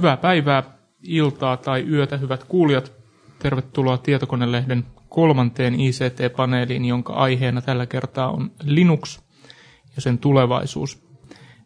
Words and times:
Hyvää 0.00 0.16
päivää, 0.16 0.62
iltaa 1.02 1.56
tai 1.56 1.82
yötä, 1.82 2.16
hyvät 2.16 2.44
kuulijat. 2.44 2.92
Tervetuloa 3.38 3.98
Tietokonelehden 3.98 4.86
kolmanteen 5.08 5.74
ICT-paneeliin, 5.74 6.84
jonka 6.84 7.12
aiheena 7.12 7.62
tällä 7.62 7.86
kertaa 7.86 8.30
on 8.30 8.50
Linux 8.62 9.20
ja 9.96 10.02
sen 10.02 10.18
tulevaisuus. 10.18 11.09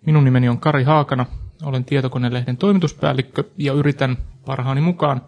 Minun 0.06 0.24
nimeni 0.24 0.48
on 0.48 0.58
Kari 0.60 0.82
Haakana, 0.84 1.26
olen 1.62 1.84
Tietokonelehden 1.84 2.56
toimituspäällikkö 2.56 3.44
ja 3.58 3.72
yritän 3.72 4.16
parhaani 4.46 4.80
mukaan 4.80 5.22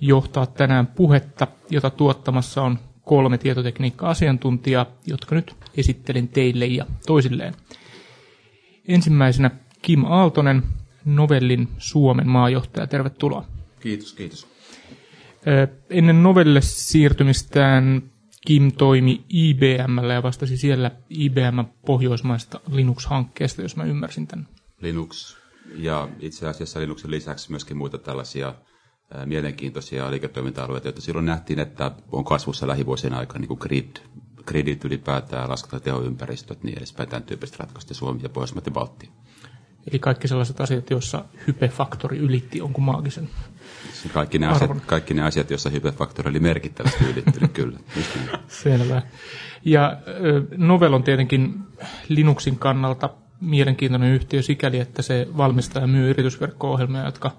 johtaa 0.00 0.46
tänään 0.46 0.86
puhetta, 0.86 1.46
jota 1.70 1.90
tuottamassa 1.90 2.62
on 2.62 2.78
kolme 3.04 3.38
tietotekniikka-asiantuntijaa, 3.38 4.86
jotka 5.06 5.34
nyt 5.34 5.54
esittelen 5.76 6.28
teille 6.28 6.66
ja 6.66 6.86
toisilleen. 7.06 7.54
Ensimmäisenä 8.88 9.50
Kim 9.82 10.04
Aaltonen, 10.04 10.62
Novellin 11.04 11.68
Suomen 11.78 12.28
maajohtaja. 12.28 12.86
Tervetuloa. 12.86 13.44
Kiitos, 13.80 14.12
kiitos. 14.12 14.46
Ennen 15.90 16.22
Novelle 16.22 16.60
siirtymistään 16.60 18.02
Kim 18.46 18.72
toimi 18.72 19.24
IBMllä 19.28 20.12
ja 20.12 20.22
vastasi 20.22 20.56
siellä 20.56 20.90
IBM 21.10 21.64
pohjoismaista 21.86 22.60
Linux-hankkeesta, 22.70 23.62
jos 23.62 23.76
mä 23.76 23.84
ymmärsin 23.84 24.26
tämän. 24.26 24.48
Linux 24.80 25.36
ja 25.74 26.08
itse 26.20 26.48
asiassa 26.48 26.80
Linuxin 26.80 27.10
lisäksi 27.10 27.50
myöskin 27.50 27.76
muita 27.76 27.98
tällaisia 27.98 28.54
mielenkiintoisia 29.24 30.10
liiketoiminta-alueita, 30.10 30.88
joita 30.88 31.00
silloin 31.00 31.26
nähtiin, 31.26 31.58
että 31.58 31.90
on 32.12 32.24
kasvussa 32.24 32.66
lähivuosien 32.66 33.14
aikana 33.14 33.38
niin 33.38 33.48
kuin 33.48 33.60
grid, 33.60 33.96
gridit 34.44 34.84
ylipäätään, 34.84 35.50
laskentatehoympäristöt, 35.50 36.62
niin 36.64 36.78
edespäin 36.78 37.08
tämän 37.08 37.22
tyyppiset 37.22 37.58
ratkaisut 37.58 37.96
Suomi 37.96 38.20
ja 38.22 38.28
Pohjoismaat 38.28 38.66
ja 38.66 38.72
Baltia. 38.72 39.10
Eli 39.90 39.98
kaikki 39.98 40.28
sellaiset 40.28 40.60
asiat, 40.60 40.90
joissa 40.90 41.24
hypefaktori 41.46 42.18
ylitti 42.18 42.58
jonkun 42.58 42.84
maagisen 42.84 43.28
kaikki 44.08 44.38
ne, 44.38 44.46
asiat, 44.46 44.70
kaikki 44.86 45.14
ne 45.14 45.22
asiat, 45.22 45.50
joissa 45.50 45.70
hypefaktori 45.70 46.30
oli 46.30 46.40
merkittävästi 46.40 47.04
ylittynyt, 47.04 47.52
kyllä. 47.52 47.78
Selvä. 48.48 49.02
Ja 49.64 49.96
Novel 50.56 50.92
on 50.92 51.02
tietenkin 51.02 51.54
Linuxin 52.08 52.58
kannalta 52.58 53.10
mielenkiintoinen 53.40 54.14
yhtiö 54.14 54.42
sikäli, 54.42 54.78
että 54.78 55.02
se 55.02 55.28
valmistaa 55.36 55.82
ja 55.82 55.86
myy 55.86 56.10
yritysverkko-ohjelmia, 56.10 57.04
jotka 57.04 57.30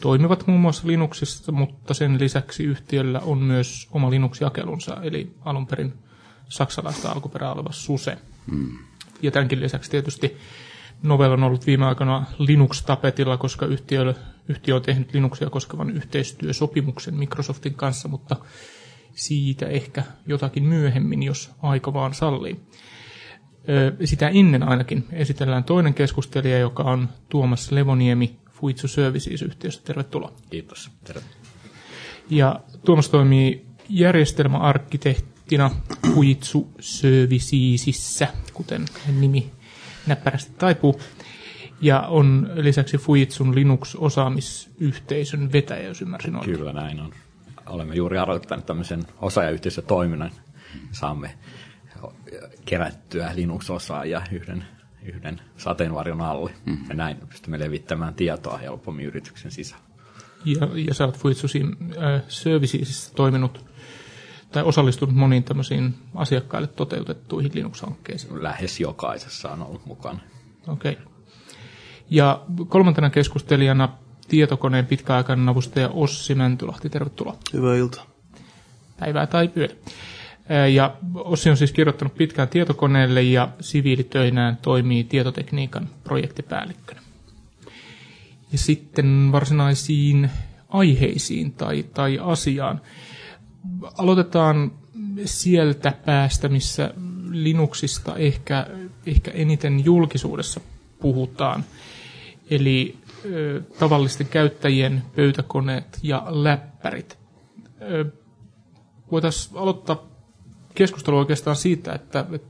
toimivat 0.00 0.46
muun 0.46 0.60
muassa 0.60 0.86
Linuxissa, 0.86 1.52
mutta 1.52 1.94
sen 1.94 2.20
lisäksi 2.20 2.64
yhtiöllä 2.64 3.20
on 3.20 3.38
myös 3.38 3.88
oma 3.90 4.10
Linux-jakelunsa, 4.10 4.96
eli 5.02 5.34
alun 5.44 5.66
perin 5.66 5.94
saksalaista 6.48 7.12
alkuperää 7.12 7.52
oleva 7.52 7.72
SUSE. 7.72 8.18
Hmm. 8.50 8.78
Ja 9.22 9.30
tämänkin 9.30 9.60
lisäksi 9.60 9.90
tietysti 9.90 10.36
Novel 11.02 11.32
on 11.32 11.42
ollut 11.42 11.66
viime 11.66 11.86
aikoina 11.86 12.26
Linux-tapetilla, 12.38 13.36
koska 13.36 13.66
yhtiö, 13.66 14.14
yhtiö 14.48 14.74
on 14.74 14.82
tehnyt 14.82 15.14
Linuxia 15.14 15.50
koskevan 15.50 15.90
yhteistyösopimuksen 15.90 17.14
Microsoftin 17.14 17.74
kanssa, 17.74 18.08
mutta 18.08 18.36
siitä 19.14 19.66
ehkä 19.66 20.02
jotakin 20.26 20.64
myöhemmin, 20.64 21.22
jos 21.22 21.50
aika 21.62 21.92
vaan 21.94 22.14
sallii. 22.14 22.60
Sitä 24.04 24.28
ennen 24.28 24.62
ainakin 24.62 25.04
esitellään 25.12 25.64
toinen 25.64 25.94
keskustelija, 25.94 26.58
joka 26.58 26.82
on 26.82 27.08
Tuomas 27.28 27.72
Levoniemi 27.72 28.36
Fuitsu 28.50 28.88
Services-yhtiöstä. 28.88 29.84
Tervetuloa. 29.84 30.32
Kiitos. 30.50 30.90
Terve. 31.04 31.22
Ja 32.30 32.60
Tuomas 32.84 33.08
toimii 33.08 33.66
järjestelmäarkkitehtina 33.88 35.70
Fuitsu 36.14 36.68
Servicesissä, 36.80 38.28
kuten 38.54 38.84
nimi 39.20 39.50
näppärästi 40.08 40.52
taipuu. 40.58 41.00
Ja 41.80 42.00
on 42.00 42.50
lisäksi 42.54 42.98
Fujitsun 42.98 43.54
Linux-osaamisyhteisön 43.54 45.52
vetäjä, 45.52 45.88
jos 45.88 46.02
ymmärsin 46.02 46.36
oikein. 46.36 46.58
Kyllä 46.58 46.72
näin 46.72 47.00
on. 47.00 47.12
Olemme 47.66 47.94
juuri 47.94 48.18
aloittaneet 48.18 48.66
tämmöisen 48.66 49.02
osaajayhteisötoiminnan. 49.20 50.30
Saamme 50.92 51.34
kerättyä 52.64 53.30
Linux-osaajia 53.34 54.22
yhden, 54.32 54.64
yhden 55.02 55.40
sateenvarjon 55.56 56.20
alle. 56.20 56.50
Mm. 56.66 56.78
Ja 56.88 56.94
näin 56.94 57.16
pystymme 57.28 57.58
levittämään 57.58 58.14
tietoa 58.14 58.58
helpommin 58.58 59.06
yrityksen 59.06 59.50
sisällä. 59.50 59.84
Ja, 60.44 60.68
ja 60.74 60.94
sä 60.94 61.04
olet 61.04 61.18
Fujitsusin 61.18 61.76
äh, 61.82 62.22
servicesissa 62.28 63.14
toiminut 63.14 63.67
tai 64.52 64.62
osallistunut 64.62 65.14
moniin 65.14 65.44
tämmöisiin 65.44 65.94
asiakkaille 66.14 66.68
toteutettuihin 66.68 67.50
Linux-hankkeisiin? 67.54 68.42
Lähes 68.42 68.80
jokaisessa 68.80 69.50
on 69.50 69.62
ollut 69.62 69.86
mukana. 69.86 70.18
Okei. 70.68 70.92
Okay. 70.92 71.04
Ja 72.10 72.42
kolmantena 72.68 73.10
keskustelijana 73.10 73.88
tietokoneen 74.28 74.86
pitkäaikainen 74.86 75.48
avustaja 75.48 75.88
Ossi 75.88 76.34
Mäntylahti. 76.34 76.90
Tervetuloa. 76.90 77.36
Hyvää 77.52 77.76
iltaa. 77.76 78.06
Päivää 79.00 79.26
tai 79.26 79.50
yötä. 79.56 79.74
Ja 80.72 80.94
Ossi 81.14 81.50
on 81.50 81.56
siis 81.56 81.72
kirjoittanut 81.72 82.14
pitkään 82.14 82.48
tietokoneelle 82.48 83.22
ja 83.22 83.48
siviilitöinään 83.60 84.56
toimii 84.56 85.04
tietotekniikan 85.04 85.88
projektipäällikkönä. 86.04 87.00
Ja 88.52 88.58
sitten 88.58 89.28
varsinaisiin 89.32 90.30
aiheisiin 90.68 91.52
tai, 91.52 91.82
tai 91.82 92.18
asiaan 92.22 92.80
aloitetaan 93.98 94.72
sieltä 95.24 95.92
päästä, 96.06 96.48
missä 96.48 96.94
Linuxista 97.30 98.16
ehkä, 98.16 98.66
ehkä 99.06 99.30
eniten 99.30 99.84
julkisuudessa 99.84 100.60
puhutaan. 101.00 101.64
Eli 102.50 102.96
ö, 103.24 103.62
tavallisten 103.78 104.26
käyttäjien 104.26 105.02
pöytäkoneet 105.16 105.98
ja 106.02 106.26
läppärit. 106.28 107.18
Voitaisiin 109.12 109.56
aloittaa 109.58 110.02
keskustelu 110.74 111.18
oikeastaan 111.18 111.56
siitä, 111.56 111.92
että, 111.92 112.26
että 112.32 112.48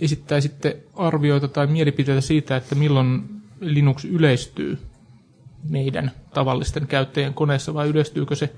esittäisitte 0.00 0.82
arvioita 0.94 1.48
tai 1.48 1.66
mielipiteitä 1.66 2.20
siitä, 2.20 2.56
että 2.56 2.74
milloin 2.74 3.24
Linux 3.60 4.04
yleistyy 4.04 4.78
meidän 5.68 6.10
tavallisten 6.34 6.86
käyttäjien 6.86 7.34
koneessa 7.34 7.74
vai 7.74 7.88
yleistyykö 7.88 8.34
se 8.34 8.54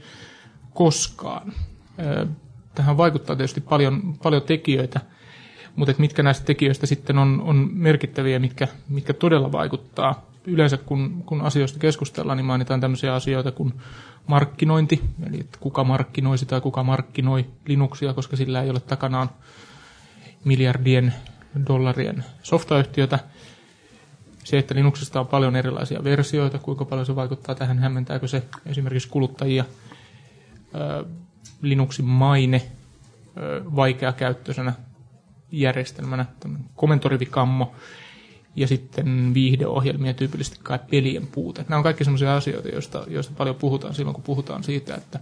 koskaan. 0.76 1.52
Tähän 2.74 2.96
vaikuttaa 2.96 3.36
tietysti 3.36 3.60
paljon, 3.60 4.14
paljon 4.22 4.42
tekijöitä, 4.42 5.00
mutta 5.76 5.90
et 5.90 5.98
mitkä 5.98 6.22
näistä 6.22 6.44
tekijöistä 6.44 6.86
sitten 6.86 7.18
on, 7.18 7.42
on 7.44 7.70
merkittäviä, 7.72 8.38
mitkä, 8.38 8.68
mitkä 8.88 9.12
todella 9.12 9.52
vaikuttaa. 9.52 10.26
Yleensä 10.46 10.76
kun, 10.76 11.22
kun 11.26 11.40
asioista 11.40 11.78
keskustellaan, 11.78 12.36
niin 12.36 12.44
mainitaan 12.44 12.80
tämmöisiä 12.80 13.14
asioita 13.14 13.52
kuin 13.52 13.72
markkinointi, 14.26 15.02
eli 15.26 15.40
että 15.40 15.58
kuka 15.60 15.84
markkinoisi 15.84 16.46
tai 16.46 16.60
kuka 16.60 16.82
markkinoi 16.82 17.46
Linuxia, 17.66 18.14
koska 18.14 18.36
sillä 18.36 18.62
ei 18.62 18.70
ole 18.70 18.80
takanaan 18.80 19.30
miljardien 20.44 21.14
dollarien 21.68 22.24
softayhtiötä. 22.42 23.18
Se, 24.44 24.58
että 24.58 24.74
Linuxista 24.74 25.20
on 25.20 25.26
paljon 25.26 25.56
erilaisia 25.56 26.04
versioita, 26.04 26.58
kuinka 26.58 26.84
paljon 26.84 27.06
se 27.06 27.16
vaikuttaa 27.16 27.54
tähän, 27.54 27.78
hämmentääkö 27.78 28.28
se 28.28 28.42
esimerkiksi 28.66 29.08
kuluttajia– 29.08 29.64
Linuxin 31.62 32.04
maine 32.04 32.62
vaikeakäyttöisenä 33.76 34.72
järjestelmänä, 35.52 36.26
komentorivikammo 36.76 37.72
ja 38.56 38.66
sitten 38.68 39.34
viihdeohjelmia, 39.34 40.14
tyypillisesti 40.14 40.60
kai 40.62 40.78
pelien 40.90 41.26
puute. 41.26 41.64
Nämä 41.68 41.76
on 41.76 41.82
kaikki 41.82 42.04
sellaisia 42.04 42.36
asioita, 42.36 42.68
joista, 42.68 43.04
joista 43.08 43.32
paljon 43.36 43.56
puhutaan 43.56 43.94
silloin, 43.94 44.14
kun 44.14 44.24
puhutaan 44.24 44.64
siitä, 44.64 44.94
että 44.94 45.20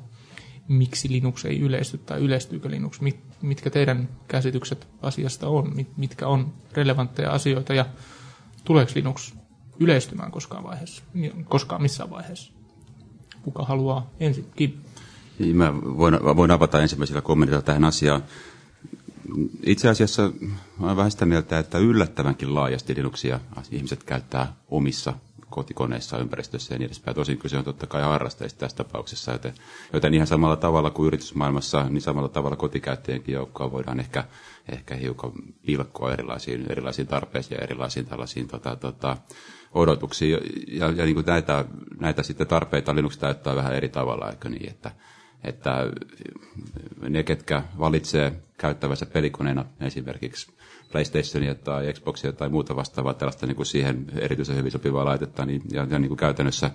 miksi 0.69 1.09
Linux 1.09 1.45
ei 1.45 1.61
yleisty 1.61 1.99
tai 1.99 2.21
yleistyykö 2.21 2.71
Linux, 2.71 3.01
mit, 3.01 3.21
mitkä 3.43 3.71
teidän 3.71 4.09
käsitykset 4.29 4.89
asiasta 5.03 5.49
on, 5.49 5.77
mit, 5.77 5.97
mitkä 5.97 6.27
on 6.27 6.53
relevantteja 6.73 7.31
asioita 7.31 7.75
ja 7.75 7.87
tuleeko 8.65 8.93
Linux 8.95 9.35
yleistymään 9.81 10.31
koskaan 10.31 10.65
vaiheessa, 10.65 11.03
koskaan 11.49 11.83
missään 11.83 12.11
vaiheessa. 12.11 12.53
Kuka 13.43 13.65
haluaa 13.65 14.11
ensin? 14.21 14.47
Kim. 14.57 14.73
Niin, 15.39 15.57
mä 15.57 15.75
voin, 15.75 16.19
voin 16.37 16.51
avata 16.51 16.83
ensimmäisellä 16.83 17.21
kommentilla 17.21 17.63
tähän 17.63 17.85
asiaan. 17.85 18.25
Itse 19.67 19.89
asiassa 19.89 20.31
olen 20.81 20.97
vähän 20.97 21.11
sitä 21.11 21.27
mieltä, 21.27 21.59
että 21.59 21.79
yllättävänkin 21.79 22.55
laajasti 22.55 22.95
Linuxia 22.95 23.41
ihmiset 23.71 24.05
käyttää 24.05 24.55
omissa 24.69 25.15
kotikoneissa, 25.55 26.19
ympäristössä 26.19 26.75
ja 26.75 26.79
niin 26.79 26.87
edespäin. 26.87 27.15
Tosin 27.15 27.39
kyse 27.39 27.59
on 27.59 27.65
totta 27.65 27.87
kai 27.87 28.03
harrasteista 28.03 28.59
tässä 28.59 28.77
tapauksessa, 28.77 29.33
joten, 29.33 29.55
joten 29.93 30.15
ihan 30.15 30.27
samalla 30.27 30.57
tavalla 30.57 30.91
kuin 30.91 31.07
yritysmaailmassa, 31.07 31.89
niin 31.89 32.01
samalla 32.01 32.29
tavalla 32.29 32.57
kotikäyttäjienkin 32.57 33.33
joukkoa 33.33 33.73
voidaan 33.73 34.01
ehkä, 34.01 34.25
ehkä 34.73 34.95
hiukan 34.95 35.33
pilkkoa 35.67 36.13
erilaisiin, 36.13 36.67
erilaisiin 36.71 37.07
tarpeisiin 37.09 37.57
ja 37.59 37.65
erilaisiin 37.65 38.07
tällaisiin 38.07 38.49
tota, 38.49 38.77
tota, 38.77 39.17
odotuksiin. 39.73 40.33
Ja, 40.33 40.39
ja, 40.69 40.91
ja 40.97 41.05
niin 41.05 41.15
kuin 41.15 41.27
näitä, 41.27 41.65
näitä 42.01 42.23
sitten 42.23 42.47
tarpeita 42.47 42.95
Linux 42.95 43.19
täyttää 43.19 43.57
vähän 43.57 43.75
eri 43.75 43.89
tavalla, 43.89 44.31
eikö 44.31 44.49
niin, 44.49 44.71
että, 44.71 44.91
että 45.45 45.91
ne, 47.09 47.23
ketkä 47.23 47.63
valitsee 47.79 48.33
käyttävänsä 48.59 49.07
pelikoneena 49.07 49.65
esimerkiksi 49.81 50.53
PlayStationia 50.93 51.55
tai 51.55 51.93
Xboxia 51.93 52.33
tai 52.33 52.49
muuta 52.49 52.77
vastaavaa 52.77 53.15
tällaista 53.15 53.47
niin 53.47 53.57
kuin 53.57 53.67
siihen 53.67 54.07
erityisen 54.19 54.57
hyvin 54.57 54.73
sopivaa 54.73 55.05
laitetta, 55.05 55.47
niin, 55.47 55.63
ja, 55.71 55.87
ja 55.91 55.99
niin 55.99 56.09
kuin 56.09 56.19
käytännössä 56.19 56.71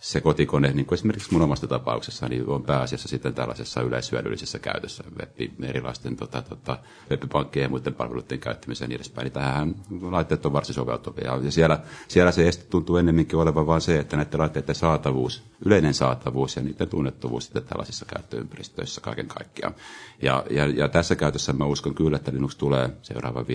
se 0.00 0.20
kotikone, 0.20 0.72
niin 0.72 0.86
kuin 0.86 0.96
esimerkiksi 0.96 1.32
mun 1.32 1.42
omasta 1.42 1.66
tapauksessa, 1.66 2.28
niin 2.28 2.48
on 2.48 2.62
pääasiassa 2.62 3.08
sitten 3.08 3.34
tällaisessa 3.34 3.80
yleishyödyllisessä 3.80 4.58
käytössä, 4.58 5.04
web, 5.20 5.62
erilaisten 5.62 6.16
tota, 6.16 6.42
tota, 6.42 6.78
webpankkien 7.10 7.62
ja 7.62 7.68
muiden 7.68 7.94
palveluiden 7.94 8.38
käyttämiseen 8.38 8.86
ja 8.86 8.88
niin 8.88 8.96
edespäin. 8.96 9.24
Niin 9.24 9.32
tähän 9.32 9.74
laitteet 10.00 10.46
on 10.46 10.52
varsin 10.52 10.74
soveltuvia. 10.74 11.38
Ja 11.42 11.50
siellä, 11.50 11.80
siellä 12.08 12.32
se 12.32 12.48
este 12.48 12.64
tuntuu 12.70 12.96
ennemminkin 12.96 13.38
olevan 13.38 13.66
vain 13.66 13.80
se, 13.80 13.98
että 13.98 14.16
näiden 14.16 14.40
laitteiden 14.40 14.74
saatavuus, 14.74 15.42
yleinen 15.64 15.94
saatavuus 15.94 16.56
ja 16.56 16.62
niiden 16.62 16.88
tunnettuvuus 16.88 17.44
sitten 17.44 17.62
tällaisissa 17.62 18.06
käyttöympäristöissä 18.14 19.00
kaiken 19.00 19.26
kaikkiaan. 19.26 19.74
Ja, 20.22 20.44
ja, 20.50 20.66
ja 20.66 20.88
tässä 20.88 21.16
käytössä 21.16 21.52
mä 21.52 21.64
uskon 21.64 21.94
kyllä, 21.94 22.16
että 22.16 22.32
Linux 22.32 22.56
tulee 22.56 22.90
seuraavan 23.02 23.46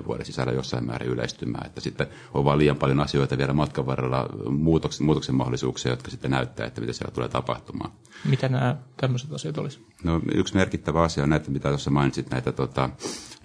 5-10 0.00 0.06
vuoden 0.06 0.26
sisällä 0.26 0.52
jossain 0.52 0.86
määrin 0.86 1.08
yleistymään, 1.08 1.66
että 1.66 1.80
sitten 1.80 2.06
on 2.34 2.44
vaan 2.44 2.58
liian 2.58 2.76
paljon 2.76 3.00
asioita 3.00 3.38
vielä 3.38 3.52
matkan 3.52 3.86
varrella 3.86 4.26
muutoksen, 4.50 5.06
muutoksen 5.06 5.34
mahdollisuuksia, 5.34 5.75
jotka 5.84 6.10
sitten 6.10 6.30
näyttää, 6.30 6.66
että 6.66 6.80
mitä 6.80 6.92
siellä 6.92 7.14
tulee 7.14 7.28
tapahtumaan. 7.28 7.92
Mitä 8.24 8.48
nämä 8.48 8.76
tämmöiset 8.96 9.32
asiat 9.32 9.58
olisi? 9.58 9.86
No 10.04 10.20
yksi 10.34 10.54
merkittävä 10.54 11.02
asia 11.02 11.22
on 11.22 11.30
näitä, 11.30 11.50
mitä 11.50 11.68
tuossa 11.68 11.90
mainitsit, 11.90 12.30
näitä, 12.30 12.52
tota, 12.52 12.90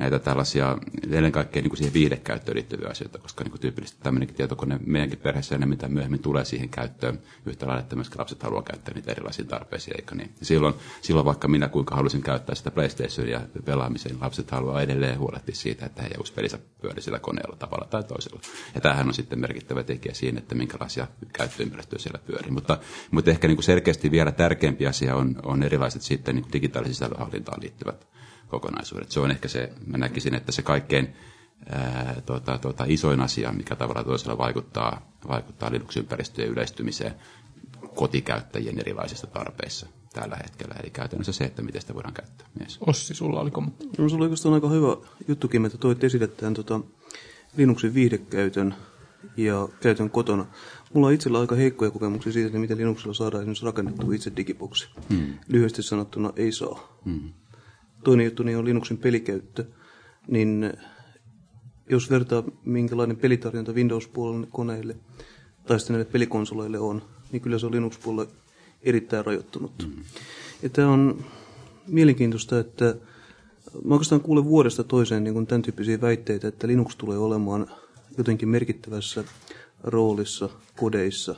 näitä 0.01 0.19
tällaisia 0.19 0.77
ennen 1.12 1.31
kaikkea 1.31 1.62
niin 1.62 1.69
kuin 1.69 1.77
siihen 1.77 1.94
viihdekäyttöön 1.94 2.56
liittyviä 2.56 2.88
asioita, 2.89 3.19
koska 3.19 3.44
niin 3.44 3.51
kuin 3.51 3.62
tyypillisesti 3.62 4.01
tämmöinenkin 4.03 4.38
tietokone 4.38 4.80
meidänkin 4.86 5.19
perheessä 5.19 5.56
enemmän 5.56 5.77
tai 5.77 5.89
myöhemmin 5.89 6.19
tulee 6.19 6.45
siihen 6.45 6.69
käyttöön. 6.69 7.19
Yhtä 7.45 7.68
lailla, 7.68 7.81
että 7.81 7.95
myöskin 7.95 8.19
lapset 8.19 8.44
haluaa 8.44 8.62
käyttää 8.63 8.94
niitä 8.94 9.12
erilaisiin 9.12 9.48
tarpeisiin, 9.48 9.98
eikö 9.98 10.15
niin? 10.15 10.31
silloin, 10.42 10.74
silloin 11.01 11.25
vaikka 11.25 11.48
minä 11.48 11.68
kuinka 11.68 11.95
haluaisin 11.95 12.21
käyttää 12.21 12.56
sitä 12.56 12.71
PlayStationia 12.71 13.42
pelaamiseen, 13.65 14.15
niin 14.15 14.24
lapset 14.24 14.51
haluaa 14.51 14.81
edelleen 14.81 15.19
huolehtia 15.19 15.56
siitä, 15.56 15.86
että 15.86 16.01
heidän 16.01 16.19
uusi 16.19 16.33
pelinsä 16.33 16.59
pyörii 16.81 17.01
sillä 17.01 17.19
koneella 17.19 17.56
tavalla 17.56 17.88
tai 17.89 18.04
toisella. 18.04 18.42
Ja 18.75 18.81
tämähän 18.81 19.07
on 19.07 19.13
sitten 19.13 19.39
merkittävä 19.39 19.83
tekijä 19.83 20.13
siinä, 20.13 20.39
että 20.39 20.56
minkälaisia 20.56 21.07
käyttöympäristöjä 21.33 22.00
siellä 22.00 22.19
pyörii. 22.25 22.51
Mutta, 22.51 22.77
mutta 23.12 23.31
ehkä 23.31 23.47
niin 23.47 23.57
kuin 23.57 23.63
selkeästi 23.63 24.12
vielä 24.12 24.31
tärkeämpi 24.31 24.88
asia 24.88 25.15
on, 25.15 25.36
on 25.44 25.63
erilaiset 25.63 26.01
sitten 26.01 26.36
niin 26.36 26.45
digitaalisen 26.54 26.95
sisällönhallintaan 26.95 27.62
liittyvät 27.62 28.07
kokonaisuudet. 28.51 29.12
Se 29.12 29.19
on 29.19 29.31
ehkä 29.31 29.48
se, 29.48 29.74
mä 29.88 29.98
näkisin, 29.98 30.36
että 30.36 30.51
se 30.51 30.62
kaikkein 30.62 31.15
ää, 31.69 32.21
tuota, 32.25 32.57
tuota, 32.57 32.86
isoin 32.88 33.21
asia, 33.21 33.51
mikä 33.51 33.75
tavalla 33.75 34.03
toisella 34.03 34.38
vaikuttaa, 34.38 35.12
vaikuttaa 35.27 35.71
Linux-ympäristöjen 35.71 36.50
yleistymiseen 36.50 37.13
kotikäyttäjien 37.95 38.80
erilaisissa 38.80 39.27
tarpeissa 39.27 39.88
tällä 40.13 40.38
hetkellä. 40.44 40.75
Eli 40.83 40.89
käytännössä 40.89 41.31
se, 41.31 41.44
että 41.44 41.62
miten 41.62 41.81
sitä 41.81 41.94
voidaan 41.94 42.13
käyttää. 42.13 42.48
Yes. 42.62 42.77
Ossi, 42.88 43.13
sulla 43.13 43.42
oli 43.42 43.51
kommentti. 43.51 43.89
No, 43.98 44.09
sulla 44.09 44.25
oli 44.25 44.54
aika 44.54 44.69
hyvä 44.69 44.97
juttukin, 45.27 45.65
että 45.65 45.77
toit 45.77 46.04
esille 46.04 46.27
tämän 46.27 46.54
tota, 46.54 46.80
Linuxin 47.57 47.94
viihdekäytön 47.94 48.75
ja 49.38 49.69
käytön 49.80 50.09
kotona. 50.09 50.45
Mulla 50.94 51.07
on 51.07 51.13
itsellä 51.13 51.39
aika 51.39 51.56
heikkoja 51.56 51.92
kokemuksia 51.92 52.33
siitä, 52.33 52.47
että 52.47 52.59
miten 52.59 52.77
Linuxilla 52.77 53.13
saadaan 53.13 53.42
esimerkiksi 53.42 53.65
rakennettu 53.65 54.12
itse 54.12 54.31
digiboksi. 54.38 54.89
Hmm. 55.09 55.33
Lyhyesti 55.47 55.83
sanottuna 55.83 56.33
ei 56.36 56.51
saa. 56.51 56.97
Hmm. 57.06 57.33
Toinen 58.03 58.25
juttu 58.25 58.44
niin 58.44 58.57
on 58.57 58.65
Linuxin 58.65 58.98
pelikäyttö. 58.98 59.65
Niin 60.27 60.74
jos 61.89 62.09
vertaa, 62.09 62.44
minkälainen 62.65 63.18
pelitarjonta 63.18 63.74
Windows-puolen 63.74 64.48
koneille 64.51 64.95
tai 65.68 65.80
sitten 65.80 65.94
näille 65.94 66.12
pelikonsoleille 66.12 66.80
on, 66.80 67.01
niin 67.31 67.42
kyllä 67.42 67.59
se 67.59 67.65
on 67.65 67.71
Linux-puolella 67.71 68.31
erittäin 68.81 69.25
rajoittunut. 69.25 69.88
Mm. 69.88 70.03
Ja 70.63 70.69
tämä 70.69 70.89
on 70.89 71.25
mielenkiintoista, 71.88 72.59
että 72.59 72.95
mä 73.86 73.94
oikeastaan 73.94 74.21
kuulen 74.21 74.45
vuodesta 74.45 74.83
toiseen 74.83 75.24
niin 75.24 75.47
tämän 75.47 75.62
tyyppisiä 75.62 76.01
väitteitä, 76.01 76.47
että 76.47 76.68
Linux 76.68 76.95
tulee 76.95 77.18
olemaan 77.18 77.68
jotenkin 78.18 78.50
merkittävässä 78.50 79.24
roolissa 79.83 80.50
kodeissa 80.77 81.36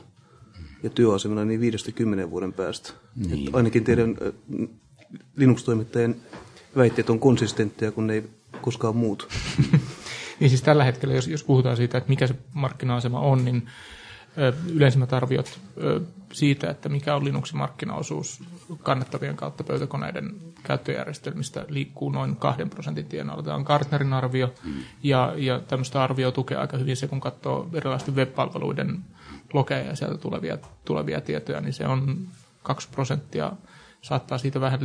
ja 0.82 0.90
työasemilla 0.90 1.44
niin 1.44 1.60
viidestä 1.60 1.92
kymmenen 1.92 2.30
vuoden 2.30 2.52
päästä. 2.52 2.92
Niin. 3.16 3.54
Ainakin 3.54 3.84
teidän 3.84 4.16
Linux-toimittajien 5.36 6.16
väitteet 6.76 7.10
on 7.10 7.20
konsistentteja, 7.20 7.92
kun 7.92 8.06
ne 8.06 8.12
ei 8.14 8.30
koskaan 8.60 8.96
muutu. 8.96 9.28
niin 10.40 10.50
siis 10.50 10.62
tällä 10.62 10.84
hetkellä, 10.84 11.14
jos, 11.14 11.28
jos 11.28 11.44
puhutaan 11.44 11.76
siitä, 11.76 11.98
että 11.98 12.10
mikä 12.10 12.26
se 12.26 12.34
markkina-asema 12.52 13.20
on, 13.20 13.44
niin 13.44 13.68
yleisimmät 14.72 15.12
arviot 15.12 15.60
siitä, 16.32 16.70
että 16.70 16.88
mikä 16.88 17.14
on 17.14 17.24
Linuxin 17.24 17.58
markkinaosuus 17.58 18.42
kannettavien 18.82 19.36
kautta 19.36 19.64
pöytäkoneiden 19.64 20.34
käyttöjärjestelmistä 20.62 21.64
liikkuu 21.68 22.10
noin 22.10 22.36
kahden 22.36 22.70
prosentin 22.70 23.06
tienoilla. 23.06 23.42
Tämä 23.42 23.56
on 23.56 23.62
Gartnerin 23.62 24.12
arvio, 24.12 24.54
mm. 24.64 24.72
ja, 25.02 25.34
ja 25.36 25.60
tämmöistä 25.60 26.02
arvio 26.02 26.30
tukee 26.30 26.56
aika 26.56 26.76
hyvin 26.76 26.96
se, 26.96 27.06
kun 27.06 27.20
katsoo 27.20 27.68
erilaisten 27.72 28.16
web-palveluiden 28.16 28.98
logeja 29.52 29.86
ja 29.86 29.96
sieltä 29.96 30.18
tulevia, 30.18 30.58
tulevia 30.84 31.20
tietoja, 31.20 31.60
niin 31.60 31.72
se 31.72 31.86
on 31.86 32.28
2 32.62 32.88
prosenttia 32.92 33.52
saattaa 34.04 34.38
siitä 34.38 34.60
vähän 34.60 34.80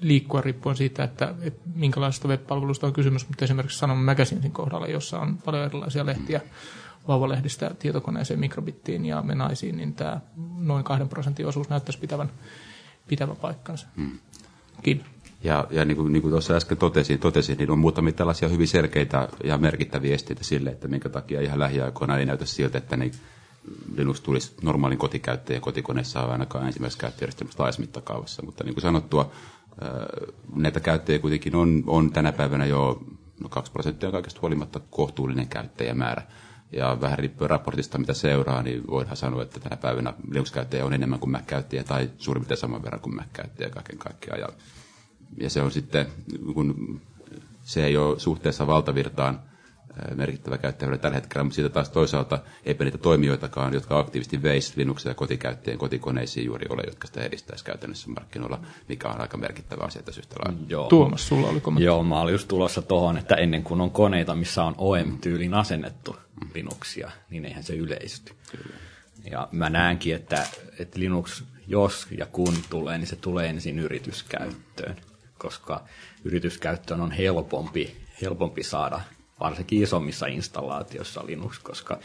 liikkua 0.00 0.40
riippuen 0.40 0.76
siitä, 0.76 1.04
että, 1.04 1.34
että 1.40 1.60
minkälaisesta 1.74 2.28
web-palvelusta 2.28 2.86
on 2.86 2.92
kysymys, 2.92 3.28
mutta 3.28 3.44
esimerkiksi 3.44 3.78
Sanon 3.78 3.98
Magazinesin 3.98 4.52
kohdalla, 4.52 4.86
jossa 4.86 5.18
on 5.18 5.38
paljon 5.44 5.64
erilaisia 5.64 6.06
lehtiä, 6.06 6.40
vauvalehdistä 7.08 7.70
tietokoneeseen, 7.78 8.40
mikrobittiin 8.40 9.06
ja 9.06 9.22
menaisiin, 9.22 9.76
niin 9.76 9.94
tämä 9.94 10.20
noin 10.58 10.84
kahden 10.84 11.08
prosentin 11.08 11.46
osuus 11.46 11.68
näyttäisi 11.68 11.98
pitävän, 11.98 12.30
pitävän 13.08 13.36
paikkansa. 13.36 13.86
Hmm. 13.96 14.18
Ja, 15.44 15.66
ja 15.70 15.84
niin, 15.84 15.96
kuin, 15.96 16.12
niin 16.12 16.22
kuin 16.22 16.30
tuossa 16.30 16.54
äsken 16.54 16.78
totesin, 16.78 17.18
totesin, 17.18 17.58
niin 17.58 17.70
on 17.70 17.78
muutamia 17.78 18.12
tällaisia 18.12 18.48
hyvin 18.48 18.68
selkeitä 18.68 19.28
ja 19.44 19.58
merkittäviä 19.58 20.14
esteitä 20.14 20.44
sille, 20.44 20.70
että 20.70 20.88
minkä 20.88 21.08
takia 21.08 21.40
ihan 21.40 21.58
lähiaikoina 21.58 22.18
ei 22.18 22.26
näytä 22.26 22.46
siltä, 22.46 22.78
että 22.78 22.96
niin 22.96 23.12
Linux 23.96 24.20
tulisi 24.20 24.52
normaalin 24.62 24.98
kotikäyttäjän 24.98 25.62
kotikoneessa 25.62 26.20
ainakaan 26.20 26.66
ensimmäisessä 26.66 27.00
käyttöjärjestelmässä 27.00 27.62
laajassa. 28.08 28.42
Mutta 28.42 28.64
niin 28.64 28.74
kuin 28.74 28.82
sanottua, 28.82 29.30
näitä 30.54 30.80
käyttäjiä 30.80 31.18
kuitenkin 31.18 31.56
on, 31.56 31.84
on 31.86 32.12
tänä 32.12 32.32
päivänä 32.32 32.66
jo 32.66 33.02
no 33.40 33.48
2 33.48 33.72
prosenttia 33.72 34.10
kaikesta 34.10 34.40
huolimatta 34.40 34.80
kohtuullinen 34.90 35.48
käyttäjämäärä. 35.48 36.22
Ja 36.72 36.98
vähän 37.00 37.18
riippuen 37.18 37.50
raportista, 37.50 37.98
mitä 37.98 38.14
seuraa, 38.14 38.62
niin 38.62 38.86
voidaan 38.86 39.16
sanoa, 39.16 39.42
että 39.42 39.60
tänä 39.60 39.76
päivänä 39.76 40.14
Linux-käyttäjä 40.30 40.84
on 40.84 40.92
enemmän 40.92 41.18
kuin 41.18 41.30
Mac-käyttäjä 41.30 41.84
tai 41.84 42.10
suurin 42.18 42.40
piirtein 42.40 42.58
saman 42.58 42.82
verran 42.82 43.00
kuin 43.00 43.16
Mac-käyttäjä 43.16 43.70
kaiken 43.70 43.98
kaikkiaan. 43.98 44.40
Ja, 44.40 44.48
ja 45.40 45.50
se 45.50 45.62
on 45.62 45.70
sitten, 45.70 46.06
kun 46.54 47.00
se 47.62 47.84
ei 47.84 47.96
ole 47.96 48.18
suhteessa 48.18 48.66
valtavirtaan 48.66 49.40
merkittävä 50.14 50.58
käyttäjä 50.58 50.98
tällä 50.98 51.14
hetkellä, 51.14 51.44
mutta 51.44 51.54
siitä 51.54 51.68
taas 51.68 51.90
toisaalta 51.90 52.38
eipä 52.64 52.84
niitä 52.84 52.98
toimijoitakaan, 52.98 53.74
jotka 53.74 53.98
aktiivisesti 53.98 54.42
veisivät 54.42 54.76
Linuxia 54.76 55.14
kotikäyttäjien 55.14 55.78
kotikoneisiin 55.78 56.46
juuri 56.46 56.66
ole, 56.70 56.82
jotka 56.86 57.06
sitä 57.06 57.22
edistäisi 57.22 57.64
käytännössä 57.64 58.10
markkinoilla, 58.10 58.60
mikä 58.88 59.08
on 59.08 59.20
aika 59.20 59.36
merkittävä 59.36 59.84
asia 59.84 60.02
tässä 60.02 60.20
yhtä 60.20 60.36
lailla. 60.44 60.60
Joo. 60.68 60.88
Tuomas, 60.88 61.28
sulla 61.28 61.48
oli 61.48 61.60
kommentti. 61.60 61.84
Joo, 61.84 62.02
mä 62.02 62.20
olin 62.20 62.32
just 62.32 62.48
tulossa 62.48 62.82
tuohon, 62.82 63.18
että 63.18 63.34
ennen 63.34 63.62
kuin 63.62 63.80
on 63.80 63.90
koneita, 63.90 64.34
missä 64.34 64.64
on 64.64 64.74
OEM-tyylin 64.78 65.54
asennettu 65.54 66.16
Linuxia, 66.54 67.10
niin 67.30 67.44
eihän 67.44 67.62
se 67.62 67.74
yleisty. 67.74 68.32
Kyllä. 68.50 68.76
Ja 69.30 69.48
mä 69.52 69.70
näenkin, 69.70 70.14
että, 70.14 70.46
että 70.78 71.00
Linux, 71.00 71.44
jos 71.66 72.06
ja 72.18 72.26
kun 72.26 72.54
tulee, 72.70 72.98
niin 72.98 73.06
se 73.06 73.16
tulee 73.16 73.48
ensin 73.48 73.78
yrityskäyttöön, 73.78 74.96
koska 75.38 75.84
yrityskäyttöön 76.24 77.00
on 77.00 77.12
helpompi, 77.12 77.96
helpompi 78.22 78.62
saada 78.62 79.00
varsinkin 79.42 79.82
isommissa 79.82 80.26
installaatioissa 80.26 81.26
Linux, 81.26 81.58
koska 81.58 81.98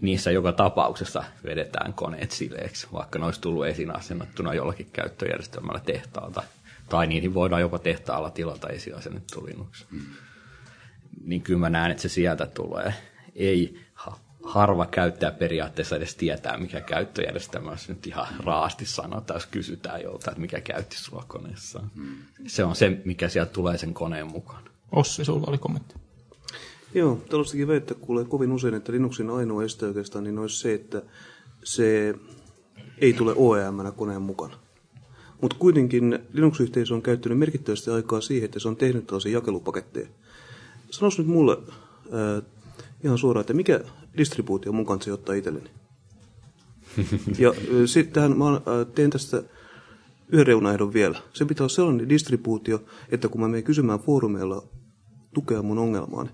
niissä 0.00 0.30
joka 0.30 0.52
tapauksessa 0.52 1.24
vedetään 1.44 1.94
koneet 1.94 2.30
sileeksi, 2.30 2.86
vaikka 2.92 3.18
ne 3.18 3.24
olisi 3.24 3.40
tullut 3.40 3.66
esiin 3.66 3.96
asennettuna 3.96 4.54
jollakin 4.54 4.88
käyttöjärjestelmällä 4.92 5.80
tehtaalta. 5.80 6.42
Tai 6.88 7.06
niihin 7.06 7.34
voidaan 7.34 7.60
jopa 7.60 7.78
tehtaalla 7.78 8.30
tilata 8.30 8.68
esiasennettu 8.68 9.46
Linux. 9.46 9.84
Mm. 9.90 10.00
Niin 11.24 11.42
kyllä 11.42 11.60
mä 11.60 11.70
näen, 11.70 11.90
että 11.90 12.02
se 12.02 12.08
sieltä 12.08 12.46
tulee. 12.46 12.94
Ei 13.34 13.80
harva 14.44 14.86
käyttäjä 14.86 15.30
periaatteessa 15.32 15.96
edes 15.96 16.14
tietää, 16.14 16.58
mikä 16.58 16.80
käyttöjärjestelmä, 16.80 17.70
jos 17.70 17.88
nyt 17.88 18.06
ihan 18.06 18.26
raasti 18.38 18.86
sanotaan, 18.86 19.36
jos 19.36 19.46
kysytään 19.46 20.02
jolta, 20.02 20.30
että 20.30 20.40
mikä 20.40 20.60
käytti 20.60 20.96
sua 20.98 21.24
koneessa. 21.28 21.82
Mm. 21.94 22.16
Se 22.46 22.64
on 22.64 22.76
se, 22.76 23.00
mikä 23.04 23.28
sieltä 23.28 23.52
tulee 23.52 23.78
sen 23.78 23.94
koneen 23.94 24.26
mukaan. 24.26 24.64
Ossi, 24.92 25.24
sulla 25.24 25.46
oli 25.46 25.58
kommentti. 25.58 25.94
Joo, 26.94 27.20
tällaistakin 27.30 27.68
väittää 27.68 27.96
kuulee 28.00 28.24
kovin 28.24 28.52
usein, 28.52 28.74
että 28.74 28.92
Linuxin 28.92 29.30
ainoa 29.30 29.64
este 29.64 29.86
oikeastaan 29.86 30.24
niin 30.24 30.38
olisi 30.38 30.58
se, 30.58 30.74
että 30.74 31.02
se 31.64 32.14
ei 32.98 33.12
tule 33.12 33.32
OEM 33.36 33.74
koneen 33.96 34.22
mukana. 34.22 34.56
Mutta 35.40 35.56
kuitenkin 35.58 36.18
Linux-yhteisö 36.32 36.94
on 36.94 37.02
käyttänyt 37.02 37.38
merkittävästi 37.38 37.90
aikaa 37.90 38.20
siihen, 38.20 38.44
että 38.44 38.58
se 38.58 38.68
on 38.68 38.76
tehnyt 38.76 39.06
tällaisia 39.06 39.32
jakelupaketteja. 39.32 40.06
Sanois 40.90 41.18
nyt 41.18 41.26
mulle 41.26 41.58
äh, 41.62 42.42
ihan 43.04 43.18
suoraan, 43.18 43.40
että 43.40 43.54
mikä 43.54 43.80
distribuutio 44.16 44.72
mun 44.72 44.86
kanssa 44.86 45.12
ottaa 45.12 45.34
itselleni? 45.34 45.70
ja 47.38 47.48
äh, 47.48 47.56
sitten 47.86 48.38
mä 48.38 48.52
äh, 48.54 48.62
teen 48.94 49.10
tästä 49.10 49.42
yhden 50.28 50.46
reunaehdon 50.46 50.92
vielä. 50.92 51.20
Se 51.32 51.44
pitää 51.44 51.64
olla 51.64 51.74
sellainen 51.74 52.08
distribuutio, 52.08 52.82
että 53.08 53.28
kun 53.28 53.40
mä 53.40 53.48
menen 53.48 53.64
kysymään 53.64 54.00
foorumeilla 54.00 54.62
tukea 55.34 55.62
mun 55.62 55.78
ongelmaani, 55.78 56.30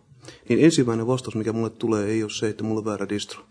niin 0.49 0.65
ensimmäinen 0.65 1.07
vastaus, 1.07 1.35
mikä 1.35 1.53
mulle 1.53 1.71
tulee, 1.71 2.07
ei 2.07 2.23
ole 2.23 2.31
se, 2.31 2.49
että 2.49 2.65
mulla 2.65 2.79
on 2.79 2.85
väärä 2.85 3.09
distro. 3.09 3.45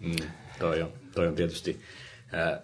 Mm, 0.00 0.16
toi, 0.58 0.82
on, 0.82 0.92
toi 1.14 1.28
on 1.28 1.34
tietysti 1.34 1.80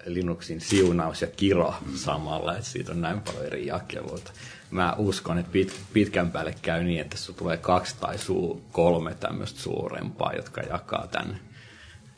Linuxin 0.07 0.61
siunaus 0.61 1.23
ja 1.23 1.29
kiro 1.29 1.75
samalla, 1.95 2.57
että 2.57 2.71
siitä 2.71 2.93
on 2.93 3.01
näin 3.01 3.21
paljon 3.21 3.47
eri 3.47 3.67
jakeluita. 3.67 4.33
Mä 4.71 4.95
uskon, 4.99 5.39
että 5.39 5.53
pit, 5.53 5.81
pitkän 5.93 6.31
päälle 6.31 6.55
käy 6.63 6.85
niin, 6.85 7.01
että 7.01 7.17
se 7.17 7.33
tulee 7.33 7.57
kaksi 7.57 7.97
tai 8.01 8.19
suu, 8.19 8.65
kolme 8.73 9.15
tämmöistä 9.15 9.61
suurempaa, 9.61 10.33
jotka 10.33 10.61
jakaa 10.61 11.07
tämän 11.07 11.41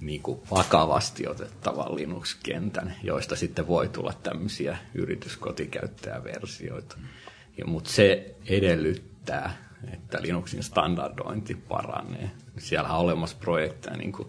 niin 0.01 0.23
kuin 0.23 0.41
vakavasti 0.51 1.29
otettavan 1.29 1.97
Linux-kentän, 1.97 2.95
joista 3.03 3.37
sitten 3.37 3.67
voi 3.67 3.89
tulla 3.89 4.13
tämmöisiä 4.23 4.79
yrityskotikäyttäjäversioita. 4.95 6.97
Mutta 7.67 7.91
se 7.91 8.35
edellyttää, 8.47 9.66
että 9.93 10.19
Linuxin 10.23 10.63
standardointi 10.63 11.55
paranee. 11.55 12.31
Siellä 12.59 12.89
on 12.89 13.05
olemassa 13.05 13.37
projekteja, 13.41 13.97
niin 13.97 14.13
kuin 14.13 14.29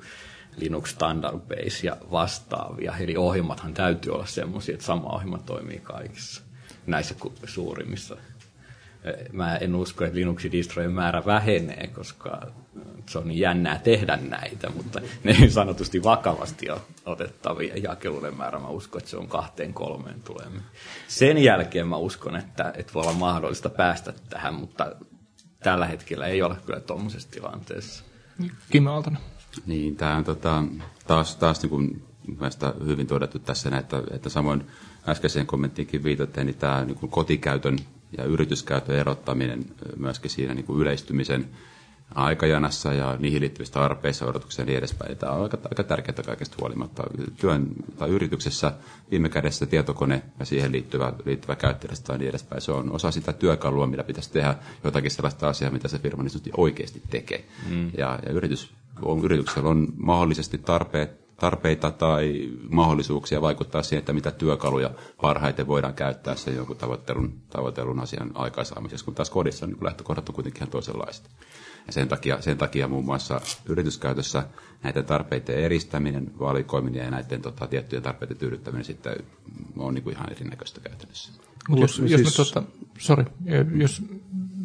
Linux 0.57 0.89
Standard 0.89 1.39
Base 1.39 1.87
ja 1.87 1.97
vastaavia. 2.11 2.93
Eli 2.99 3.17
ohjelmathan 3.17 3.73
täytyy 3.73 4.13
olla 4.13 4.25
sellaisia, 4.25 4.73
että 4.73 4.85
sama 4.85 5.09
ohjelma 5.09 5.37
toimii 5.37 5.79
kaikissa 5.79 6.41
näissä 6.87 7.15
suurimmissa. 7.45 8.17
Mä 9.31 9.57
en 9.57 9.75
usko, 9.75 10.05
että 10.05 10.15
Linuxin 10.15 10.51
distrojen 10.51 10.91
määrä 10.91 11.25
vähenee, 11.25 11.87
koska 11.87 12.41
se 13.09 13.17
on 13.17 13.27
niin 13.27 13.39
jännää 13.39 13.79
tehdä 13.79 14.17
näitä, 14.17 14.69
mutta 14.69 15.01
ne 15.23 15.35
on 15.43 15.51
sanotusti 15.51 16.03
vakavasti 16.03 16.67
otettavia 17.05 17.77
jakeluiden 17.77 18.37
määrä. 18.37 18.59
Mä 18.59 18.67
uskon, 18.67 18.99
että 18.99 19.11
se 19.11 19.17
on 19.17 19.27
kahteen 19.27 19.73
kolmeen 19.73 20.21
tulemme. 20.23 20.61
Sen 21.07 21.37
jälkeen 21.37 21.87
mä 21.87 21.97
uskon, 21.97 22.35
että, 22.35 22.73
että 22.77 22.93
voi 22.93 23.01
olla 23.01 23.13
mahdollista 23.13 23.69
päästä 23.69 24.13
tähän, 24.29 24.53
mutta 24.53 24.95
tällä 25.59 25.85
hetkellä 25.85 26.27
ei 26.27 26.41
ole 26.41 26.55
kyllä 26.65 26.79
tuommoisessa 26.79 27.31
tilanteessa. 27.31 28.03
Kimmo 28.69 28.91
Aaltonen. 28.91 29.19
Niin, 29.65 29.95
tämä 29.95 30.15
on 30.15 30.23
tota, 30.23 30.63
taas, 31.07 31.35
taas 31.35 31.61
niin 31.61 31.69
kuin 31.69 32.03
hyvin 32.85 33.07
todettu 33.07 33.39
tässä, 33.39 33.77
että, 33.77 34.03
että 34.11 34.29
samoin 34.29 34.63
äskeiseen 35.07 35.47
kommenttiinkin 35.47 36.03
viitatte, 36.03 36.43
niin 36.43 36.55
tämä 36.55 36.85
niin 36.85 36.97
kuin 36.97 37.09
kotikäytön 37.09 37.77
ja 38.17 38.23
yrityskäytön 38.23 38.95
erottaminen 38.95 39.65
myöskin 39.97 40.31
siinä 40.31 40.53
niin 40.53 40.65
kuin 40.65 40.81
yleistymisen 40.81 41.49
aikajanassa 42.15 42.93
ja 42.93 43.15
niihin 43.19 43.41
liittyvistä 43.41 43.79
tarpeissa, 43.79 44.25
odotuksia 44.25 44.63
ja 44.63 44.65
niin 44.65 44.77
edespäin. 44.77 45.17
Tämä 45.17 45.31
on 45.31 45.43
aika, 45.43 45.57
aika 45.63 45.83
tärkeää 45.83 46.23
kaikesta 46.25 46.55
huolimatta. 46.59 47.03
Työn 47.37 47.67
tai 47.97 48.09
yrityksessä 48.09 48.73
viime 49.11 49.29
kädessä 49.29 49.65
tietokone 49.65 50.23
ja 50.39 50.45
siihen 50.45 50.71
liittyvä, 50.71 51.13
liittyvä 51.25 51.55
käyttäjästä 51.55 52.13
ja 52.13 52.17
niin 52.17 52.29
edespäin. 52.29 52.61
Se 52.61 52.71
on 52.71 52.91
osa 52.91 53.11
sitä 53.11 53.33
työkalua, 53.33 53.87
millä 53.87 54.03
pitäisi 54.03 54.31
tehdä 54.31 54.55
jotakin 54.83 55.11
sellaista 55.11 55.47
asiaa, 55.47 55.71
mitä 55.71 55.87
se 55.87 55.99
firma 55.99 56.23
niin 56.23 56.53
oikeasti 56.57 57.01
tekee. 57.09 57.45
Mm. 57.69 57.91
Ja, 57.97 58.19
ja 58.25 58.31
yritys 58.31 58.73
on, 59.01 59.25
yrityksellä 59.25 59.69
on 59.69 59.87
mahdollisesti 59.97 60.57
tarpeet, 60.57 61.27
tarpeita 61.37 61.91
tai 61.91 62.49
mahdollisuuksia 62.69 63.41
vaikuttaa 63.41 63.83
siihen, 63.83 63.99
että 63.99 64.13
mitä 64.13 64.31
työkaluja 64.31 64.91
parhaiten 65.21 65.67
voidaan 65.67 65.93
käyttää 65.93 66.35
sen 66.35 66.55
jonkun 66.55 66.77
tavoittelun, 66.77 67.33
tavoittelun 67.49 67.99
asian 67.99 68.31
aikaisaamisessa, 68.33 69.05
kun 69.05 69.15
taas 69.15 69.29
kodissa 69.29 69.67
niin 69.67 69.77
lähtökohdat 69.81 70.29
on 70.29 70.35
kuitenkin 70.35 70.59
ihan 70.59 70.71
toisenlaiset. 70.71 71.29
Ja 71.87 71.93
sen 71.93 72.07
takia, 72.07 72.41
sen 72.41 72.57
takia 72.57 72.87
muun 72.87 73.05
muassa 73.05 73.41
yrityskäytössä 73.65 74.43
näiden 74.83 75.05
tarpeiden 75.05 75.55
eristäminen, 75.55 76.31
valikoiminen 76.39 77.05
ja 77.05 77.11
näiden 77.11 77.41
tota, 77.41 77.67
tiettyjen 77.67 78.03
tarpeiden 78.03 78.37
tyydyttäminen 78.37 78.85
sitten 78.85 79.15
on 79.77 79.93
niin 79.93 80.03
kuin 80.03 80.15
ihan 80.15 80.31
erinäköistä 80.31 80.81
käytännössä. 80.81 81.31
Mutta 81.69 81.83
jos, 81.83 81.99
jos, 81.99 82.21
siis... 82.21 82.35
tota, 82.35 82.63
sorry, 82.99 83.25
jos, 83.75 84.01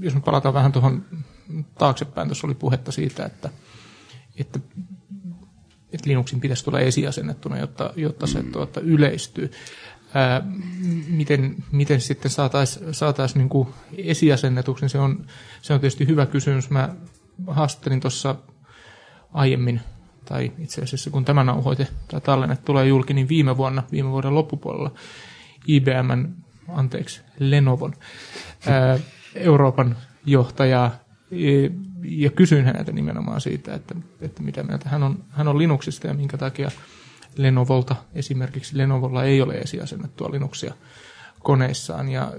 jos 0.00 0.14
me 0.14 0.21
palataan 0.21 0.55
vähän 0.55 0.73
tuohon 0.73 1.05
taaksepäin, 1.79 2.29
tuossa 2.29 2.47
oli 2.47 2.55
puhetta 2.55 2.93
siitä, 2.93 3.25
että 3.26 3.50
että, 4.37 4.61
että 5.93 6.09
Linuxin 6.09 6.41
pitäisi 6.41 6.64
tulla 6.64 6.81
esiasennettuna, 6.81 7.59
jotta, 7.59 7.93
jotta 7.97 8.26
se 8.26 8.43
mm. 8.43 8.52
tuota, 8.52 8.81
yleistyy. 8.81 9.50
Ää, 10.14 10.42
miten, 11.09 11.57
miten 11.73 12.00
sitten 12.00 12.31
saataisiin 12.31 12.95
saatais 12.95 13.35
niin 13.35 13.49
esiasennetuksi, 13.97 14.83
niin 14.83 14.90
se 14.90 14.99
on, 14.99 15.26
se 15.62 15.75
on 15.75 15.81
tietysti 15.81 16.07
hyvä 16.07 16.26
kysymys. 16.26 16.71
Mä 16.71 16.95
haastattelin 17.47 18.00
tuossa 18.00 18.35
aiemmin, 19.33 19.81
tai 20.25 20.52
itse 20.59 20.83
asiassa 20.83 21.11
kun 21.11 21.25
tämä 21.25 21.45
nauhoite 21.45 21.88
tai 22.09 22.21
tallenne 22.21 22.57
tulee 22.57 22.87
julki, 22.87 23.14
niin 23.14 23.28
viime 23.28 23.57
vuonna, 23.57 23.83
viime 23.92 24.11
vuoden 24.11 24.35
loppupuolella 24.35 24.90
IBM, 25.66 26.33
anteeksi, 26.69 27.21
Lenovon, 27.38 27.92
ää, 28.66 28.99
Euroopan 29.35 29.97
johtajaa 30.26 30.90
ja 32.02 32.31
kysyin 32.31 32.64
häneltä 32.64 32.92
nimenomaan 32.92 33.40
siitä, 33.40 33.75
että, 33.75 33.95
että 34.21 34.42
mitä 34.42 34.62
mieltä 34.62 34.88
hän 34.88 35.02
on, 35.02 35.25
hän 35.31 35.49
on 35.49 35.59
Linuxista 35.59 36.07
ja 36.07 36.14
minkä 36.14 36.37
takia 36.37 36.71
Lenovolta, 37.37 37.97
esimerkiksi 38.15 38.79
Lenovolla 38.79 39.25
ei 39.25 39.43
ole 39.43 39.55
esiasennettua 39.55 40.31
Linuxia 40.31 40.75
koneissaan. 41.43 42.09
Ja 42.09 42.33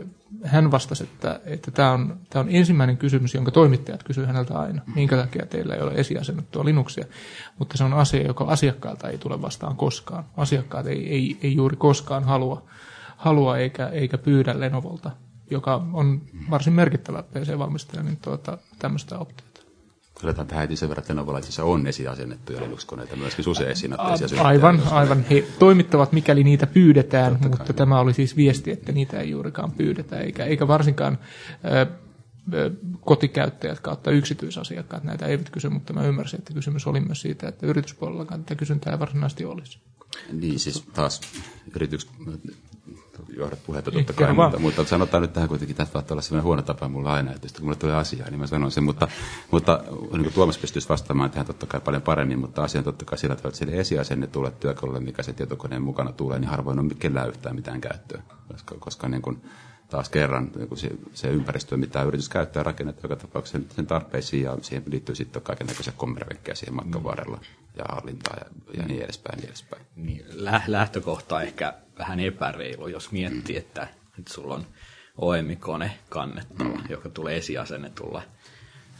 hän 0.43 0.71
vastasi, 0.71 1.03
että, 1.03 1.39
että 1.45 1.71
tämä, 1.71 1.91
on, 1.91 2.19
tämä 2.29 2.43
on 2.43 2.49
ensimmäinen 2.51 2.97
kysymys, 2.97 3.33
jonka 3.33 3.51
toimittajat 3.51 4.03
kysyvät 4.03 4.27
häneltä 4.27 4.59
aina. 4.59 4.81
Minkä 4.95 5.17
takia 5.17 5.45
teillä 5.45 5.75
ei 5.75 5.81
ole 5.81 5.91
esiasennettua 5.95 6.65
Linuxia? 6.65 7.05
Mutta 7.59 7.77
se 7.77 7.83
on 7.83 7.93
asia, 7.93 8.27
joka 8.27 8.43
asiakkaalta 8.43 9.09
ei 9.09 9.17
tule 9.17 9.41
vastaan 9.41 9.75
koskaan. 9.75 10.23
Asiakkaat 10.37 10.87
ei, 10.87 11.09
ei, 11.09 11.37
ei 11.43 11.55
juuri 11.55 11.75
koskaan 11.75 12.23
halua, 12.23 12.63
halua 13.17 13.57
eikä, 13.57 13.87
eikä 13.87 14.17
pyydä 14.17 14.59
Lenovolta 14.59 15.11
joka 15.53 15.85
on 15.93 16.21
varsin 16.49 16.73
merkittävä 16.73 17.23
PC-valmistaja, 17.23 18.03
niin 18.03 18.17
tuota, 18.17 18.57
tämmöistä 18.79 19.17
optiota. 19.17 19.52
Todetaan 20.21 20.47
tähän 20.47 20.61
heti 20.61 20.75
sen 20.75 20.89
verran, 20.89 21.01
että 21.01 21.13
Lenovolla 21.13 21.41
on 21.61 21.87
esiasennettuja 21.87 22.61
Linux-koneita 22.61 23.15
myöskin 23.15 23.49
usein 23.49 23.69
esiin. 23.69 23.95
Aivan, 24.39 24.81
aivan. 24.91 25.25
He 25.29 25.43
toimittavat, 25.59 26.11
mikäli 26.11 26.43
niitä 26.43 26.67
pyydetään, 26.67 27.31
Totta 27.31 27.49
mutta 27.49 27.65
kai. 27.65 27.73
tämä 27.73 27.99
oli 27.99 28.13
siis 28.13 28.35
viesti, 28.35 28.71
että 28.71 28.91
niitä 28.91 29.19
ei 29.19 29.29
juurikaan 29.29 29.71
pyydetä, 29.71 30.19
eikä, 30.19 30.45
eikä 30.45 30.67
varsinkaan 30.67 31.17
äh, 31.65 31.97
kotikäyttäjät 33.01 33.79
kautta 33.79 34.11
yksityisasiakkaat 34.11 35.03
näitä 35.03 35.25
eivät 35.25 35.49
kysy, 35.49 35.69
mutta 35.69 35.93
mä 35.93 36.03
ymmärsin, 36.03 36.39
että 36.39 36.53
kysymys 36.53 36.87
oli 36.87 36.99
myös 36.99 37.21
siitä, 37.21 37.47
että 37.47 37.65
yrityspuolellakaan 37.65 38.43
tätä 38.43 38.55
kysyntää 38.55 38.99
varsinaisesti 38.99 39.45
olisi. 39.45 39.79
Niin, 40.31 40.59
siis 40.59 40.83
taas 40.93 41.21
yritys, 41.75 42.07
johdat 43.37 43.59
puhetta 43.65 43.91
totta 43.91 44.13
kai, 44.13 44.33
mutta, 44.33 44.59
mutta, 44.59 44.85
sanotaan 44.85 45.21
nyt 45.21 45.33
tähän 45.33 45.49
kuitenkin, 45.49 45.73
että 45.81 45.93
saattaa 45.93 46.15
olla 46.15 46.21
sellainen 46.21 46.43
huono 46.43 46.61
tapa 46.61 46.87
mulla 46.87 47.13
aina, 47.13 47.31
että 47.31 47.47
kun 47.55 47.65
mulle 47.65 47.75
tulee 47.75 47.95
asiaa, 47.95 48.29
niin 48.29 48.39
mä 48.39 48.47
sanon 48.47 48.71
sen, 48.71 48.83
mutta, 48.83 49.07
mutta 49.51 49.83
niin 50.11 50.23
kuin 50.23 50.33
Tuomas 50.33 50.57
pystyisi 50.57 50.89
vastaamaan 50.89 51.31
tähän 51.31 51.45
totta 51.45 51.65
kai 51.65 51.81
paljon 51.81 52.01
paremmin, 52.01 52.39
mutta 52.39 52.63
asia 52.63 52.79
on 52.79 52.85
totta 52.85 53.05
kai 53.05 53.17
sillä 53.17 53.35
tavalla, 53.35 53.49
että 53.49 53.59
sille 53.59 53.79
esiasenne 53.79 54.27
tulee 54.27 54.51
työkalulle, 54.51 54.99
mikä 54.99 55.23
se 55.23 55.33
tietokoneen 55.33 55.81
mukana 55.81 56.11
tulee, 56.11 56.39
niin 56.39 56.49
harvoin 56.49 56.79
on 56.79 56.89
kellään 56.99 57.29
yhtään 57.29 57.55
mitään 57.55 57.81
käyttöä, 57.81 58.21
koska, 58.47 58.75
koska 58.79 59.09
niin 59.09 59.21
kuin, 59.21 59.41
taas 59.89 60.09
kerran 60.09 60.51
niin 60.55 60.77
se, 60.77 60.89
se 61.13 61.27
ympäristö, 61.27 61.77
mitä 61.77 62.03
yritys 62.03 62.29
käyttää 62.29 62.63
rakennetta 62.63 63.01
joka 63.03 63.15
tapauksessa 63.15 63.59
sen 63.75 63.87
tarpeisiin 63.87 64.43
ja 64.43 64.57
siihen 64.61 64.83
liittyy 64.85 65.15
sitten 65.15 65.41
kaiken 65.41 65.67
näköisiä 65.67 65.93
kommervenkkejä 65.97 66.55
siihen 66.55 66.75
matkan 66.75 67.01
mm. 67.01 67.03
varrella 67.03 67.39
ja 67.77 67.83
hallintaa 67.89 68.35
ja, 68.39 68.45
ja 68.81 68.85
niin 68.87 69.03
edespäin. 69.03 69.37
Niin 69.37 69.47
edespäin. 69.47 69.85
Niin, 69.95 70.25
lähtökohta 70.67 71.41
ehkä 71.41 71.73
vähän 71.99 72.19
epäreilu, 72.19 72.87
jos 72.87 73.11
miettii, 73.11 73.55
mm. 73.55 73.59
että, 73.59 73.87
että 74.19 74.33
sulla 74.33 74.55
on 74.55 74.65
OEM-kone 75.17 75.91
kannettava, 76.09 76.69
mm. 76.69 76.83
joka 76.89 77.09
tulee 77.09 77.37
esiasennetulla, 77.37 78.21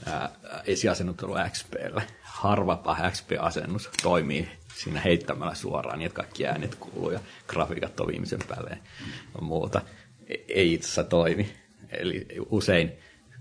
ää, 0.06 0.30
esiasennetulla 0.66 1.50
XPllä. 1.50 2.02
Harvapa 2.22 2.98
XP-asennus 3.12 3.90
toimii 4.04 4.50
siinä 4.76 5.00
heittämällä 5.00 5.56
suoraan, 5.56 6.00
niin 6.00 6.06
että 6.06 6.16
kaikki 6.16 6.48
äänet 6.48 6.76
kuuluu 6.76 7.12
ja 7.12 7.20
grafiikat 7.48 8.00
on 8.00 8.08
viimeisen 8.08 8.40
päälle 8.48 8.78
ja 9.36 9.42
muuta. 9.42 9.82
E, 10.28 10.36
ei 10.48 10.74
itse 10.74 10.86
asiassa 10.86 11.04
toimi. 11.04 11.56
Eli 11.90 12.28
usein 12.50 12.92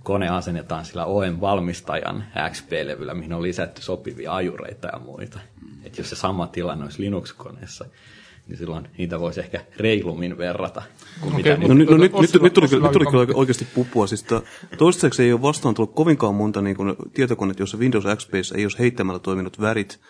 kone 0.03 0.29
asennetaan 0.29 0.85
sillä 0.85 1.05
OEM-valmistajan 1.05 2.25
XP-levyllä, 2.51 3.15
mihin 3.15 3.33
on 3.33 3.43
lisätty 3.43 3.83
sopivia 3.83 4.35
ajureita 4.35 4.89
ja 4.93 4.99
muita. 4.99 5.41
Mm. 5.63 5.87
Et 5.87 5.99
jos 5.99 6.11
se 6.11 6.17
sama 6.17 6.47
tilanne 6.47 6.85
olisi 6.85 7.03
Linux-koneessa, 7.03 7.85
niin 8.49 8.59
silloin 8.59 8.89
niitä 8.99 9.21
voisi 9.21 9.41
ehkä 9.41 9.65
reilummin 9.77 10.39
verrata. 10.39 10.83
Kuin 11.21 11.35
Okei, 11.35 11.57
mitä 11.57 11.69
No, 11.69 11.75
nyt, 11.75 11.79
nyt, 11.79 11.91
no, 11.91 11.97
nyt, 11.97 12.13
nyt, 12.13 12.21
Ossilla- 12.21 12.43
nyt, 12.43 12.53
tuli, 12.53 12.69
kyllä- 12.69 12.83
nyt 12.83 12.93
tuli 12.93 13.03
oli 13.05 13.11
kyllä 13.11 13.27
kommentti. 13.27 13.39
oikeasti 13.39 13.67
pupua. 13.75 14.07
Siis 14.07 14.23
ta- 14.23 14.43
toistaiseksi 14.79 15.23
ei 15.23 15.33
ole 15.33 15.43
vastaan 15.43 15.75
tullut 15.75 15.95
kovinkaan 15.95 16.35
monta 16.35 16.63
niin 16.63 16.77
kuin, 16.77 16.97
tietokonetta, 17.15 17.63
jossa 17.63 17.79
Windows 17.79 18.05
XP 18.17 18.35
ei 18.57 18.65
olisi 18.65 18.79
heittämällä 18.79 19.19
toiminut 19.19 19.61
värit, 19.61 20.01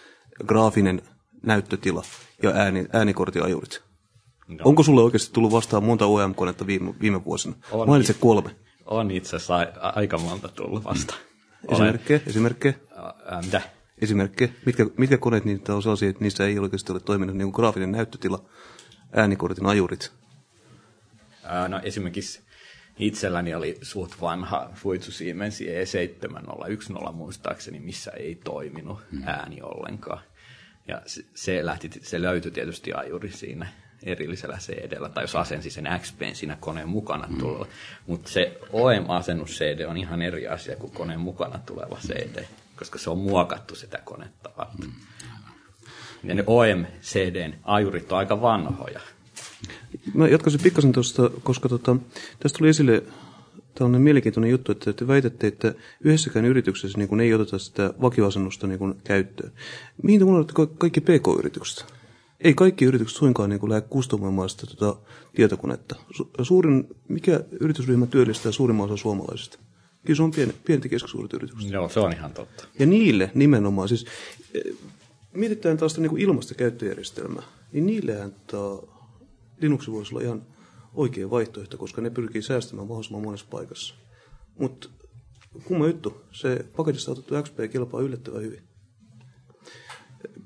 graafinen 0.47 1.03
näyttötila 1.43 2.03
ja 2.43 2.51
ääni, 2.51 2.87
äänikortiajurit. 2.93 3.83
No. 4.49 4.57
Onko 4.65 4.83
sulle 4.83 5.01
oikeasti 5.03 5.33
tullut 5.33 5.53
vastaan 5.53 5.85
monta 5.85 6.07
OEM-konetta 6.07 6.67
viime, 6.67 6.95
viime 7.01 7.25
vuosina? 7.25 7.55
On. 7.73 7.89
Mainitse 7.89 8.15
kolme. 8.15 8.51
on 8.87 9.11
itse 9.11 9.37
asiassa 9.37 9.67
aika 9.95 10.19
monta 10.19 10.49
tullut 10.49 10.85
vasta. 10.85 11.15
Olen, 11.69 11.75
Esimerkkejä, 11.83 12.21
esimerkkejä, 12.27 12.75
ää, 13.31 13.43
mitä? 13.45 13.63
Esimerkkejä. 14.03 14.53
Mitkä, 14.67 14.87
mitkä 14.97 15.19
koneet 15.19 15.45
niitä 15.45 15.75
on 15.75 15.83
sellaisia, 15.83 16.09
että 16.09 16.25
niissä 16.25 16.47
ei 16.47 16.59
oikeasti 16.59 16.93
ole 16.93 17.01
toiminut 17.01 17.37
niin 17.37 17.47
kuin 17.53 17.57
graafinen 17.57 17.93
näyttötila, 17.93 18.45
äänikortin 19.13 19.67
ajurit? 19.67 20.13
Ää, 21.45 21.69
No 21.69 21.81
esimerkiksi 21.83 22.41
itselläni 22.99 23.55
oli 23.55 23.79
suht 23.83 24.21
vanha 24.21 24.71
Fuitsu 24.75 25.13
Siemens 25.13 25.61
E7010 25.61 27.13
muistaakseni, 27.13 27.81
missä 27.81 28.11
ei 28.11 28.35
toiminut 28.35 29.01
ääni 29.25 29.63
ollenkaan. 29.63 30.23
Ja 30.89 31.03
se, 31.07 31.25
se, 31.35 31.67
lähti, 31.67 31.91
se 32.03 32.23
löytyi 32.23 32.51
tietysti 32.51 32.93
ajuri 32.93 33.31
siinä 33.31 33.67
erillisellä 34.03 34.59
CD-llä, 34.59 35.09
tai 35.09 35.25
jos 35.25 35.37
asensi 35.37 35.71
sen 35.71 35.89
XPn 35.99 36.35
siinä 36.35 36.57
koneen 36.61 36.89
mukana 36.89 37.27
mm. 37.27 37.67
Mutta 38.07 38.31
se 38.31 38.59
OEM-asennus-CD 38.73 39.87
on 39.87 39.97
ihan 39.97 40.23
eri 40.23 40.49
asia 40.49 40.77
kuin 40.77 40.93
koneen 40.93 41.21
mukana 41.21 41.59
tuleva 41.67 41.99
CD, 42.07 42.45
koska 42.83 42.99
se 42.99 43.11
on 43.11 43.19
muokattu 43.19 43.75
sitä 43.75 43.99
konetta 44.05 44.51
varten. 44.59 44.93
Ja 46.25 46.35
ne 46.35 46.45
OEM-CDn 46.47 47.55
ajurit 47.65 48.13
on 48.13 48.19
aika 48.19 48.41
vanhoja. 48.41 49.01
Mä 50.15 50.29
jatkaisin 50.29 50.61
pikkasen 50.63 50.93
tuosta, 50.93 51.31
koska 51.43 51.69
tota, 51.69 51.97
tästä 52.41 52.59
tuli 52.59 52.69
esille 52.69 53.03
tällainen 53.75 54.03
mielenkiintoinen 54.03 54.51
juttu, 54.51 54.73
että 54.73 54.93
te 54.93 55.07
väitätte, 55.07 55.47
että 55.47 55.75
yhdessäkään 56.01 56.45
yrityksessä 56.45 56.99
niin 56.99 57.09
kun 57.09 57.21
ei 57.21 57.35
oteta 57.35 57.59
sitä 57.59 57.95
vakioasennusta 58.01 58.67
niin 58.67 58.79
kun 58.79 58.97
käyttöön. 59.05 59.53
Mihin 60.03 60.21
te 60.21 60.25
unohdatte 60.25 60.53
ka- 60.53 60.67
kaikki 60.79 61.01
PK-yritykset? 61.01 61.95
Ei 62.41 62.55
kaikki 62.55 62.85
yritykset 62.85 63.19
suinkaan 63.19 63.51
niin 63.51 63.69
lähde 63.69 63.87
kustomoimaan 63.91 64.49
sitä 64.49 64.67
tota, 64.67 65.01
tietokonetta. 65.35 65.97
Su- 66.15 66.45
suurin, 66.45 66.89
mikä 67.09 67.41
yritysryhmä 67.61 68.07
työllistää 68.07 68.53
suurimman 68.53 68.85
osa 68.85 68.97
suomalaisista? 68.97 69.59
Kyllä 70.05 70.17
se 70.17 70.23
on 70.23 70.31
pien, 70.31 70.53
pienet 70.65 70.85
ja 70.85 70.91
keskisuuret 70.91 71.33
yritykset. 71.33 71.71
Joo, 71.71 71.89
se 71.89 72.01
on 72.01 72.13
ihan 72.13 72.33
totta. 72.33 72.67
Ja 72.79 72.87
niille 72.87 73.31
nimenomaan, 73.35 73.89
siis 73.89 74.07
eh, 74.55 74.75
mietitään 75.33 75.77
taas 75.77 75.99
niin 75.99 76.19
ilmasta 76.19 76.55
käyttöjärjestelmää, 76.55 77.43
niin 77.73 77.87
niillehän 77.87 78.35
tämä 78.47 78.63
Linux 79.61 79.89
voisi 79.89 80.15
olla 80.15 80.25
ihan 80.25 80.43
oikea 80.95 81.31
vaihtoehto, 81.31 81.79
koska 81.79 82.01
ne 82.01 82.11
pyrkii 82.11 82.43
säästämään 82.43 82.89
mahdollisimman 82.89 83.23
monessa 83.23 83.47
paikassa. 83.51 83.95
Mutta 84.59 84.89
kumma 85.65 85.87
juttu, 85.87 86.23
se 86.33 86.65
paketista 86.77 87.13
otettu 87.13 87.43
XP 87.43 87.59
kelpaa 87.73 88.01
yllättävän 88.01 88.43
hyvin. 88.43 88.63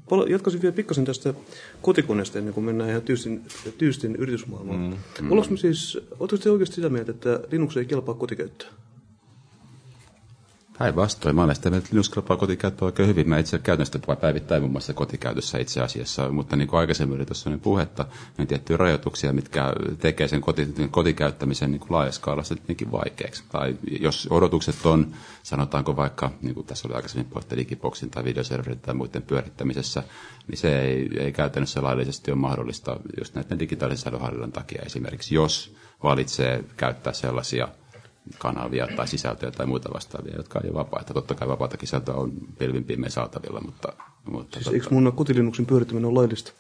Pala- 0.09 0.29
Jatkaisin 0.29 0.63
vielä 0.63 0.75
pikkasen 0.75 1.05
tästä 1.05 1.35
kotikoneesta 1.83 2.39
ennen 2.39 2.55
kuin 2.55 2.65
mennään 2.65 2.91
ihan 2.91 3.03
tyystin, 3.03 3.43
tyystin 3.79 4.17
yritysmaailmaan. 4.17 4.81
Mm, 4.81 4.97
mm. 5.21 5.33
Ollaanko 5.33 5.53
me 5.53 5.57
siis, 5.59 5.99
te 6.43 6.51
oikeasti 6.51 6.75
sitä 6.75 6.89
mieltä, 6.89 7.11
että 7.11 7.41
Linux 7.51 7.77
ei 7.77 7.85
kelpaa 7.85 8.15
kotikäyttöön? 8.15 8.73
Päinvastoin. 10.79 11.35
Mä 11.37 11.43
olen 11.45 11.57
sitä 11.57 11.71
mieltä, 11.71 11.89
että 12.13 12.37
kotikäyttöä 12.37 12.87
oikein 12.87 13.09
hyvin. 13.09 13.29
Mä 13.29 13.39
itse 13.39 13.59
käytän 13.59 13.87
sitä 13.87 13.99
päivittäin 14.21 14.63
muun 14.63 14.73
muassa 14.73 14.95
kotikäytössä 14.95 15.59
itse 15.59 15.81
asiassa, 15.81 16.29
mutta 16.33 16.57
niin 16.57 16.69
kuin 16.69 16.81
aikaisemmin 16.81 17.17
oli 17.17 17.27
tuossa 17.27 17.51
niin 17.51 17.61
puhetta, 17.61 18.05
niin 18.39 18.49
tiettyjä 18.49 18.77
rajoituksia, 18.77 19.33
mitkä 19.33 19.73
tekee 19.99 20.29
sen 20.29 20.41
koti, 20.41 20.69
kotikäyttämisen 20.91 21.71
niin 21.71 21.81
laajaskaalassa 21.89 22.55
tietenkin 22.55 22.93
vaikeaksi. 22.93 23.45
Tai 23.53 23.77
jos 24.01 24.29
odotukset 24.31 24.87
on, 24.87 25.15
sanotaanko 25.43 25.97
vaikka, 25.97 26.31
niin 26.43 26.55
kuin 26.55 26.67
tässä 26.67 26.89
oli 26.89 26.95
aikaisemmin 26.95 27.31
puhetta 27.31 27.57
digiboksin 27.57 28.11
tai 28.11 28.25
videoserverin 28.25 28.81
tai 28.81 28.95
muiden 28.95 29.23
pyörittämisessä, 29.23 30.03
niin 30.49 30.59
se 30.59 30.81
ei, 30.81 31.09
ei 31.19 31.33
käytännössä 31.33 31.83
laillisesti 31.83 32.31
ole 32.31 32.39
mahdollista 32.41 32.97
just 33.19 33.35
näiden 33.35 33.59
digitaalisen 33.59 33.99
sisällönhallinnan 33.99 34.53
takia 34.53 34.83
esimerkiksi, 34.87 35.35
jos 35.35 35.75
valitsee 36.03 36.65
käyttää 36.77 37.13
sellaisia 37.13 37.69
kanavia 38.39 38.89
tai 38.97 39.09
sisältöjä 39.09 39.51
tai 39.51 39.67
muita 39.67 39.95
vastaavia, 39.95 40.37
jotka 40.37 40.61
ei 40.65 40.71
ole 40.71 40.79
vapaita. 40.79 41.15
Totta 41.15 41.35
kai 41.35 41.49
vapaata 41.49 41.77
sisältöä 41.81 42.15
on 42.15 42.33
pilvin 42.59 42.87
saatavilla, 43.09 43.61
mutta, 43.61 43.93
mutta 44.25 44.61
Siis 44.61 44.75
eikö 44.75 44.87
mun 44.91 45.13
kotilinuksin 45.17 45.67
pyörittäminen 45.67 46.09
ole 46.09 46.15
laillista? 46.15 46.53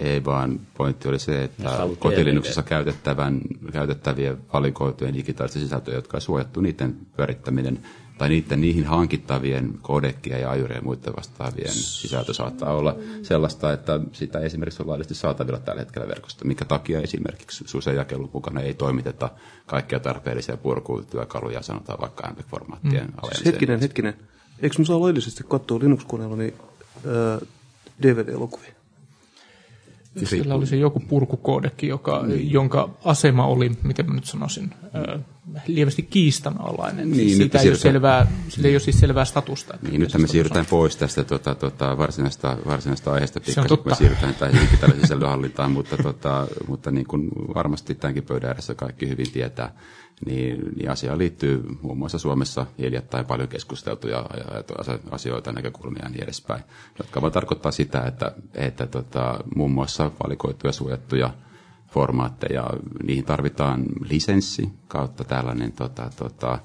ei 0.00 0.24
vaan 0.24 0.60
pointti 0.76 1.08
oli 1.08 1.18
se, 1.18 1.44
että 1.44 1.70
kotilinnuksessa 1.98 2.62
käytettävän, 2.62 3.40
käytettävien 3.72 4.38
valikoitujen 4.52 5.14
digitaalisten 5.14 5.62
sisältöjä, 5.62 5.96
jotka 5.96 6.16
on 6.16 6.20
suojattu, 6.20 6.60
niiden 6.60 6.96
pyörittäminen 7.16 7.78
tai 8.18 8.28
niiden 8.28 8.60
niihin 8.60 8.84
hankittavien 8.84 9.78
kodekkien 9.82 10.40
ja 10.40 10.50
ajurien 10.50 10.78
ja 10.78 10.82
muiden 10.82 11.16
vastaavien 11.16 11.72
sisältö 11.72 12.34
saattaa 12.34 12.74
olla 12.74 12.96
sellaista, 13.22 13.72
että 13.72 14.00
sitä 14.12 14.38
ei 14.38 14.46
esimerkiksi 14.46 14.82
ole 14.82 14.88
laillisesti 14.90 15.14
saatavilla 15.14 15.58
tällä 15.58 15.80
hetkellä 15.80 16.08
verkosta, 16.08 16.44
minkä 16.44 16.64
takia 16.64 17.00
esimerkiksi 17.00 17.64
SUSE 17.66 17.92
jakelun 17.92 18.30
mukana 18.32 18.60
ei 18.60 18.74
toimiteta 18.74 19.30
kaikkia 19.66 20.00
tarpeellisia 20.00 20.56
purkutyökaluja, 20.56 21.62
sanotaan 21.62 22.00
vaikka 22.00 22.28
MPEG-formaattien 22.30 23.06
mm. 23.06 23.12
Siis 23.32 23.44
hetkinen, 23.44 23.80
hetkinen. 23.80 24.14
Eikö 24.62 24.76
mä 24.78 24.84
saa 24.84 25.00
laillisesti 25.00 25.44
katsoa 25.48 25.78
Linux-koneella 25.78 26.36
niin, 26.36 26.54
ää, 27.06 27.38
DVD-elokuvia? 28.02 28.72
Sillä 30.24 30.54
oli 30.54 30.66
se 30.66 30.76
joku 30.76 31.00
purkukoodekin, 31.00 31.88
joka, 31.88 32.26
niin. 32.26 32.52
jonka 32.52 32.90
asema 33.04 33.46
oli, 33.46 33.70
miten 33.82 34.06
mä 34.06 34.14
nyt 34.14 34.24
sanoisin, 34.24 34.74
ö, 34.94 35.18
lievästi 35.66 36.02
kiistanalainen. 36.02 37.10
Niin, 37.10 37.16
siis 37.28 37.36
siitä 37.36 37.58
ei 37.58 37.68
ole 37.68 37.76
siirrytään- 37.76 37.82
selvää, 37.92 38.26
sillä 38.48 38.68
ei 38.68 38.74
ole 38.74 38.80
siis 38.80 39.00
selvää 39.00 39.24
statusta. 39.24 39.78
Niin, 39.82 40.00
nyt 40.00 40.14
me 40.18 40.26
siirrytään 40.26 40.60
on. 40.66 40.70
pois 40.70 40.96
tästä 40.96 41.24
tota, 41.24 41.54
tota, 41.54 41.98
varsinaista, 41.98 42.56
varsinaista 42.66 43.12
aiheesta 43.12 43.40
pikkasen, 43.40 43.78
kun 43.78 43.78
me 43.84 43.94
siirrytään 43.94 44.34
tähän 44.34 44.54
digitaaliseen 44.60 45.00
sisällönhallintaan, 45.00 45.70
mutta, 45.70 45.96
tota, 45.96 46.46
mutta 46.68 46.90
niin 46.90 47.06
kuin 47.06 47.28
varmasti 47.54 47.94
tämänkin 47.94 48.24
pöydän 48.24 48.48
ääressä 48.48 48.74
kaikki 48.74 49.08
hyvin 49.08 49.30
tietää, 49.32 49.72
niin, 50.26 50.58
niin 50.76 50.90
asiaan 50.90 51.18
liittyy 51.18 51.62
muun 51.82 51.98
muassa 51.98 52.18
Suomessa 52.18 52.66
hiljattain 52.78 53.26
paljon 53.26 53.48
keskusteltuja 53.48 54.16
ja- 54.16 54.54
ja 54.56 54.98
asioita, 55.10 55.52
näkökulmia 55.52 56.02
ja 56.02 56.08
niin 56.08 56.24
edespäin, 56.24 56.62
jotka 56.98 57.20
vaan 57.20 57.32
tarkoittaa 57.32 57.72
sitä, 57.72 58.02
että, 58.06 58.32
että 58.54 58.86
tota, 58.86 59.38
muun 59.54 59.70
muassa 59.70 60.10
valikoituja 60.24 60.72
suojattuja 60.72 61.30
formaatteja, 61.88 62.70
niihin 63.02 63.24
tarvitaan 63.24 63.84
lisenssi 64.08 64.72
kautta 64.88 65.24
tällainen 65.24 65.72
tota, 65.72 66.10
tota, 66.16 66.58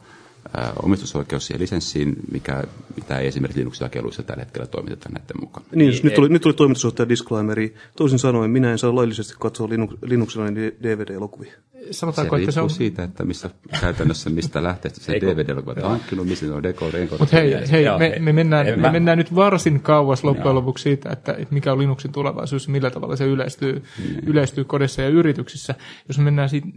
omistusoikeus 0.84 1.48
siihen 1.48 1.62
lisenssiin, 1.62 2.16
mikä, 2.32 2.64
mitä 2.96 3.18
ei 3.20 3.28
esimerkiksi 3.28 3.60
Linux-jakeluissa 3.60 4.24
tällä 4.24 4.44
hetkellä 4.44 4.68
toimiteta 4.68 5.10
näiden 5.10 5.36
mukaan. 5.42 5.66
Niin, 5.76 5.90
niin 5.90 6.00
nyt, 6.04 6.14
tuli, 6.14 6.30
nyt 6.30 6.42
tuli 6.42 6.54
toimitusjohtaja 6.54 7.10
disclaimeri. 7.10 7.76
Toisin 7.98 8.20
sanoen, 8.20 8.52
minä 8.52 8.72
en 8.72 8.78
saa 8.80 8.96
laillisesti 8.96 9.34
katsoa 9.40 9.70
Linux, 9.70 9.96
Linuxilla 10.02 10.52
niin 10.52 10.74
DVD-elokuvia. 10.84 11.54
Se 11.84 11.94
Sanotaanko, 11.94 12.36
että 12.38 12.52
se 12.52 12.62
on... 12.62 12.70
siitä, 12.70 13.04
että 13.04 13.24
missä 13.26 13.50
käytännössä 13.82 14.30
mistä 14.30 14.64
lähteestä 14.64 15.02
se 15.02 15.14
Eikö- 15.14 15.28
DVD 15.36 15.50
on 15.50 15.90
hankkinut, 15.90 16.28
missä 16.28 16.46
ne 16.46 16.52
on 16.54 16.64
dekodeja. 16.64 17.08
Mutta 17.20 17.36
hei, 17.36 17.54
hei 17.72 17.84
Joo, 17.84 18.00
me, 18.00 18.10
hei. 18.10 18.20
me, 18.20 18.34
mennään, 18.34 18.68
En 18.68 18.80
me 18.80 18.82
mä- 18.82 18.92
mennään 18.92 19.18
nyt 19.18 19.36
varsin 19.36 19.80
kauas 19.80 20.24
loppujen 20.24 20.56
lopuksi 20.56 20.84
siitä, 20.84 21.10
että, 21.10 21.38
mikä 21.52 21.72
on 21.74 21.80
Linuxin 21.80 22.12
tulevaisuus 22.12 22.66
ja 22.68 22.72
millä 22.72 22.90
tavalla 22.92 23.16
se 23.16 23.26
yleistyy, 23.26 23.84
Niin. 24.00 24.20
yleistyy 24.26 24.64
kodissa 24.64 25.02
ja 25.02 25.10
yrityksissä. 25.10 25.76
Jos 26.08 26.18
me 26.18 26.24
mennään 26.24 26.50
siitä 26.50 26.68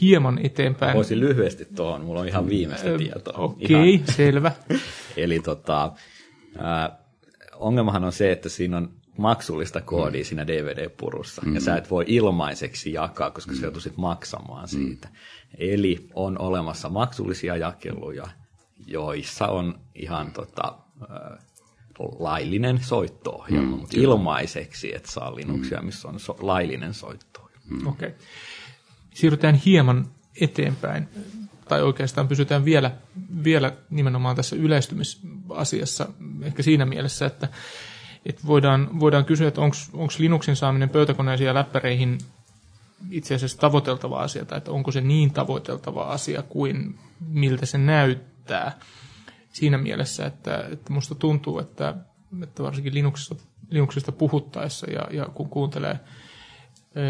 hieman 0.00 0.38
eteenpäin. 0.42 0.96
Voisin 0.96 1.20
lyhyesti 1.20 1.64
tuohon, 1.76 2.04
mulla 2.04 2.20
on 2.20 2.28
ihan 2.28 2.48
viimeistä 2.48 2.98
tietoa. 2.98 3.38
Okei, 3.38 3.94
Ihan- 3.94 4.12
selvä. 4.14 4.52
Eli 5.16 5.40
tota, 5.40 5.92
ää, 6.58 6.98
ongelmahan 7.54 8.04
on 8.04 8.12
se, 8.12 8.32
että 8.32 8.48
siinä 8.48 8.76
on 8.76 8.90
maksullista 9.18 9.80
koodia 9.80 10.24
siinä 10.24 10.46
DVD-purussa, 10.46 11.42
mm. 11.46 11.54
ja 11.54 11.60
sä 11.60 11.76
et 11.76 11.90
voi 11.90 12.04
ilmaiseksi 12.08 12.92
jakaa, 12.92 13.30
koska 13.30 13.54
sä 13.54 13.62
joutuisit 13.62 13.96
maksamaan 13.96 14.68
siitä. 14.68 15.08
Eli 15.58 16.08
on 16.14 16.38
olemassa 16.38 16.88
maksullisia 16.88 17.56
jakeluja, 17.56 18.26
joissa 18.86 19.46
on 19.46 19.80
ihan 19.94 20.32
tota, 20.32 20.74
ää, 21.08 21.38
laillinen 22.18 22.80
soitto-ohjelma, 22.82 23.70
mm, 23.76 23.80
mutta 23.80 23.96
ilmaiseksi 24.00 24.94
et 24.94 25.06
saa 25.06 25.36
Linuxia, 25.36 25.82
missä 25.82 26.08
on 26.08 26.20
so- 26.20 26.36
laillinen 26.40 26.94
soitto-ohjelma. 26.94 27.90
Okei. 27.90 28.14
Siirrytään 29.16 29.54
hieman 29.54 30.06
eteenpäin, 30.40 31.08
tai 31.68 31.82
oikeastaan 31.82 32.28
pysytään 32.28 32.64
vielä, 32.64 32.90
vielä 33.44 33.72
nimenomaan 33.90 34.36
tässä 34.36 34.56
yleistymisasiassa, 34.56 36.08
ehkä 36.42 36.62
siinä 36.62 36.86
mielessä, 36.86 37.26
että, 37.26 37.48
että 38.26 38.42
voidaan, 38.46 39.00
voidaan 39.00 39.24
kysyä, 39.24 39.48
että 39.48 39.60
onko 39.60 40.12
Linuxin 40.18 40.56
saaminen 40.56 40.88
pöytäkoneisiin 40.88 41.46
ja 41.46 41.54
läppäreihin 41.54 42.18
itse 43.10 43.34
asiassa 43.34 43.58
tavoiteltava 43.58 44.18
asia, 44.20 44.44
tai 44.44 44.58
että 44.58 44.70
onko 44.70 44.92
se 44.92 45.00
niin 45.00 45.30
tavoiteltava 45.32 46.02
asia 46.02 46.42
kuin 46.42 46.98
miltä 47.28 47.66
se 47.66 47.78
näyttää. 47.78 48.78
Siinä 49.52 49.78
mielessä, 49.78 50.26
että, 50.26 50.64
että 50.72 50.92
musta 50.92 51.14
tuntuu, 51.14 51.58
että, 51.58 51.94
että 52.42 52.62
varsinkin 52.62 52.94
Linuxissa 52.94 53.34
Linuxista 53.70 54.12
puhuttaessa 54.12 54.90
ja, 54.90 55.06
ja 55.10 55.26
kun 55.34 55.48
kuuntelee 55.48 56.00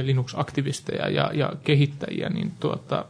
Linux-aktivisteja 0.03 1.09
ja, 1.09 1.31
ja 1.35 1.53
kehittäjiä, 1.65 2.29
niin 2.29 2.53
tuota, 2.61 3.05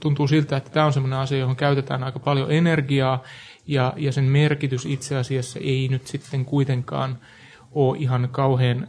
tuntuu 0.00 0.28
siltä, 0.28 0.56
että 0.56 0.70
tämä 0.70 0.86
on 0.86 0.92
sellainen 0.92 1.18
asia, 1.18 1.38
johon 1.38 1.56
käytetään 1.56 2.04
aika 2.04 2.18
paljon 2.18 2.50
energiaa 2.52 3.22
ja, 3.66 3.92
ja 3.96 4.12
sen 4.12 4.24
merkitys 4.24 4.86
itse 4.86 5.16
asiassa 5.16 5.58
ei 5.62 5.88
nyt 5.88 6.06
sitten 6.06 6.44
kuitenkaan 6.44 7.18
ole 7.72 7.98
ihan 7.98 8.28
kauhean, 8.32 8.88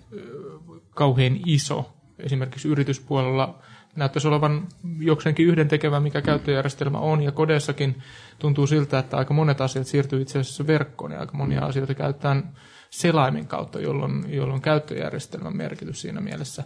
kauhean 0.89 1.39
iso. 1.45 1.93
Esimerkiksi 2.19 2.67
yrityspuolella 2.67 3.59
näyttäisi 3.95 4.27
olevan 4.27 4.67
jokseenkin 4.99 5.47
yhdentekevä, 5.47 5.99
mikä 5.99 6.21
käyttöjärjestelmä 6.21 6.97
on, 6.97 7.21
ja 7.21 7.31
kodessakin 7.31 8.01
tuntuu 8.39 8.67
siltä, 8.67 8.99
että 8.99 9.17
aika 9.17 9.33
monet 9.33 9.61
asiat 9.61 9.87
siirtyy 9.87 10.21
itse 10.21 10.39
asiassa 10.39 10.67
verkkoon, 10.67 11.11
ja 11.11 11.19
aika 11.19 11.37
monia 11.37 11.65
asioita 11.65 11.93
käytetään 11.93 12.49
selaimen 12.89 13.47
kautta, 13.47 13.79
jolloin, 13.79 14.33
jolloin 14.33 14.61
käyttöjärjestelmän 14.61 15.57
merkitys 15.57 16.01
siinä 16.01 16.21
mielessä 16.21 16.63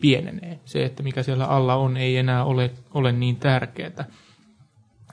pienenee. 0.00 0.60
Se, 0.64 0.84
että 0.84 1.02
mikä 1.02 1.22
siellä 1.22 1.46
alla 1.46 1.74
on, 1.74 1.96
ei 1.96 2.16
enää 2.16 2.44
ole, 2.44 2.70
ole 2.94 3.12
niin 3.12 3.36
tärkeää. 3.36 4.04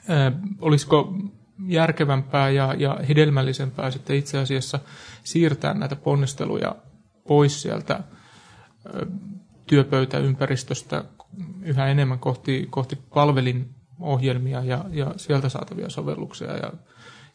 Ö, 0.10 0.32
olisiko 0.62 1.14
järkevämpää 1.68 2.50
ja, 2.50 2.74
ja 2.78 3.00
hedelmällisempää 3.10 3.92
sitten 3.92 4.16
itse 4.16 4.38
asiassa 4.38 4.80
siirtää 5.24 5.74
näitä 5.74 5.96
ponnisteluja 5.96 6.76
pois 7.28 7.62
sieltä 7.62 8.04
ö, 8.86 9.06
työpöytäympäristöstä 9.66 11.04
yhä 11.62 11.88
enemmän 11.88 12.20
kohti, 12.20 12.68
kohti 12.70 12.96
palvelinohjelmia 13.14 14.64
ja, 14.64 14.86
ja 14.92 15.14
sieltä 15.18 15.50
saatavia 15.50 15.90
sovelluksia. 15.90 16.58
Ja 16.58 16.74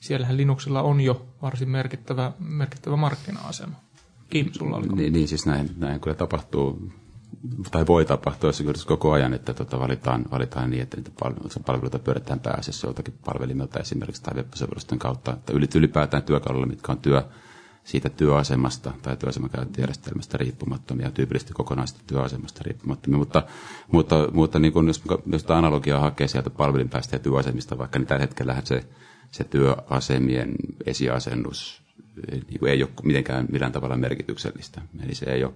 siellähän 0.05 0.37
Linuxilla 0.37 0.83
on 0.83 1.01
jo 1.01 1.27
varsin 1.43 1.71
merkittävä, 1.71 2.33
merkittävä 2.39 2.97
markkina-asema. 2.97 3.77
Kim, 4.31 4.53
sulla 4.53 4.77
oli. 4.77 4.89
Niin, 4.89 5.13
niin, 5.13 5.29
siis 5.29 5.47
näin, 5.47 5.71
näin 5.77 6.01
kyllä 6.01 6.17
tapahtuu, 6.17 6.93
tai 7.71 7.87
voi 7.87 8.05
tapahtua 8.05 8.51
jos 8.75 8.85
koko 8.85 9.13
ajan, 9.13 9.35
että 9.35 9.55
tota 9.55 9.81
valitaan, 9.81 10.25
valitaan 10.31 10.71
niin, 10.71 10.83
että 10.83 10.97
niitä 10.97 11.11
palveluita 11.67 11.99
pyöritetään 11.99 12.41
pääasiassa 12.41 12.87
joltakin 12.87 13.15
palvelimelta 13.25 13.81
esimerkiksi 13.81 14.23
tai 14.23 14.35
web 14.35 14.47
kautta, 14.99 15.33
että 15.33 15.79
ylipäätään 15.79 16.23
työkaluilla, 16.23 16.67
mitkä 16.67 16.93
on 16.93 16.99
työ, 16.99 17.23
siitä 17.85 18.09
työasemasta 18.09 18.93
tai 19.03 19.17
työasemakäyttöjärjestelmästä 19.17 20.39
riippumattomia, 20.39 21.11
tyypillisesti 21.11 21.53
kokonaisesta 21.53 22.01
työasemasta 22.07 22.61
riippumattomia, 22.65 23.19
mutta, 23.19 23.43
mutta, 23.93 24.29
mutta 24.33 24.59
niin 24.59 24.73
kun 24.73 24.87
jos, 24.87 25.03
jos 25.33 25.51
analogiaa 25.51 26.01
hakee 26.01 26.29
sieltä 26.29 26.51
palvelin 26.51 26.89
päästä 26.89 27.17
ja 27.17 27.21
työasemista, 27.21 27.79
vaikka 27.79 27.99
niin 27.99 28.07
tällä 28.07 28.23
hetkellä 28.23 28.63
se, 28.65 28.85
se 29.31 29.45
työasemien 29.45 30.55
esiasennus 30.87 31.83
niin 32.33 32.67
ei 32.69 32.83
ole 32.83 32.91
mitenkään 33.03 33.47
millään 33.53 33.73
tavalla 33.73 33.97
merkityksellistä. 33.97 34.83
Eli 35.05 35.15
se 35.15 35.27
ei 35.31 35.45
ole 35.45 35.53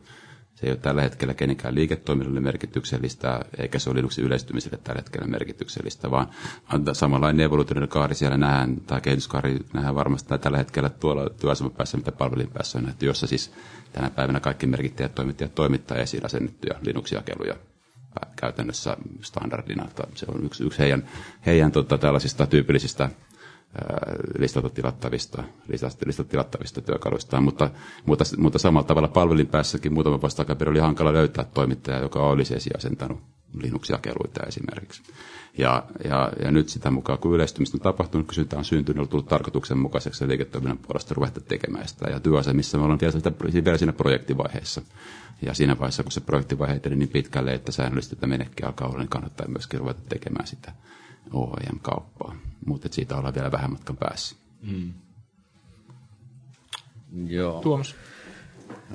se 0.61 0.67
ei 0.67 0.73
ole 0.73 0.79
tällä 0.81 1.03
hetkellä 1.03 1.35
kenenkään 1.35 1.75
liiketoiminnalle 1.75 2.41
merkityksellistä, 2.41 3.41
eikä 3.59 3.79
se 3.79 3.91
ole 3.91 3.97
Linuxin 3.97 4.25
yleistymiselle 4.25 4.79
tällä 4.85 4.99
hetkellä 4.99 5.27
merkityksellistä, 5.27 6.11
vaan 6.11 6.29
samanlainen 6.93 7.45
evoluutioiden 7.47 7.89
kaari 7.89 8.15
siellä 8.15 8.37
nähdään, 8.37 8.77
tai 8.81 9.01
kehityskaari 9.01 9.59
nähdään 9.73 9.95
varmasti 9.95 10.39
tällä 10.39 10.59
hetkellä 10.59 10.89
tuolla 10.89 11.31
työasemapäässä, 11.31 11.97
mitä 11.97 12.13
palvelin 12.13 12.51
päässä 12.51 12.79
on 12.79 12.85
nähty, 12.85 13.07
jossa 13.07 13.27
siis 13.27 13.53
tänä 13.93 14.11
päivänä 14.11 14.41
kaikki 14.41 14.67
merkittäjät 14.67 15.15
toimittajat 15.15 15.55
toimittaa 15.55 15.97
esiin 15.99 16.25
asennettuja 16.27 16.75
Linux-jakeluja 16.83 17.57
käytännössä 18.37 18.97
standardina. 19.23 19.89
Se 20.15 20.27
on 20.29 20.45
yksi, 20.45 20.65
yksi 20.65 20.79
heidän, 20.79 21.09
heidän 21.47 21.73
tota, 21.73 21.99
tällaisista 21.99 22.47
tyypillisistä 22.47 23.11
listalta 24.39 24.71
tilattavista, 24.71 25.43
tilattavista 26.29 26.81
työkaluista, 26.81 27.41
mutta, 27.41 27.71
mutta, 28.07 28.25
mutta 28.39 28.59
samalla 28.59 28.87
tavalla 28.87 29.09
palvelin 29.09 29.47
päässäkin 29.47 29.93
muutama 29.95 30.21
vuosi 30.21 30.37
takaperin 30.37 30.71
oli 30.71 30.79
hankala 30.81 31.13
löytää 31.13 31.45
toimittaja, 31.45 31.99
joka 31.99 32.21
olisi 32.21 32.55
esiasentanut 32.55 33.21
Linux-jakeluita 33.63 34.47
esimerkiksi. 34.47 35.03
Ja, 35.59 35.85
ja, 36.05 36.33
ja 36.45 36.51
nyt 36.51 36.69
sitä 36.69 36.91
mukaan, 36.91 37.19
kun 37.19 37.35
yleistymistä 37.35 37.77
on 37.77 37.81
tapahtunut, 37.81 38.27
kysyntä 38.27 38.59
on 38.59 38.65
syntynyt, 38.65 39.03
on 39.03 39.09
tullut 39.09 39.29
tarkoituksenmukaiseksi 39.29 40.29
liiketoiminnan 40.29 40.79
puolesta 40.79 41.15
ruveta 41.15 41.41
tekemään 41.41 41.89
sitä. 41.89 42.11
Ja 42.11 42.21
työasemissa 42.21 42.79
me 42.79 42.85
ollaan 42.85 43.01
vielä, 43.01 43.13
sitä, 43.13 43.33
vielä 43.65 43.79
siinä 43.79 43.93
projektivaiheessa. 43.93 44.83
Ja 45.43 45.55
siinä 45.55 45.79
vaiheessa, 45.79 46.03
kun 46.03 46.13
se 46.13 46.21
projektivaihe 46.21 46.75
eteni 46.75 46.97
niin 46.97 47.09
pitkälle, 47.09 47.55
että 47.55 47.73
säännöllisesti 47.73 48.17
tätä 48.17 48.27
menekkiä 48.27 48.67
alkaa 48.67 48.89
olla, 48.89 48.99
niin 48.99 49.09
kannattaa 49.09 49.49
myöskin 49.49 49.81
ruveta 49.81 50.01
tekemään 50.09 50.47
sitä 50.47 50.73
OEM-kauppaa. 51.33 52.37
Mutta 52.67 52.89
siitä 52.91 53.17
ollaan 53.17 53.35
vielä 53.35 53.53
vähän 53.53 53.71
matkan 53.71 53.97
päässä. 53.97 54.37
Mm. 54.63 54.93
Joo. 57.27 57.61
Tuomas. 57.61 57.95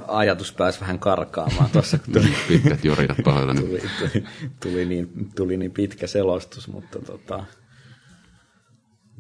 Ajatus 0.07 0.51
pääsi 0.53 0.79
vähän 0.81 0.99
karkaamaan 0.99 1.69
tuossa, 1.69 1.97
kun 1.97 2.13
tuli, 2.13 2.33
Pitkät 2.47 2.85
joridat 2.85 3.17
pahoilla. 3.23 3.55
tuli, 3.55 3.81
tuli, 3.99 4.25
tuli, 4.59 4.85
niin, 4.85 5.31
tuli 5.35 5.57
niin 5.57 5.71
pitkä 5.71 6.07
selostus, 6.07 6.67
mutta 6.67 6.99
tota, 6.99 7.45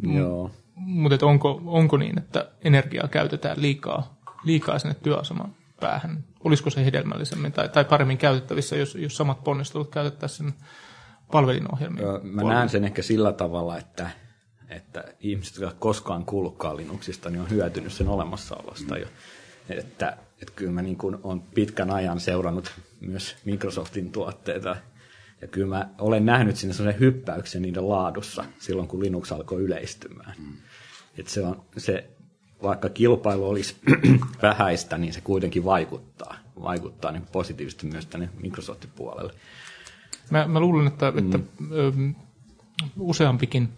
mm. 0.01 0.17
joo. 0.17 0.51
Mutta 0.75 1.25
onko, 1.25 1.61
onko 1.65 1.97
niin, 1.97 2.19
että 2.19 2.51
energiaa 2.61 3.07
käytetään 3.07 3.61
liikaa, 3.61 4.17
liikaa 4.43 4.79
sinne 4.79 4.95
työaseman 5.03 5.55
päähän? 5.79 6.23
Olisiko 6.43 6.69
se 6.69 6.85
hedelmällisemmin 6.85 7.51
tai, 7.51 7.69
tai 7.69 7.85
paremmin 7.85 8.17
käytettävissä, 8.17 8.75
jos, 8.75 8.95
jos 8.95 9.17
samat 9.17 9.43
ponnistelut 9.43 9.91
käytettäisiin 9.91 10.53
palvelinohjelmiin? 11.31 12.05
Mä 12.23 12.43
näen 12.43 12.69
sen 12.69 12.83
ehkä 12.83 13.01
sillä 13.01 13.33
tavalla, 13.33 13.77
että, 13.77 14.09
että 14.69 15.03
ihmiset, 15.19 15.57
jotka 15.57 15.75
koskaan 15.79 16.25
kuullutkaan 16.25 16.77
Linuxista, 16.77 17.29
niin 17.29 17.41
on 17.41 17.49
hyötynyt 17.49 17.93
sen 17.93 18.07
olemassaolosta 18.07 18.97
jo. 18.97 19.07
Että, 19.69 20.17
että 20.41 20.53
kyllä 20.55 20.71
mä 20.71 20.81
niin 20.81 20.97
kuin 20.97 21.17
olen 21.23 21.41
pitkän 21.41 21.91
ajan 21.91 22.19
seurannut 22.19 22.71
myös 23.01 23.35
Microsoftin 23.45 24.11
tuotteita, 24.11 24.75
ja 25.41 25.47
kyllä 25.47 25.67
mä 25.67 25.89
olen 25.97 26.25
nähnyt 26.25 26.55
sinne 26.55 26.73
sellaisen 26.73 26.99
hyppäyksen 26.99 27.61
niiden 27.61 27.89
laadussa 27.89 28.45
silloin, 28.59 28.87
kun 28.87 28.99
Linux 28.99 29.31
alkoi 29.31 29.61
yleistymään. 29.61 30.33
Mm. 30.37 30.53
Että 31.17 31.31
se 31.31 31.41
on, 31.41 31.63
se, 31.77 32.09
vaikka 32.63 32.89
kilpailu 32.89 33.49
olisi 33.49 33.75
vähäistä, 34.41 34.97
niin 34.97 35.13
se 35.13 35.21
kuitenkin 35.21 35.65
vaikuttaa, 35.65 36.35
vaikuttaa 36.61 37.11
niin 37.11 37.25
positiivisesti 37.31 37.87
myös 37.87 38.05
tänne 38.05 38.29
Microsoftin 38.41 38.89
puolelle. 38.95 39.33
Mä, 40.29 40.47
mä 40.47 40.59
luulen, 40.59 40.87
että, 40.87 41.11
mm. 41.11 41.17
että 41.17 41.39
ö, 41.71 41.91
useampikin 42.99 43.69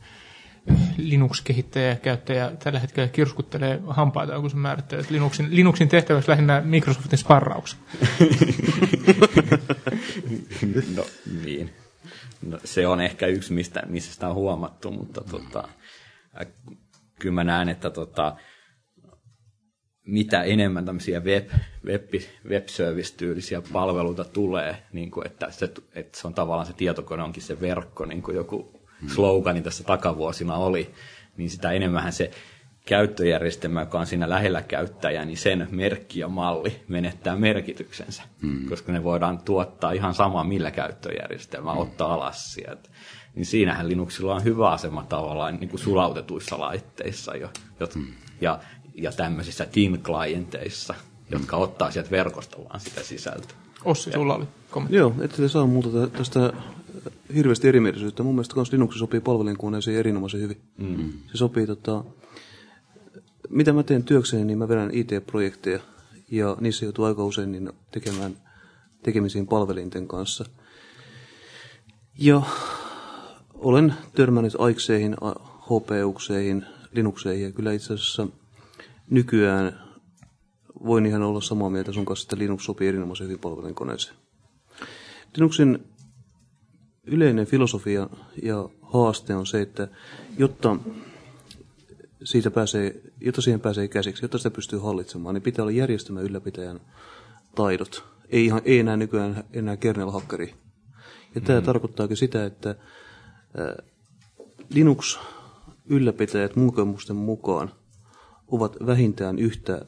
Linux-kehittäjä 0.97 1.89
ja 1.89 1.95
käyttäjä 1.95 2.51
tällä 2.63 2.79
hetkellä 2.79 3.07
kirskuttelee 3.07 3.81
hampaita, 3.87 4.39
kun 4.39 4.49
se 4.49 4.55
määrittelee, 4.55 5.01
että 5.01 5.13
Linuxin, 5.13 5.55
Linuxin 5.55 5.89
tehtäväksi 5.89 6.29
lähinnä 6.29 6.61
Microsoftin 6.61 7.19
sparraus. 7.19 7.77
no 10.95 11.05
niin. 11.43 11.73
No, 12.41 12.59
se 12.63 12.87
on 12.87 13.01
ehkä 13.01 13.27
yksi, 13.27 13.53
mistä, 13.53 13.83
missä 13.87 14.13
sitä 14.13 14.29
on 14.29 14.35
huomattu, 14.35 14.91
mutta 14.91 15.21
tota, 15.21 15.67
kyllä 17.19 17.35
mä 17.35 17.43
näen, 17.43 17.69
että 17.69 17.89
tota, 17.89 18.35
mitä 20.05 20.43
enemmän 20.43 20.85
tämmöisiä 20.85 21.19
web, 21.19 21.49
web, 21.85 22.13
web-service-tyylisiä 22.49 23.61
palveluita 23.73 24.23
tulee, 24.23 24.83
niin 24.93 25.11
kuin 25.11 25.27
että, 25.27 25.51
se, 25.51 25.73
että 25.95 26.19
se 26.19 26.27
on 26.27 26.33
tavallaan 26.33 26.67
se 26.67 26.73
tietokone 26.73 27.23
onkin 27.23 27.43
se 27.43 27.61
verkko, 27.61 28.05
niin 28.05 28.21
kuin 28.21 28.37
joku 28.37 28.81
slogani 29.07 29.61
tässä 29.61 29.83
takavuosina 29.83 30.55
oli, 30.55 30.91
niin 31.37 31.49
sitä 31.49 31.71
enemmän 31.71 32.13
se 32.13 32.31
käyttöjärjestelmä, 32.85 33.79
joka 33.79 33.99
on 33.99 34.07
siinä 34.07 34.29
lähellä 34.29 34.61
käyttäjää, 34.61 35.25
niin 35.25 35.37
sen 35.37 35.67
merkki 35.71 36.19
ja 36.19 36.27
malli 36.27 36.81
menettää 36.87 37.35
merkityksensä, 37.35 38.23
hmm. 38.41 38.69
koska 38.69 38.91
ne 38.91 39.03
voidaan 39.03 39.39
tuottaa 39.39 39.91
ihan 39.91 40.13
sama 40.13 40.43
millä 40.43 40.71
käyttöjärjestelmä, 40.71 41.71
hmm. 41.71 41.81
ottaa 41.81 42.13
alas 42.13 42.53
sieltä. 42.53 42.89
Niin 43.35 43.45
siinähän 43.45 43.89
Linuxilla 43.89 44.35
on 44.35 44.43
hyvä 44.43 44.69
asema 44.69 45.03
tavallaan 45.03 45.57
niin 45.59 45.69
kuin 45.69 45.79
sulautetuissa 45.79 46.59
laitteissa 46.59 47.35
jo, 47.35 47.49
jot, 47.79 47.95
hmm. 47.95 48.07
ja 48.41 48.59
ja 48.95 49.11
tämmöisissä 49.11 49.65
team-klienteissa, 49.65 50.95
jotka 51.31 51.57
ottaa 51.57 51.91
sieltä 51.91 52.11
verkosta 52.11 52.57
vaan 52.57 52.79
sitä 52.79 53.03
sisältöä. 53.03 53.57
Ossi, 53.85 54.11
sulla 54.11 54.35
oli 54.35 54.45
kommentti. 54.71 54.97
Joo, 54.97 55.15
ette 55.21 55.47
saa 55.47 55.67
multa 55.67 56.07
tästä 56.07 56.53
hirveästi 57.35 57.67
erimielisyyttä. 57.67 58.23
Mun 58.23 58.35
mielestä 58.35 58.55
myös 58.55 58.71
Linux 58.71 58.95
sopii 58.95 59.19
palvelinkoneeseen 59.19 59.97
erinomaisen 59.97 60.41
hyvin. 60.41 60.61
Mm. 60.77 61.13
Se 61.31 61.37
sopii, 61.37 61.67
tota, 61.67 62.03
mitä 63.49 63.73
mä 63.73 63.83
teen 63.83 64.03
työkseni, 64.03 64.45
niin 64.45 64.57
mä 64.57 64.67
vedän 64.67 64.89
IT-projekteja 64.93 65.79
ja 66.31 66.57
niissä 66.59 66.85
joutuu 66.85 67.05
aika 67.05 67.25
usein 67.25 67.51
niin 67.51 67.71
tekemään 67.91 68.37
tekemisiin 69.03 69.47
palvelinten 69.47 70.07
kanssa. 70.07 70.45
Ja 72.19 72.41
olen 73.53 73.93
törmännyt 74.15 74.53
aikseihin, 74.59 75.15
HPUkseihin, 75.61 76.65
Linuxeihin 76.91 77.45
ja 77.45 77.51
kyllä 77.51 77.71
itse 77.71 77.93
asiassa– 77.93 78.27
nykyään 79.09 79.85
voin 80.85 81.05
ihan 81.05 81.23
olla 81.23 81.41
samaa 81.41 81.69
mieltä 81.69 81.91
sun 81.91 82.05
kanssa, 82.05 82.25
että 82.25 82.37
Linux 82.37 82.63
sopii 82.63 82.87
erinomaisen 82.87 83.27
hyvin 83.27 83.39
palvelinkoneeseen. 83.39 84.15
Linuxin 85.37 85.87
yleinen 87.03 87.45
filosofia 87.45 88.09
ja 88.43 88.69
haaste 88.81 89.35
on 89.35 89.45
se, 89.45 89.61
että 89.61 89.87
jotta 90.37 90.75
siitä 92.23 92.51
pääsee, 92.51 93.01
jotta 93.21 93.41
siihen 93.41 93.59
pääsee 93.59 93.87
käsiksi, 93.87 94.23
jotta 94.23 94.37
sitä 94.37 94.51
pystyy 94.51 94.79
hallitsemaan, 94.79 95.35
niin 95.35 95.41
pitää 95.41 95.63
olla 95.63 95.71
järjestelmän 95.71 96.23
ylläpitäjän 96.23 96.81
taidot. 97.55 98.03
Ei, 98.29 98.45
ihan, 98.45 98.61
ei 98.65 98.79
enää 98.79 98.97
nykyään 98.97 99.43
enää 99.53 99.77
kernel-hakkeri. 99.77 100.55
Ja 101.35 101.41
mm. 101.41 101.47
tämä 101.47 101.61
tarkoittaakin 101.61 102.17
sitä, 102.17 102.45
että 102.45 102.69
äh, 102.69 102.75
Linux-ylläpitäjät 104.69 106.55
mun 106.55 106.73
mukaan 107.13 107.71
ovat 108.47 108.75
vähintään 108.85 109.39
yhtä 109.39 109.85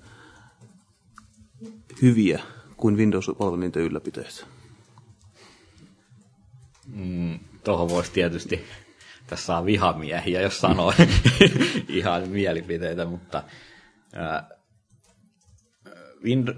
hyviä 2.01 2.41
kuin 2.77 2.97
Windows-palvelinten 2.97 3.81
ylläpitäjät. 3.81 4.47
Mm, 6.87 7.39
Tuohon 7.63 7.89
voisi 7.89 8.11
tietysti, 8.11 8.65
tässä 9.27 9.57
on 9.57 9.65
vihamiehiä, 9.65 10.41
jos 10.41 10.59
sanoo 10.59 10.93
ihan 11.87 12.29
mielipiteitä, 12.29 13.05
mutta 13.05 13.43
ää, 14.13 14.49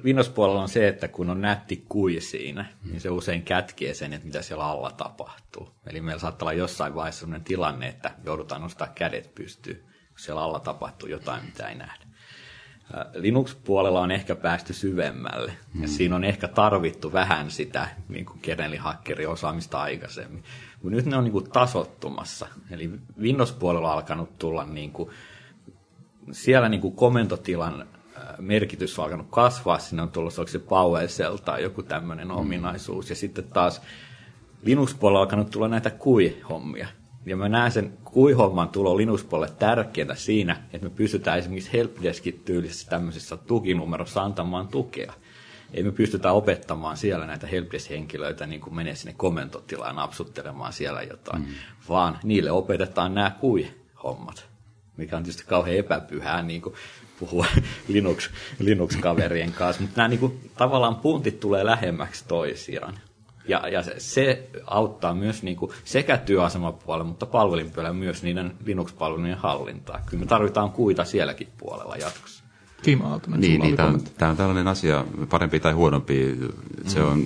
Windows-puolella 0.03 0.61
on 0.61 0.69
se, 0.69 0.87
että 0.87 1.07
kun 1.07 1.29
on 1.29 1.41
nätti 1.41 1.85
kui 1.89 2.21
siinä, 2.21 2.65
niin 2.85 3.01
se 3.01 3.09
usein 3.09 3.43
kätkee 3.43 3.93
sen, 3.93 4.13
että 4.13 4.25
mitä 4.25 4.41
siellä 4.41 4.65
alla 4.65 4.91
tapahtuu. 4.91 5.69
Eli 5.87 6.01
meillä 6.01 6.19
saattaa 6.19 6.45
olla 6.45 6.53
jossain 6.53 6.95
vaiheessa 6.95 7.19
sellainen 7.19 7.43
tilanne, 7.45 7.87
että 7.87 8.15
joudutaan 8.25 8.61
nostaa 8.61 8.87
kädet 8.95 9.35
pystyyn, 9.35 9.83
siellä 10.19 10.41
alla 10.41 10.59
tapahtuu 10.59 11.09
jotain, 11.09 11.45
mitä 11.45 11.67
ei 11.67 11.75
nähdä. 11.75 12.09
Linux-puolella 13.13 14.01
on 14.01 14.11
ehkä 14.11 14.35
päästy 14.35 14.73
syvemmälle, 14.73 15.57
ja 15.81 15.87
siinä 15.87 16.15
on 16.15 16.23
ehkä 16.23 16.47
tarvittu 16.47 17.13
vähän 17.13 17.51
sitä 17.51 17.87
niin 18.09 18.25
kuin 18.25 18.39
osaamista 19.27 19.81
aikaisemmin. 19.81 20.43
Mutta 20.83 20.95
nyt 20.95 21.05
ne 21.05 21.17
on 21.17 21.23
niin 21.23 21.31
kuin 21.31 21.51
tasottumassa, 21.51 22.47
eli 22.71 22.91
Windows-puolella 23.21 23.87
on 23.87 23.93
alkanut 23.93 24.37
tulla 24.37 24.65
niin 24.65 24.91
kuin, 24.91 25.09
siellä 26.31 26.69
niin 26.69 26.81
kuin 26.81 26.95
komentotilan 26.95 27.87
merkitys 28.39 28.99
on 28.99 29.05
alkanut 29.05 29.27
kasvaa, 29.29 29.79
sinne 29.79 30.01
on 30.01 30.11
tullut 30.11 30.33
se 30.47 30.59
PowerShell 30.59 31.37
tai 31.37 31.63
joku 31.63 31.83
tämmöinen 31.83 32.27
mm. 32.27 32.35
ominaisuus, 32.35 33.09
ja 33.09 33.15
sitten 33.15 33.43
taas 33.43 33.81
Linux-puolella 34.63 35.19
on 35.19 35.23
alkanut 35.23 35.49
tulla 35.49 35.67
näitä 35.67 35.89
kui-hommia. 35.89 36.87
Ja 37.25 37.37
mä 37.37 37.49
näen 37.49 37.71
sen 37.71 37.97
kui-homman 38.03 38.69
tulo 38.69 38.97
Linux-puolelle 38.97 39.55
tärkeää 39.59 40.15
siinä, 40.15 40.63
että 40.73 40.87
me 40.87 40.89
pystytään 40.89 41.39
esimerkiksi 41.39 41.73
helpdeskit 41.73 42.45
tyylisessä 42.45 42.89
tämmöisessä 42.89 43.37
tukinumerossa 43.37 44.23
antamaan 44.23 44.67
tukea. 44.67 45.13
Ei 45.73 45.83
me 45.83 45.91
pystytä 45.91 46.31
opettamaan 46.31 46.97
siellä 46.97 47.25
näitä 47.25 47.47
helpdesk-henkilöitä 47.47 48.47
niin 48.47 48.61
kuin 48.61 48.75
menee 48.75 48.95
sinne 48.95 49.13
komentotilaan 49.17 49.95
napsuttelemaan 49.95 50.73
siellä 50.73 51.01
jotain, 51.01 51.41
mm. 51.41 51.47
vaan 51.89 52.19
niille 52.23 52.51
opetetaan 52.51 53.15
nämä 53.15 53.31
kui-hommat 53.39 54.49
mikä 54.99 55.17
on 55.17 55.23
tietysti 55.23 55.43
kauhean 55.47 55.77
epäpyhää 55.77 56.41
niin 56.41 56.61
kuin 56.61 56.75
puhua 57.19 57.45
Linux, 57.87 58.29
Linux-kaverien 58.59 59.53
kanssa, 59.53 59.81
mutta 59.81 59.97
nämä 59.97 60.07
niin 60.07 60.19
kuin, 60.19 60.51
tavallaan 60.57 60.95
puntit 60.95 61.39
tulee 61.39 61.65
lähemmäksi 61.65 62.25
toisiaan. 62.27 62.99
Ja, 63.47 63.67
ja 63.67 63.83
se, 63.83 63.95
se 63.97 64.49
auttaa 64.65 65.13
myös 65.13 65.43
niin 65.43 65.57
kuin 65.57 65.71
sekä 65.83 66.17
työasemapuolella, 66.17 67.03
mutta 67.03 67.25
palvelinpuolella 67.25 67.93
myös 67.93 68.23
niiden 68.23 68.55
Linux-palvelujen 68.65 69.37
hallintaa. 69.37 69.99
Kyllä 70.05 70.21
me 70.21 70.27
tarvitaan 70.27 70.71
kuita 70.71 71.05
sielläkin 71.05 71.47
puolella 71.57 71.95
jatkossa. 71.95 72.43
Kim 72.81 73.01
Aaltonen, 73.05 73.39
niin, 73.41 73.61
niin 73.61 73.75
tämä, 73.75 73.89
on, 73.89 74.01
tämä 74.17 74.31
on 74.31 74.37
tällainen 74.37 74.67
asia, 74.67 75.05
parempi 75.29 75.59
tai 75.59 75.73
huonompi. 75.73 76.37
Se 76.85 76.99
mm. 76.99 77.07
on, 77.07 77.23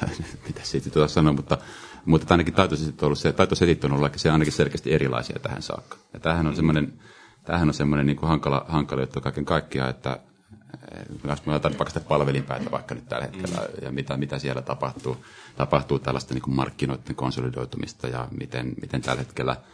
mitä 0.46 0.60
siitä 0.62 0.90
tuossa 0.90 1.14
sanoa, 1.14 1.32
mutta, 1.32 1.58
mutta 2.04 2.34
ainakin 2.34 2.54
taitoisetit 2.54 3.02
on 3.02 3.06
ollut 3.06 3.18
se, 3.18 3.34
on 3.84 3.92
ollut 3.92 4.12
se 4.16 4.30
ainakin 4.30 4.52
selkeästi 4.52 4.92
erilaisia 4.92 5.38
tähän 5.42 5.62
saakka. 5.62 5.96
Ja 6.12 6.20
tämähän 6.20 6.46
on 6.46 6.52
mm. 6.52 6.56
semmoinen, 6.56 6.92
tämähän 7.44 7.68
on 7.68 7.74
semmoinen 7.74 8.06
niin 8.06 8.16
kuin 8.16 8.28
hankala, 8.28 8.64
hankala 8.68 9.02
juttu 9.02 9.20
kaiken 9.20 9.44
kaikkiaan, 9.44 9.90
että 9.90 10.20
jos 11.24 11.46
me 11.46 11.54
otan 11.54 11.72
vaikka 11.72 11.88
sitä 11.88 12.08
palvelinpäätä 12.08 12.70
vaikka 12.70 12.94
nyt 12.94 13.08
tällä 13.08 13.24
hetkellä 13.24 13.56
mm. 13.56 13.84
ja 13.84 13.92
mitä, 13.92 14.16
mitä 14.16 14.38
siellä 14.38 14.62
tapahtuu, 14.62 15.16
tapahtuu 15.56 15.98
tällaista 15.98 16.34
niin 16.34 16.42
kuin 16.42 16.54
markkinoiden 16.54 17.14
konsolidoitumista 17.14 18.08
ja 18.08 18.28
miten, 18.38 18.74
miten 18.80 19.02
tällä 19.02 19.18
hetkellä– 19.18 19.56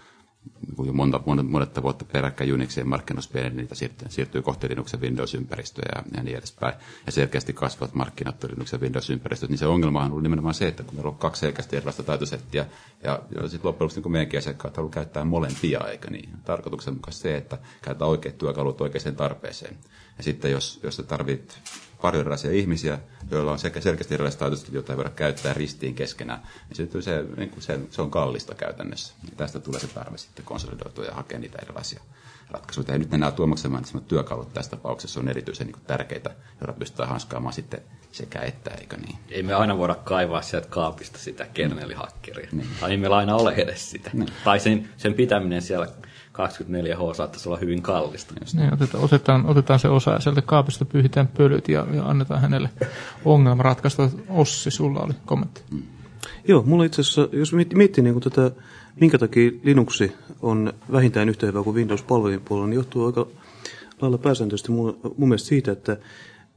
niin 0.66 0.86
jo 0.86 0.92
monta, 0.92 1.20
monta, 1.26 1.42
monetta 1.42 1.82
vuotta 1.82 2.04
peräkkäin 2.04 2.52
Unixien 2.52 2.88
markkinoissa 2.88 3.38
niin 3.38 3.56
niitä 3.56 3.74
siirtyy, 3.74 4.08
siirtyy 4.10 4.42
kohti 4.42 4.68
Linuxin 4.68 5.00
Windows-ympäristöä 5.00 5.84
ja, 5.94 6.02
ja 6.16 6.22
niin 6.22 6.36
edespäin. 6.36 6.74
Ja 7.06 7.12
selkeästi 7.12 7.52
kasvavat 7.52 7.94
markkinat 7.94 8.44
Linuxin 8.44 8.80
Windows-ympäristöt, 8.80 9.50
niin 9.50 9.58
se 9.58 9.66
ongelma 9.66 10.00
on 10.00 10.10
ollut 10.10 10.22
nimenomaan 10.22 10.54
se, 10.54 10.68
että 10.68 10.82
kun 10.82 10.94
meillä 10.94 11.08
on 11.08 11.18
kaksi 11.18 11.40
selkeästi 11.40 11.76
erilaista 11.76 12.02
taitosettiä, 12.02 12.66
ja, 13.02 13.22
ja 13.34 13.48
sitten 13.48 13.68
loppujen 13.68 13.84
lopuksi 13.84 14.00
niin 14.00 14.12
meidänkin 14.12 14.38
asiakkaat 14.38 14.76
haluaa 14.76 14.92
käyttää 14.92 15.24
molempia, 15.24 15.80
eikä 15.90 16.10
niin. 16.10 16.28
Tarkoituksenmukaisesti 16.44 17.28
se, 17.28 17.36
että 17.36 17.58
käytetään 17.82 18.10
oikeat 18.10 18.38
työkalut 18.38 18.80
oikeaan 18.80 19.16
tarpeeseen. 19.16 19.76
Ja 20.18 20.24
sitten 20.24 20.50
jos, 20.50 20.80
jos 20.82 20.96
sä 20.96 21.02
tarvit 21.02 21.58
paljon 22.02 22.20
erilaisia 22.20 22.50
ihmisiä, 22.50 22.98
joilla 23.30 23.52
on 23.52 23.58
sekä 23.58 23.80
selkeästi 23.80 24.14
erilaiset 24.14 24.38
taitoiset, 24.38 24.72
joita 24.72 24.92
ei 24.92 24.96
voida 24.96 25.10
käyttää 25.10 25.54
ristiin 25.54 25.94
keskenään, 25.94 26.42
niin 26.68 26.76
se, 26.76 27.02
se, 27.02 27.24
niin 27.36 27.50
kuin 27.50 27.62
se, 27.62 27.80
se 27.90 28.02
on 28.02 28.10
kallista 28.10 28.54
käytännössä. 28.54 29.14
Ja 29.24 29.36
tästä 29.36 29.60
tulee 29.60 29.80
se 29.80 29.86
tarve 29.86 30.18
sitten 30.18 30.44
konsolidoitua 30.44 31.04
ja 31.04 31.14
hakea 31.14 31.38
niitä 31.38 31.58
erilaisia 31.62 32.00
ratkaisuja. 32.50 32.92
Ja 32.92 32.98
nyt 32.98 33.10
nämä 33.10 33.30
Tuomaksen 33.30 33.70
mainitsemat 33.70 34.08
työkalut 34.08 34.52
tässä 34.52 34.70
tapauksessa 34.70 35.20
on 35.20 35.28
erityisen 35.28 35.66
niin 35.66 35.76
tärkeitä, 35.86 36.30
joilla 36.60 36.78
pystytään 36.78 37.08
hanskaamaan 37.08 37.52
sitten 37.52 37.82
sekä 38.12 38.40
että, 38.40 38.70
eikö 38.70 38.96
niin? 38.96 39.18
Ei 39.28 39.42
me 39.42 39.54
aina 39.54 39.78
voida 39.78 39.94
kaivaa 39.94 40.42
sieltä 40.42 40.68
kaapista 40.68 41.18
sitä 41.18 41.46
kernelihakkeria. 41.54 42.48
Niin. 42.52 42.68
Tai 42.80 42.90
ei 42.90 42.96
meillä 42.96 43.16
aina 43.16 43.36
ole 43.36 43.54
edes 43.54 43.90
sitä. 43.90 44.10
Niin. 44.12 44.28
Tai 44.44 44.60
sen, 44.60 44.88
sen 44.96 45.14
pitäminen 45.14 45.62
siellä 45.62 45.88
24H 46.32 47.14
saattaisi 47.14 47.48
olla 47.48 47.58
hyvin 47.58 47.82
kallista. 47.82 48.34
Niin, 48.54 48.74
otetaan, 48.74 49.04
otetaan, 49.04 49.46
otetaan 49.46 49.78
se 49.78 49.88
osa 49.88 50.10
ja 50.10 50.20
sieltä 50.20 50.42
kaapista 50.42 50.84
pyyhitään 50.84 51.28
pölyt 51.28 51.68
ja, 51.68 51.86
ja 51.94 52.04
annetaan 52.04 52.40
hänelle 52.40 52.70
ongelma 53.24 53.62
ratkaista. 53.62 54.10
Ossi, 54.28 54.70
sulla 54.70 55.00
oli 55.00 55.12
kommentti. 55.26 55.62
Mm. 55.70 55.82
Joo, 56.48 56.62
mulla 56.66 56.84
itse 56.84 57.00
asiassa, 57.00 57.28
jos 57.32 57.52
miettii 57.52 58.04
niin 58.04 58.20
tätä, 58.20 58.50
minkä 59.00 59.18
takia 59.18 59.50
Linuxi 59.62 60.12
on 60.42 60.72
vähintään 60.92 61.28
yhtä 61.28 61.46
hyvä 61.46 61.62
kuin 61.62 61.76
Windows-palvelin 61.76 62.40
puolella, 62.44 62.68
niin 62.68 62.76
johtuu 62.76 63.06
aika 63.06 63.26
lailla 64.00 64.18
pääsääntöisesti 64.18 64.72
mun, 64.72 65.00
mun 65.16 65.28
mielestä 65.28 65.48
siitä, 65.48 65.72
että 65.72 65.96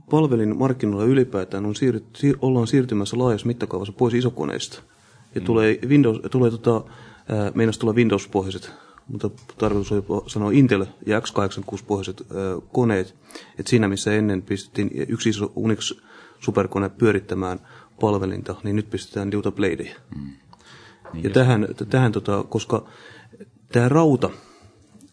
palvelin 0.10 0.58
markkinoilla 0.58 1.06
ylipäätään 1.06 1.66
on 1.66 1.76
siirry, 1.76 2.04
siir, 2.16 2.38
ollaan 2.42 2.68
siirtymässä 2.68 3.18
laajassa 3.18 3.48
mittakaavassa 3.48 3.94
pois 3.94 4.14
isokoneista. 4.14 4.82
Ja 5.36 5.42
mm. 5.42 5.46
tulee, 5.46 5.80
Windows, 5.88 6.20
tulee 6.32 6.52
tota, 6.52 6.82
meinas 7.54 7.78
tulla 7.78 7.94
Windows-pohjaiset 7.94 8.72
mutta 9.08 9.30
tarkoitus 9.58 9.92
oli 9.92 10.04
sanoa 10.28 10.52
Intel 10.52 10.86
ja 11.06 11.20
x86-pohjaiset 11.20 12.28
koneet, 12.72 13.16
että 13.60 13.70
siinä 13.70 13.88
missä 13.88 14.14
ennen 14.14 14.42
pistettiin 14.42 14.90
yksi 15.08 15.30
iso 15.30 15.52
Unix-superkone 15.56 16.90
pyörittämään 16.90 17.60
palvelinta, 18.02 18.56
niin 18.64 18.76
nyt 18.76 18.90
pistetään 18.90 19.32
Duta 19.32 19.52
Bladeja. 19.52 19.96
Mm. 20.16 20.32
Niin 21.14 21.24
ja 21.24 21.30
tähän, 21.30 21.68
tähän 21.90 22.12
tota, 22.12 22.44
koska 22.50 22.86
tämä 23.72 23.90
rauta 23.90 24.30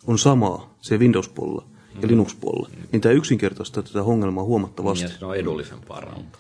on 0.07 0.19
samaa 0.19 0.75
se 0.81 0.99
Windows-puolella 0.99 1.65
mm. 1.95 2.03
ja 2.03 2.09
Linux-puolella, 2.09 2.69
mm. 2.77 2.83
niin 2.93 3.01
tämä 3.01 3.13
yksinkertaistaa 3.13 3.83
tätä 3.83 4.03
ongelmaa 4.03 4.45
huomattavasti. 4.45 5.05
Niin, 5.05 5.13
ja 5.13 5.19
se 5.19 5.27
on 5.27 5.37
edullisempaa 5.37 6.01
rauta. 6.01 6.39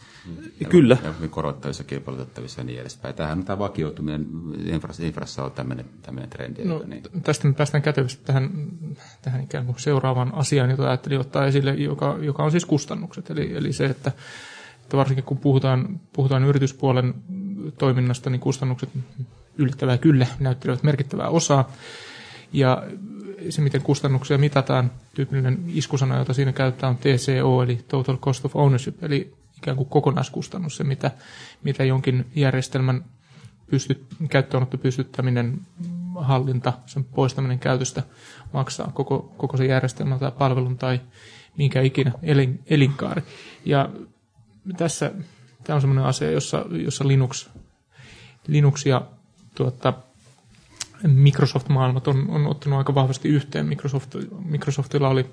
Ja 0.61 0.69
Kyllä. 0.69 0.97
Ja 1.23 1.29
korottavissa, 1.29 1.85
kilpailutettavissa 1.85 2.61
ja 2.61 2.65
niin 2.65 2.81
edespäin. 2.81 3.15
Tämähän 3.15 3.39
on 3.39 3.45
tämä 3.45 3.59
vakioituminen 3.59 4.27
infrassa, 4.67 5.03
infrassa 5.03 5.45
on 5.45 5.53
tämmöinen, 5.53 5.87
tämmöinen 6.03 6.31
trendi. 6.31 6.65
No, 6.65 6.83
niin? 6.87 7.03
Tästä 7.23 7.49
me 7.49 7.55
päästään 7.55 7.83
kätevästi 7.83 8.25
tähän, 8.25 8.51
tähän 9.23 9.45
ikään 9.45 9.67
kuin 9.67 9.81
seuraavaan 9.81 10.35
asiaan, 10.35 10.71
jota 10.71 10.89
ajattelin 10.89 11.21
ottaa 11.21 11.47
esille, 11.47 11.75
joka, 11.75 12.19
joka 12.21 12.43
on 12.43 12.51
siis 12.51 12.65
kustannukset. 12.65 13.31
Eli, 13.31 13.57
eli 13.57 13.73
se, 13.73 13.87
että, 13.87 14.13
että 14.83 14.97
varsinkin 14.97 15.25
kun 15.25 15.39
puhutaan, 15.39 16.01
puhutaan 16.13 16.45
yrityspuolen 16.45 17.15
toiminnasta, 17.79 18.31
niin 18.31 18.41
kustannukset 18.41 18.91
yllättävää 19.59 19.99
kyllä 19.99 20.27
näyttelevät 20.41 20.83
merkittävää 20.83 21.29
osaa. 21.29 21.73
Ja 22.53 22.83
se, 23.51 23.63
miten 23.63 23.83
kustannuksia 23.83 24.39
mitataan, 24.39 24.91
tyypillinen 25.15 25.65
iskusana, 25.67 26.19
jota 26.19 26.33
siinä 26.33 26.53
käyttää, 26.53 26.91
on 26.91 26.97
TCO, 26.97 27.63
eli 27.63 27.79
Total 27.89 28.17
Cost 28.17 28.45
of 28.45 28.57
Ownership, 28.57 29.05
eli 29.05 29.42
ikään 29.63 29.77
kuin 29.77 29.89
kokonaiskustannus, 29.89 30.77
se 30.77 30.85
mitä, 30.85 31.11
mitä 31.65 31.85
jonkin 31.85 32.27
järjestelmän 32.35 33.05
pystyt, 33.71 34.07
käyttöönotto 34.31 34.79
pystyttäminen, 34.79 35.61
hallinta, 36.15 36.73
sen 36.87 37.05
poistaminen 37.05 37.59
käytöstä 37.59 38.03
maksaa 38.53 38.91
koko, 38.95 39.35
koko 39.37 39.57
se 39.57 39.67
järjestelmä 39.67 40.19
tai 40.19 40.33
palvelun 40.39 40.79
tai 40.79 41.01
minkä 41.57 41.81
ikinä 41.81 42.13
elin, 42.23 42.61
elinkaari. 42.67 43.23
Ja 43.65 43.89
tässä 44.77 45.13
tämä 45.65 45.75
on 45.75 45.81
sellainen 45.81 46.05
asia, 46.05 46.31
jossa, 46.31 46.65
jossa 46.71 47.09
Linux, 47.09 47.51
Linux 48.47 48.87
ja 48.87 49.03
tuota, 49.55 49.93
Microsoft-maailmat 51.07 52.09
on, 52.09 52.31
on 52.31 52.47
ottanut 52.47 52.79
aika 52.79 52.95
vahvasti 52.95 53.29
yhteen. 53.29 53.67
Microsoft, 53.67 54.15
Microsoftilla 54.45 55.09
oli 55.09 55.27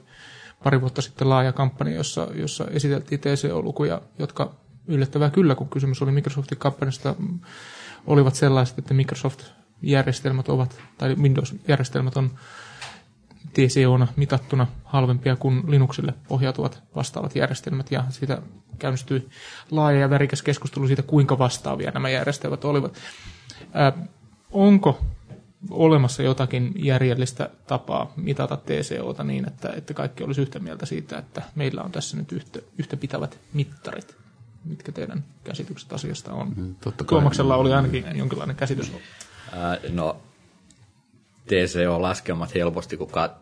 pari 0.63 0.81
vuotta 0.81 1.01
sitten 1.01 1.29
laaja 1.29 1.53
kampanja, 1.53 1.95
jossa, 1.95 2.27
jossa 2.35 2.65
esiteltiin 2.71 3.21
TCO-lukuja, 3.21 4.01
jotka 4.19 4.53
yllättävää 4.87 5.29
kyllä, 5.29 5.55
kun 5.55 5.69
kysymys 5.69 6.01
oli 6.01 6.11
Microsoftin 6.11 6.57
kampanjasta, 6.57 7.15
olivat 8.07 8.35
sellaiset, 8.35 8.79
että 8.79 8.93
Microsoft-järjestelmät 8.93 10.49
ovat, 10.49 10.81
tai 10.97 11.15
Windows-järjestelmät 11.15 12.17
on 12.17 12.31
TCOna 13.53 14.07
mitattuna 14.15 14.67
halvempia 14.83 15.35
kuin 15.35 15.63
Linuxille 15.67 16.13
pohjautuvat 16.27 16.83
vastaavat 16.95 17.35
järjestelmät, 17.35 17.91
ja 17.91 18.03
siitä 18.09 18.41
käynnistyi 18.79 19.29
laaja 19.71 19.99
ja 19.99 20.09
värikäs 20.09 20.41
keskustelu 20.41 20.87
siitä, 20.87 21.01
kuinka 21.01 21.39
vastaavia 21.39 21.91
nämä 21.91 22.09
järjestelmät 22.09 22.65
olivat. 22.65 22.97
Ää, 23.73 23.93
onko 24.51 25.01
olemassa 25.69 26.23
jotakin 26.23 26.73
järjellistä 26.75 27.49
tapaa 27.67 28.13
mitata 28.15 28.57
TCOta 28.57 29.23
niin, 29.23 29.47
että, 29.47 29.73
että 29.77 29.93
kaikki 29.93 30.23
olisi 30.23 30.41
yhtä 30.41 30.59
mieltä 30.59 30.85
siitä, 30.85 31.17
että 31.17 31.41
meillä 31.55 31.81
on 31.81 31.91
tässä 31.91 32.17
nyt 32.17 32.31
yhtä, 32.31 32.59
yhtä 32.77 32.97
pitävät 32.97 33.39
mittarit? 33.53 34.15
Mitkä 34.65 34.91
teidän 34.91 35.23
käsitykset 35.43 35.93
asiasta 35.93 36.33
on? 36.33 36.53
Mm, 36.55 36.75
totta 36.75 37.03
kai. 37.03 37.09
Tuomaksella 37.09 37.55
oli 37.55 37.73
ainakin 37.73 38.05
jonkinlainen 38.17 38.55
käsitys. 38.55 38.91
Ää, 39.51 39.77
no, 39.89 40.21
TCO-laskelmat 41.47 42.55
helposti, 42.55 42.97
kun 42.97 43.09
kat- 43.09 43.39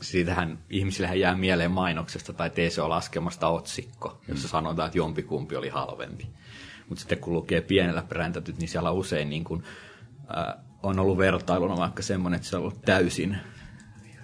siitähän 0.00 0.58
ihmisillähän 0.70 1.20
jää 1.20 1.34
mieleen 1.34 1.70
mainoksesta 1.70 2.32
tai 2.32 2.50
TCO-laskelmasta 2.50 3.48
otsikko, 3.48 4.20
jossa 4.28 4.48
mm. 4.48 4.50
sanotaan, 4.50 4.86
että 4.86 4.98
jompikumpi 4.98 5.56
oli 5.56 5.68
halvempi. 5.68 6.26
Mutta 6.88 7.00
sitten 7.00 7.18
kun 7.18 7.32
lukee 7.32 7.60
pienellä 7.60 8.02
präntätyt, 8.02 8.58
niin 8.58 8.68
siellä 8.68 8.90
usein 8.90 9.30
niin 9.30 9.44
kun, 9.44 9.62
ää, 10.28 10.69
on 10.82 10.98
ollut 10.98 11.18
vertailuna 11.18 11.76
vaikka 11.76 12.02
semmoinen, 12.02 12.36
että 12.36 12.48
se 12.48 12.56
on 12.56 12.62
ollut 12.62 12.82
täysin 12.82 13.36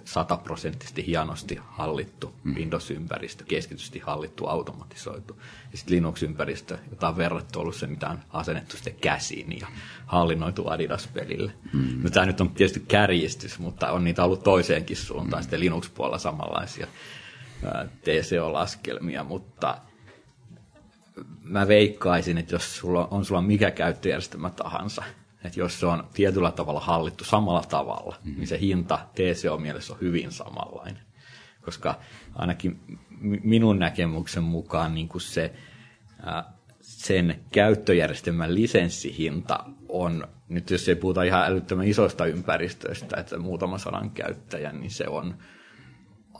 sataprosenttisesti 0.05 1.05
hienosti 1.05 1.59
hallittu 1.67 2.35
mm. 2.43 2.55
Windows-ympäristö, 2.55 3.43
keskitysti 3.45 3.99
hallittu, 3.99 4.45
automatisoitu. 4.47 5.41
Ja 5.71 5.77
sitten 5.77 5.95
Linux-ympäristö, 5.95 6.77
jota 6.89 7.07
on 7.09 7.17
verrattu 7.17 7.59
ollut 7.59 7.75
se, 7.75 7.87
mitä 7.87 8.09
on 8.09 8.19
asennettu 8.29 8.75
sitten 8.75 8.95
käsiin 8.95 9.59
ja 9.59 9.67
hallinnoitu 10.05 10.67
Adidas-pelille. 10.67 11.51
Mm. 11.73 12.03
No, 12.03 12.09
tämä 12.09 12.25
nyt 12.25 12.41
on 12.41 12.49
tietysti 12.49 12.83
kärjistys, 12.87 13.59
mutta 13.59 13.91
on 13.91 14.03
niitä 14.03 14.23
ollut 14.23 14.43
toiseenkin 14.43 14.97
suuntaan 14.97 15.41
mm. 15.41 15.43
sitten 15.43 15.59
Linux-puolella 15.59 16.17
samanlaisia 16.17 16.87
TCO-laskelmia, 18.03 19.23
mutta 19.23 19.77
mä 21.43 21.67
veikkaisin, 21.67 22.37
että 22.37 22.55
jos 22.55 22.77
sulla 22.77 23.07
on 23.11 23.25
sulla 23.25 23.41
mikä 23.41 23.71
käyttöjärjestelmä 23.71 24.49
tahansa, 24.49 25.03
että 25.43 25.59
jos 25.59 25.79
se 25.79 25.85
on 25.85 26.07
tietyllä 26.13 26.51
tavalla 26.51 26.79
hallittu 26.79 27.23
samalla 27.23 27.63
tavalla, 27.69 28.15
mm-hmm. 28.23 28.37
niin 28.37 28.47
se 28.47 28.59
hinta 28.59 28.99
TCO-mielessä 29.15 29.93
on 29.93 29.99
hyvin 30.01 30.31
samanlainen. 30.31 31.01
Koska 31.61 31.99
ainakin 32.35 32.79
minun 33.43 33.79
näkemyksen 33.79 34.43
mukaan 34.43 34.93
niin 34.95 35.07
kuin 35.07 35.21
se, 35.21 35.53
sen 36.81 37.39
käyttöjärjestelmän 37.51 38.55
lisenssihinta 38.55 39.59
on, 39.89 40.27
nyt 40.49 40.69
jos 40.69 40.89
ei 40.89 40.95
puhuta 40.95 41.23
ihan 41.23 41.45
älyttömän 41.45 41.87
isoista 41.87 42.25
ympäristöistä, 42.25 43.19
että 43.19 43.37
muutama 43.37 43.77
sadan 43.77 44.11
käyttäjän, 44.11 44.79
niin 44.79 44.91
se 44.91 45.07
on 45.07 45.35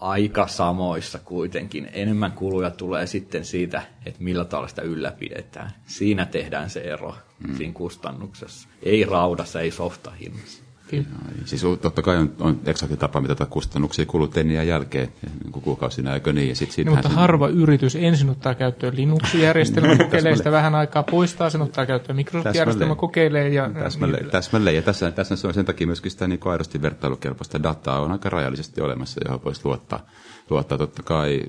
aika 0.02 0.48
samoissa 0.48 1.20
kuitenkin. 1.20 1.90
Enemmän 1.94 2.32
kuluja 2.32 2.70
tulee 2.70 3.08
sitten 3.08 3.46
siitä, 3.46 3.82
että 4.06 4.24
millä 4.24 4.46
tavalla 4.46 4.68
sitä 4.68 4.82
ylläpidetään. 4.82 5.72
Siinä 5.88 6.26
tehdään 6.26 6.70
se 6.70 6.80
ero 6.80 7.16
mm. 7.48 7.58
siinä 7.58 7.74
kustannuksessa. 7.74 8.68
Ei 8.84 9.06
raudassa, 9.06 9.62
ei 9.62 9.72
softahinnassa. 9.72 10.67
Kyllä. 10.88 11.06
Siis 11.46 11.62
totta 11.82 12.02
kai 12.02 12.18
on, 12.18 12.34
on 12.40 12.60
eksakti 12.66 12.98
tapa 12.98 13.22
mitata 13.22 13.46
kustannuksia 13.46 14.06
kuluttajien 14.06 14.68
jälkeen 14.68 15.08
niin 15.44 15.52
kuin 15.52 15.64
kuukausina, 15.64 16.14
eikö 16.14 16.34
niin? 16.34 16.50
Ja 16.50 16.56
sit 16.56 16.86
no, 16.86 16.92
mutta 16.92 17.10
harva 17.10 17.48
yritys 17.48 17.96
ensin 17.96 18.30
ottaa 18.30 18.56
käyttöön 18.56 18.96
Linux-järjestelmä, 18.96 19.98
kokeilee 19.98 20.36
sitä 20.36 20.52
vähän 20.52 20.76
aikaa, 20.76 21.04
poistaa 21.04 21.50
sen, 21.50 21.62
ottaa 21.62 21.86
käyttöön 21.86 22.16
Microsoft-järjestelmä, 22.16 22.96
kokeilee. 22.96 23.50
Ja, 23.50 23.70
täsmälleen, 23.70 24.24
niin, 24.24 24.32
täsmälleen. 24.32 24.76
Ja 24.76 24.82
tässä, 24.82 25.12
tässä 25.12 25.36
se 25.36 25.48
on 25.48 25.54
sen 25.54 25.66
takia 25.66 25.88
myöskin 25.88 26.12
sitä 26.12 26.28
niin 26.28 26.40
aidosti 26.46 26.82
vertailukelpoista 26.82 27.64
dataa 27.64 28.00
on 28.00 28.12
aika 28.12 28.30
rajallisesti 28.30 28.82
olemassa, 28.82 29.22
johon 29.26 29.44
voisi 29.46 29.62
luottaa. 29.64 30.06
luottaa 30.50 30.78
totta 30.78 31.04
kai 31.04 31.44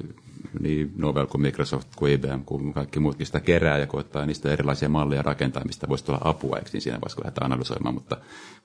niin 0.60 0.92
Nobel 0.96 1.26
kuin 1.26 1.42
Microsoft 1.42 1.88
kuin 1.96 2.12
IBM 2.12 2.40
kuin 2.46 2.74
kaikki 2.74 3.00
muutkin 3.00 3.26
sitä 3.26 3.40
kerää 3.40 3.78
ja 3.78 3.86
koettaa 3.86 4.26
niistä 4.26 4.52
erilaisia 4.52 4.88
malleja 4.88 5.22
rakentaa, 5.22 5.64
mistä 5.64 5.88
voisi 5.88 6.04
tulla 6.04 6.20
apua, 6.24 6.56
eikö 6.56 6.70
niin 6.72 6.80
siinä 6.80 7.00
vaiheessa, 7.00 7.20
lähdetään 7.24 7.52
analysoimaan, 7.52 7.94
mutta, 7.94 8.16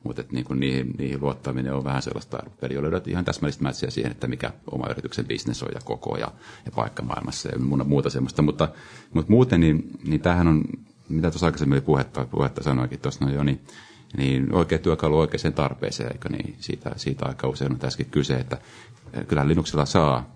mutta 0.04 0.22
että 0.22 0.34
niin 0.34 0.46
kuin 0.46 0.60
niihin, 0.60 0.94
niihin 0.98 1.22
luottaminen 1.22 1.74
on 1.74 1.84
vähän 1.84 2.02
sellaista 2.02 2.40
peliä, 2.62 2.82
löydät 2.82 3.08
ihan 3.08 3.26
täsmällistä 3.26 3.64
mätsiä 3.64 3.90
siihen, 3.90 4.12
että 4.12 4.28
mikä 4.28 4.54
oma 4.72 4.90
yrityksen 4.90 5.26
bisnes 5.26 5.64
on 5.64 5.70
ja 5.74 5.82
koko 5.84 6.18
ja, 6.18 6.32
ja 6.66 6.72
paikka 6.76 7.04
maailmassa 7.04 7.50
ja 7.50 7.60
muuta 7.60 8.10
semmoista, 8.10 8.42
mutta, 8.42 8.70
mutta 9.14 9.32
muuten 9.32 9.60
niin, 9.60 9.92
niin 10.04 10.22
tämähän 10.22 10.48
on, 10.48 10.64
mitä 11.10 11.32
tuossa 11.32 11.46
aikaisemmin 11.46 11.76
oli 11.76 11.82
puhetta, 11.82 12.26
puhetta 12.26 12.64
sanoikin 12.64 13.00
tuossa 13.00 13.26
no 13.26 13.32
jo, 13.32 13.44
niin, 13.44 13.62
niin 14.18 14.56
oikea 14.56 14.78
työkalu 14.78 15.20
oikeaan 15.20 15.54
tarpeeseen, 15.54 16.12
eikö 16.12 16.30
niin? 16.30 16.56
Siitä, 16.60 16.92
siitä 16.96 17.26
aika 17.26 17.48
usein 17.48 17.72
on 17.72 17.80
tässäkin 17.80 18.12
kyse, 18.12 18.36
että 18.36 18.58
kyllä 19.28 19.48
Linuxilla 19.48 19.86
saa 19.86 20.33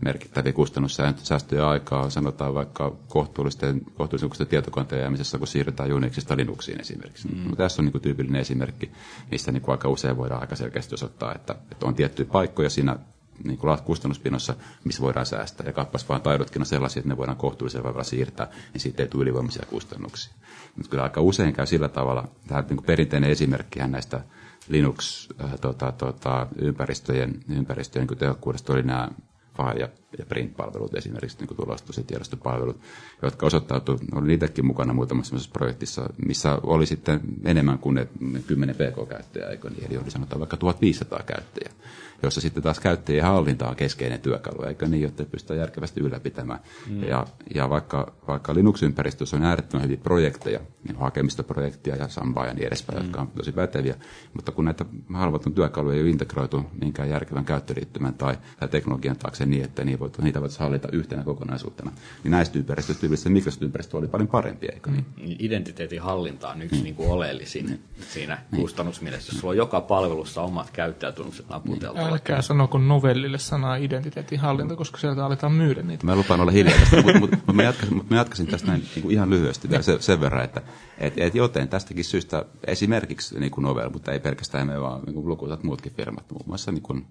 merkittäviä 0.00 0.52
kustannussäästöjä 0.52 1.68
aikaa, 1.68 2.10
sanotaan 2.10 2.54
vaikka 2.54 2.96
kohtuullisten, 3.08 3.80
kohtuullisten 3.94 4.46
tietokanteen 4.46 5.00
jäämisessä, 5.00 5.38
kun 5.38 5.46
siirrytään 5.46 5.92
Unixista 5.92 6.36
Linuxiin 6.36 6.80
esimerkiksi. 6.80 7.28
Mm. 7.28 7.48
No, 7.50 7.56
tässä 7.56 7.82
on 7.82 7.86
niin 7.86 8.02
tyypillinen 8.02 8.40
esimerkki, 8.40 8.90
missä 9.30 9.52
niin 9.52 9.62
aika 9.68 9.88
usein 9.88 10.16
voidaan 10.16 10.40
aika 10.40 10.56
selkeästi 10.56 10.94
osoittaa, 10.94 11.34
että, 11.34 11.54
että 11.72 11.86
on 11.86 11.94
tiettyjä 11.94 12.28
paikkoja 12.32 12.70
siinä 12.70 12.96
niin 13.44 13.58
kuin 13.58 13.78
kustannuspinossa, 13.84 14.54
missä 14.84 15.02
voidaan 15.02 15.26
säästää. 15.26 15.66
Ja 15.66 15.72
kappas 15.72 16.08
vaan 16.08 16.22
taidotkin 16.22 16.62
on 16.62 16.66
sellaisia, 16.66 17.00
että 17.00 17.08
ne 17.08 17.16
voidaan 17.16 17.36
kohtuullisen 17.36 17.82
vaivalla 17.82 18.04
siirtää, 18.04 18.50
niin 18.72 18.80
siitä 18.80 19.02
ei 19.02 19.08
tule 19.08 19.22
ylivoimaisia 19.22 19.66
kustannuksia. 19.70 20.34
Mutta 20.76 20.90
kyllä 20.90 21.02
aika 21.02 21.20
usein 21.20 21.52
käy 21.52 21.66
sillä 21.66 21.88
tavalla, 21.88 22.28
tämä 22.46 22.60
niin 22.60 22.76
kuin 22.76 22.86
perinteinen 22.86 23.30
esimerkki 23.30 23.78
näistä 23.78 24.20
Linux-ympäristöjen 24.68 25.52
äh, 25.52 25.60
tota, 25.60 25.92
tota, 25.92 26.46
niin 28.08 28.18
tehokkuudesta 28.18 28.72
oli 28.72 28.82
nämä 28.82 29.08
file- 29.56 29.80
ja, 29.80 29.88
ja 30.18 30.26
print-palvelut, 30.26 30.94
esimerkiksi 30.94 31.38
niin 31.40 31.56
tulostus- 31.56 31.96
ja 31.96 32.02
tiedostopalvelut, 32.06 32.80
jotka 33.22 33.46
osoittautuivat, 33.46 34.02
olin 34.12 34.30
itsekin 34.30 34.66
mukana 34.66 34.92
muutamassa 34.92 35.36
projektissa, 35.52 36.10
missä 36.26 36.58
oli 36.62 36.86
sitten 36.86 37.20
enemmän 37.44 37.78
kuin 37.78 37.94
ne, 37.94 38.08
ne 38.20 38.40
10 38.46 38.74
pk-käyttäjää, 38.76 39.50
niin, 39.50 39.84
eli 39.88 39.96
oli 39.98 40.10
sanotaan 40.10 40.40
vaikka 40.40 40.56
1500 40.56 41.22
käyttäjää 41.26 41.72
jossa 42.22 42.40
sitten 42.40 42.62
taas 42.62 42.80
käyttäjien 42.80 43.24
hallinta 43.24 43.68
on 43.68 43.76
keskeinen 43.76 44.20
työkalu, 44.20 44.62
eikö 44.62 44.86
niin, 44.86 45.02
jotta 45.02 45.24
pystytään 45.24 45.58
järkevästi 45.60 46.00
ylläpitämään. 46.00 46.60
Mm. 46.86 47.02
Ja, 47.02 47.26
ja 47.54 47.70
vaikka, 47.70 48.12
vaikka 48.28 48.54
Linux-ympäristössä 48.54 49.36
on 49.36 49.42
äärettömän 49.42 49.84
hyviä 49.84 49.96
projekteja, 50.02 50.60
niin 50.84 50.96
hakemistoprojektia 50.96 51.96
ja 51.96 52.08
Sambaa 52.08 52.46
ja 52.46 52.54
niin 52.54 52.66
edespäin, 52.66 52.98
mm. 52.98 53.04
jotka 53.04 53.20
on 53.20 53.28
tosi 53.28 53.52
päteviä, 53.52 53.94
mutta 54.34 54.52
kun 54.52 54.64
näitä 54.64 54.84
halvatun 55.14 55.54
työkaluja 55.54 55.96
ei 55.96 56.02
ole 56.02 56.10
integroitu 56.10 56.64
minkään 56.80 57.10
järkevän 57.10 57.44
käyttöliittymän 57.44 58.14
tai, 58.14 58.36
tai 58.60 58.68
teknologian 58.68 59.16
taakse 59.16 59.46
niin, 59.46 59.64
että 59.64 59.84
niitä 59.84 60.00
voitaisiin 60.00 60.24
niitä 60.24 60.40
voit 60.40 60.58
hallita 60.58 60.88
yhtenä 60.92 61.24
kokonaisuutena, 61.24 61.92
niin 62.24 62.30
näistä 62.30 62.58
ympäristöistä 62.58 63.00
tyypillisesti 63.00 63.30
Microsoft-ympäristö 63.30 63.96
oli 63.96 64.08
paljon 64.08 64.28
parempi, 64.28 64.66
eikö 64.72 64.90
niin? 64.90 65.06
Mm. 65.16 65.36
Identiteetin 65.38 66.02
hallinta 66.02 66.48
on 66.48 66.62
yksi 66.62 66.76
mm. 66.76 66.82
niin 66.84 66.94
kuin 66.94 67.10
oleellisin 67.10 67.66
mm. 67.66 67.78
siinä 68.00 68.38
mm. 68.52 68.58
kustannusmielessä. 68.58 69.32
Jos 69.32 69.40
sulla 69.40 69.52
on 69.52 69.56
joka 69.56 69.80
palvelussa 69.80 70.42
omat 70.42 70.70
käyttäjätunnukset 70.70 71.48
naputeltu, 71.48 72.00
Älkää 72.06 72.42
sanoko 72.42 72.78
novellille 72.78 73.38
sanaa 73.38 73.76
identiteetin 73.76 74.38
hallinta, 74.40 74.76
koska 74.76 74.98
sieltä 74.98 75.26
aletaan 75.26 75.52
myydä 75.52 75.82
niitä. 75.82 76.06
Mä 76.06 76.16
lupaan 76.16 76.40
olla 76.40 76.50
hiljaa 76.50 76.78
tästä, 76.78 76.96
mutta 77.02 77.18
mut, 77.18 77.30
mut 77.46 77.56
mä, 77.56 77.62
jatkasin, 77.62 77.96
mut 77.96 78.10
mä 78.10 78.16
jatkasin 78.16 78.46
tästä 78.46 78.68
näin 78.68 78.82
niin 78.94 79.02
kuin 79.02 79.12
ihan 79.12 79.30
lyhyesti 79.30 79.70
vielä 79.70 79.82
sen, 79.82 80.02
sen 80.02 80.20
verran, 80.20 80.44
että 80.44 80.62
et, 80.98 81.14
et 81.16 81.34
joten 81.34 81.68
tästäkin 81.68 82.04
syystä 82.04 82.44
esimerkiksi 82.66 83.40
niin 83.40 83.50
kuin 83.50 83.62
Novel, 83.62 83.90
mutta 83.90 84.12
ei 84.12 84.20
pelkästään 84.20 84.66
me, 84.66 84.80
vaan 84.80 85.02
niin 85.06 85.28
lukuisat 85.28 85.62
muutkin 85.62 85.92
firmat, 85.92 86.30
muun 86.30 86.44
muassa 86.46 86.72
niin 86.72 86.82
kuin, 86.82 87.06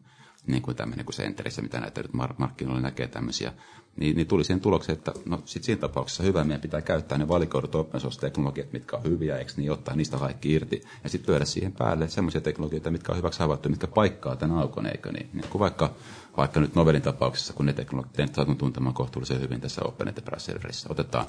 niin 0.48 0.62
kuin 0.62 0.78
tämmöinen 0.78 1.06
kuin 1.06 1.16
Centerissä, 1.16 1.62
mitä 1.62 1.80
näitä 1.80 2.02
nyt 2.02 2.14
markkinoilla 2.38 2.82
näkee 2.82 3.08
tämmöisiä, 3.08 3.54
niin, 3.98 4.16
niin 4.16 4.28
tuli 4.28 4.44
siihen 4.44 4.62
tulokseen, 4.62 4.98
että 4.98 5.14
no 5.26 5.42
sit 5.46 5.64
siinä 5.64 5.82
tapauksessa 5.82 6.24
hyvä, 6.24 6.44
meidän 6.44 6.62
pitää 6.62 6.82
käyttää 6.82 7.18
ne 7.18 7.28
valikoidut 7.28 7.76
open 7.76 8.02
source-teknologiat, 8.02 8.74
mitkä 8.74 8.98
on 8.98 9.04
hyviä, 9.04 9.38
eikö 9.38 9.52
niin 9.58 9.72
ottaa 9.72 9.96
niistä 9.96 10.18
kaikki 10.18 10.54
irti, 10.54 10.82
ja 11.04 11.10
sitten 11.10 11.32
lyödä 11.32 11.46
siihen 11.46 11.72
päälle 11.72 12.10
semmoisia 12.10 12.42
teknologioita, 12.42 12.92
mitkä 12.92 13.12
on 13.12 13.18
hyväksi 13.18 13.40
havaittu, 13.40 13.70
mitkä 13.70 13.88
paikkaa 13.88 14.36
tämän 14.36 14.58
aukon, 14.58 14.86
eikö 14.86 15.12
niin? 15.12 15.30
niin 15.34 15.50
kuin 15.50 15.60
vaikka, 15.60 15.94
vaikka 16.38 16.60
nyt 16.60 16.76
Novelin 16.76 17.02
tapauksessa, 17.02 17.54
kun 17.54 17.66
ne 17.66 17.74
teknologiat 17.74 18.36
saatun 18.36 18.58
tuntemaan 18.58 18.94
kohtuullisen 18.94 19.42
hyvin 19.42 19.62
tässä 19.62 19.82
Open 19.86 20.08
Enterprise 20.08 20.46
Serverissä, 20.46 20.90
otetaan 20.92 21.26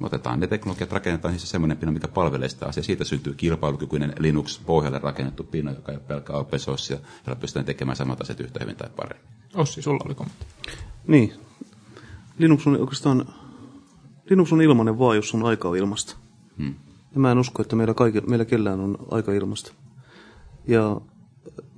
otetaan 0.00 0.40
ne 0.40 0.46
teknologiat, 0.46 0.92
rakennetaan 0.92 1.32
niissä 1.32 1.48
semmoinen 1.48 1.76
pino, 1.76 1.92
mikä 1.92 2.08
palvelee 2.08 2.48
sitä 2.48 2.66
asiaa. 2.66 2.84
Siitä 2.84 3.04
syntyy 3.04 3.34
kilpailukykyinen 3.34 4.14
Linux-pohjalle 4.18 4.98
rakennettu 4.98 5.44
pino, 5.44 5.70
joka 5.70 5.92
ei 5.92 5.98
ole 5.98 6.04
pelkkä 6.08 6.32
open 6.32 6.60
source, 6.60 7.00
jolla 7.26 7.40
pystytään 7.40 7.66
tekemään 7.66 7.96
samat 7.96 8.20
asiat 8.20 8.40
yhtä 8.40 8.60
hyvin 8.60 8.76
tai 8.76 8.90
paremmin. 8.96 9.26
Ossi, 9.54 9.82
sulla 9.82 10.04
oli 10.04 10.14
kommentti. 10.14 10.46
Niin. 11.06 11.32
Linux 12.38 12.66
on 12.66 12.80
oikeastaan 12.80 13.26
Linux 14.30 14.52
on 14.52 14.62
ilmainen 14.62 14.98
vaan, 14.98 15.16
jos 15.16 15.34
on 15.34 15.44
aika 15.44 15.74
ilmasta. 15.74 16.16
Hmm. 16.58 16.74
Ja 17.14 17.20
mä 17.20 17.30
en 17.30 17.38
usko, 17.38 17.62
että 17.62 17.76
meillä, 17.76 17.94
kaikilla, 17.94 18.26
meillä 18.26 18.44
kellään 18.44 18.80
on 18.80 18.98
aika 19.10 19.32
ilmasta. 19.32 19.72
Ja 20.66 21.00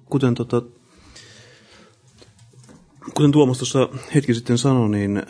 kuten, 0.05 0.35
tota, 0.35 0.63
kuten 3.15 3.33
Tuomas 3.33 3.59
tuossa 3.59 3.89
hetki 4.15 4.35
sitten 4.35 4.59
sanoi, 4.59 4.89
niin 4.89 5.23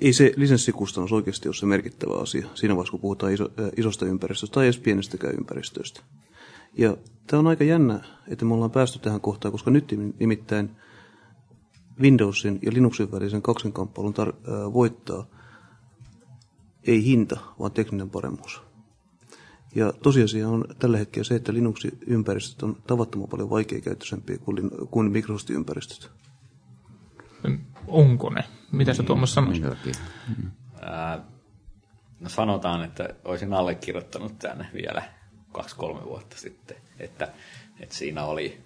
ei 0.00 0.12
se 0.12 0.32
lisenssikustannus 0.36 1.12
oikeasti 1.12 1.48
ole 1.48 1.54
se 1.54 1.66
merkittävä 1.66 2.14
asia 2.14 2.48
siinä 2.54 2.74
vaiheessa, 2.76 2.90
kun 2.90 3.00
puhutaan 3.00 3.32
iso, 3.32 3.44
äh, 3.44 3.70
isosta 3.76 4.06
ympäristöstä 4.06 4.54
tai 4.54 4.64
edes 4.64 4.78
pienestäkään 4.78 5.34
ympäristöstä. 5.34 6.00
Ja 6.78 6.96
tämä 7.26 7.40
on 7.40 7.46
aika 7.46 7.64
jännä, 7.64 8.04
että 8.28 8.44
me 8.44 8.54
ollaan 8.54 8.70
päästy 8.70 8.98
tähän 8.98 9.20
kohtaan, 9.20 9.52
koska 9.52 9.70
nyt 9.70 9.94
nimittäin 10.18 10.70
Windowsin 12.00 12.58
ja 12.62 12.72
Linuxin 12.72 13.12
välisen 13.12 13.42
kaksinkamppailun 13.42 14.14
tar- 14.14 14.50
äh, 14.50 14.72
voittaa 14.72 15.26
ei 16.86 17.04
hinta, 17.04 17.40
vaan 17.58 17.72
tekninen 17.72 18.10
paremmuus. 18.10 18.62
Ja 19.74 19.92
tosiasia 19.92 20.48
on 20.48 20.64
tällä 20.78 20.98
hetkellä 20.98 21.24
se, 21.24 21.34
että 21.34 21.54
Linuxin 21.54 21.98
ympäristöt 22.06 22.62
on 22.62 22.76
tavattoman 22.86 23.28
paljon 23.28 23.50
vaikeakäyttöisempiä 23.50 24.38
kuin, 24.38 24.70
kuin 24.90 25.10
Microsoftin 25.10 25.56
ympäristöt. 25.56 26.10
Onko 27.88 28.30
ne? 28.30 28.44
Mitä 28.72 28.94
sä 28.94 29.02
Tuomas 29.02 29.34
sanoisit? 29.34 29.64
Ää, 30.82 31.20
no 32.20 32.28
sanotaan, 32.28 32.84
että 32.84 33.08
olisin 33.24 33.52
allekirjoittanut 33.52 34.38
tänne 34.38 34.66
vielä 34.74 35.02
kaksi-kolme 35.52 36.04
vuotta 36.04 36.36
sitten, 36.38 36.76
että, 36.98 37.28
että 37.80 37.94
siinä 37.94 38.24
oli 38.24 38.60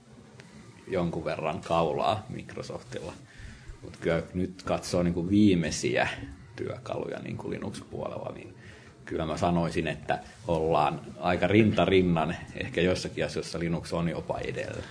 jonkun 0.88 1.24
verran 1.24 1.60
kaulaa 1.60 2.26
Microsoftilla. 2.28 3.12
Mutta 3.82 3.98
kyllä 4.00 4.22
nyt 4.34 4.62
katsoo 4.62 5.02
niin 5.02 5.14
kuin 5.14 5.30
viimeisiä 5.30 6.08
työkaluja 6.56 7.18
niin 7.18 7.36
kuin 7.36 7.50
Linux-puolella, 7.50 8.32
niin 8.34 8.54
kyllä 9.04 9.26
mä 9.26 9.36
sanoisin, 9.36 9.86
että 9.86 10.18
ollaan 10.48 11.00
aika 11.20 11.46
rinta 11.46 11.84
rinnan, 11.84 12.36
ehkä 12.56 12.80
joissakin 12.80 13.26
asioissa 13.26 13.58
Linux 13.58 13.92
on 13.92 14.08
jopa 14.08 14.38
edellä. 14.38 14.82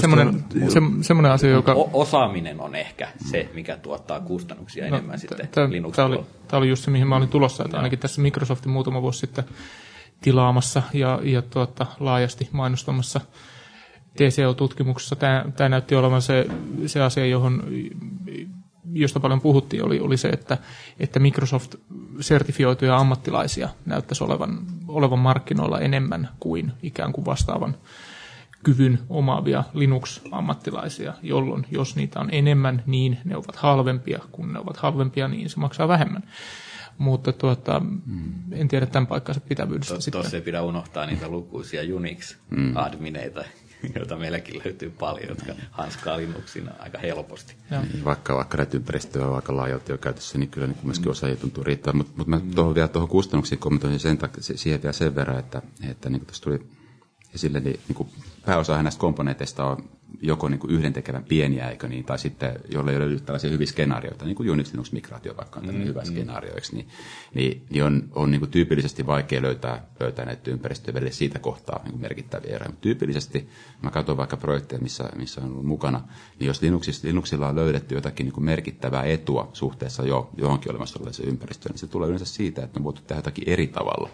Semmoinen, 0.00 0.44
se, 0.68 0.80
semmoinen 1.00 1.32
asia, 1.32 1.50
joka... 1.50 1.72
O- 1.72 1.90
osaaminen 1.92 2.60
on 2.60 2.74
ehkä 2.74 3.08
se, 3.30 3.50
mikä 3.54 3.76
tuottaa 3.76 4.20
kustannuksia 4.20 4.88
no, 4.88 4.96
enemmän 4.96 5.18
sitten 5.18 5.72
linux 5.72 5.96
Tämä 5.96 6.06
oli, 6.08 6.20
tämä 6.48 6.58
oli 6.58 6.68
just 6.68 6.84
se, 6.84 6.90
mihin 6.90 7.06
mä 7.06 7.16
olin 7.16 7.28
tulossa, 7.28 7.64
että 7.64 7.76
ainakin 7.76 7.98
tässä 7.98 8.20
Microsoftin 8.20 8.72
muutama 8.72 9.02
vuosi 9.02 9.18
sitten 9.18 9.44
tilaamassa 10.20 10.82
ja, 10.92 11.20
ja 11.22 11.42
tuota, 11.42 11.86
laajasti 12.00 12.48
mainostamassa 12.52 13.20
TCO-tutkimuksessa. 14.16 15.16
Tämä, 15.16 15.44
tämä 15.56 15.68
näytti 15.68 15.94
olevan 15.94 16.22
se, 16.22 16.46
se 16.86 17.00
asia, 17.00 17.26
johon 17.26 17.62
josta 18.92 19.20
paljon 19.20 19.40
puhuttiin, 19.40 19.84
oli, 19.84 20.00
oli 20.00 20.16
se, 20.16 20.28
että, 20.28 20.58
että 21.00 21.20
Microsoft 21.20 21.74
sertifioituja 22.20 22.96
ammattilaisia 22.96 23.68
näyttäisi 23.86 24.24
olevan, 24.24 24.58
olevan 24.88 25.18
markkinoilla 25.18 25.80
enemmän 25.80 26.28
kuin 26.40 26.72
ikään 26.82 27.12
kuin 27.12 27.24
vastaavan 27.24 27.76
kyvyn 28.62 28.98
omaavia 29.08 29.64
Linux-ammattilaisia, 29.74 31.12
jolloin 31.22 31.66
jos 31.70 31.96
niitä 31.96 32.20
on 32.20 32.28
enemmän, 32.32 32.82
niin 32.86 33.18
ne 33.24 33.36
ovat 33.36 33.56
halvempia. 33.56 34.20
Kun 34.32 34.52
ne 34.52 34.58
ovat 34.58 34.76
halvempia, 34.76 35.28
niin 35.28 35.50
se 35.50 35.60
maksaa 35.60 35.88
vähemmän. 35.88 36.22
Mutta 36.98 37.32
tuota, 37.32 37.80
mm. 37.80 38.32
en 38.52 38.68
tiedä 38.68 38.86
tämän 38.86 39.06
paikkansa 39.06 39.40
pitävyydestä. 39.40 39.94
To, 39.94 40.10
Tuossa 40.10 40.36
ei 40.36 40.42
pidä 40.42 40.62
unohtaa 40.62 41.06
niitä 41.06 41.28
lukuisia 41.28 41.82
Unix-admineita, 41.82 43.40
mm. 43.40 43.90
joita 43.96 44.16
meilläkin 44.16 44.62
löytyy 44.64 44.90
paljon, 44.90 45.28
jotka 45.28 45.52
hanskaa 45.70 46.16
Linuxin 46.16 46.68
aika 46.78 46.98
helposti. 46.98 47.56
Niin, 47.70 48.04
vaikka, 48.04 48.36
vaikka 48.36 48.56
näitä 48.56 48.76
ympäristöjä 48.76 49.26
on 49.26 49.34
aika 49.34 49.56
laajalti 49.56 49.92
jo 49.92 49.98
käytössä, 49.98 50.38
niin 50.38 50.48
kyllä 50.48 50.66
niin 50.66 50.78
myöskin 50.82 51.10
osaajia 51.10 51.36
tuntuu 51.36 51.64
riittää. 51.64 51.92
Mutta 51.92 52.12
mut 52.16 52.26
mä 52.26 52.38
mm. 52.38 52.50
tuohon 52.50 52.74
vielä 52.74 52.88
tuohon 52.88 53.08
kustannuksiin 53.08 53.58
kommentoin 53.58 54.00
sen, 54.00 54.18
siihen 54.54 54.82
vielä 54.82 54.92
sen 54.92 55.14
verran, 55.14 55.38
että, 55.38 55.62
että 55.90 56.10
niin 56.10 56.20
kuin 56.20 56.26
tuossa 56.26 56.44
tuli 56.44 56.66
esille, 57.34 57.60
niin, 57.60 57.80
niin 57.88 57.96
kuin 57.96 58.08
pääosa 58.46 58.82
näistä 58.82 59.00
komponenteista 59.00 59.64
on 59.64 59.84
joko 60.22 60.48
niin 60.48 60.58
kuin 60.58 60.70
yhdentekevän 60.70 61.24
pieniä, 61.24 61.70
eikö 61.70 61.88
niin, 61.88 62.04
tai 62.04 62.18
sitten 62.18 62.60
jolle 62.72 62.90
ei 62.90 62.96
ole 62.96 63.20
tällaisia 63.20 63.50
hyviä 63.50 63.66
skenaarioita, 63.66 64.24
niin 64.24 64.34
kuin 64.34 64.50
Unix 64.50 64.72
Linux 64.72 64.92
migraatio 64.92 65.36
vaikka 65.36 65.60
on 65.60 65.66
tämmöinen 65.66 65.88
mm, 65.88 65.88
hyvä 65.88 66.00
mm. 66.00 66.06
skenaario, 66.06 66.54
niin, 66.72 66.88
niin, 67.34 67.66
niin, 67.70 67.84
on, 67.84 68.08
on 68.14 68.30
niin 68.30 68.40
kuin 68.40 68.50
tyypillisesti 68.50 69.06
vaikea 69.06 69.42
löytää, 69.42 69.86
löytää 70.00 70.24
näitä 70.24 70.50
ympäristöjä 70.50 70.94
välillä 70.94 71.12
siitä 71.12 71.38
kohtaa 71.38 71.80
niin 71.82 71.92
kuin 71.92 72.00
merkittäviä 72.00 72.54
eroja. 72.54 72.70
Mutta 72.70 72.82
tyypillisesti, 72.82 73.48
mä 73.82 73.90
katson 73.90 74.16
vaikka 74.16 74.36
projekteja, 74.36 74.82
missä, 74.82 75.04
missä 75.16 75.40
on 75.40 75.50
ollut 75.52 75.66
mukana, 75.66 76.08
niin 76.38 76.46
jos 76.46 76.62
Linuxissa, 76.62 77.08
Linuxilla 77.08 77.48
on 77.48 77.56
löydetty 77.56 77.94
jotakin 77.94 78.24
niin 78.24 78.34
kuin 78.34 78.44
merkittävää 78.44 79.02
etua 79.02 79.50
suhteessa 79.52 80.02
jo 80.02 80.30
johonkin 80.36 80.70
olemassa 80.70 80.98
olevaan 80.98 81.28
ympäristöön, 81.28 81.70
niin 81.70 81.78
se 81.78 81.86
tulee 81.86 82.08
yleensä 82.08 82.26
siitä, 82.26 82.64
että 82.64 82.80
on 82.80 82.84
voitu 82.84 83.02
tehdä 83.02 83.18
jotakin 83.18 83.48
eri 83.48 83.66
tavalla 83.66 84.08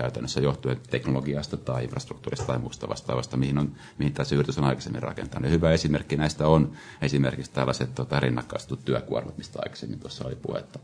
käytännössä 0.00 0.40
johtuen 0.40 0.80
teknologiasta 0.90 1.56
tai 1.56 1.84
infrastruktuurista 1.84 2.46
tai 2.46 2.58
muusta 2.58 2.88
vastaavasta, 2.88 3.36
mihin, 3.36 3.58
on, 3.58 3.72
mihin 3.98 4.12
tässä 4.12 4.34
yritys 4.34 4.58
on 4.58 4.64
aikaisemmin 4.64 5.02
rakentanut. 5.02 5.44
Ja 5.44 5.50
hyvä 5.50 5.72
esimerkki 5.72 6.16
näistä 6.16 6.46
on 6.48 6.72
esimerkiksi 7.02 7.52
tällaiset 7.52 7.94
tota, 7.94 8.20
rinnakkaistut 8.20 8.84
työkuormat, 8.84 9.38
mistä 9.38 9.58
aikaisemmin 9.62 10.00
tuossa 10.00 10.26
oli 10.26 10.36
puhetta. 10.36 10.78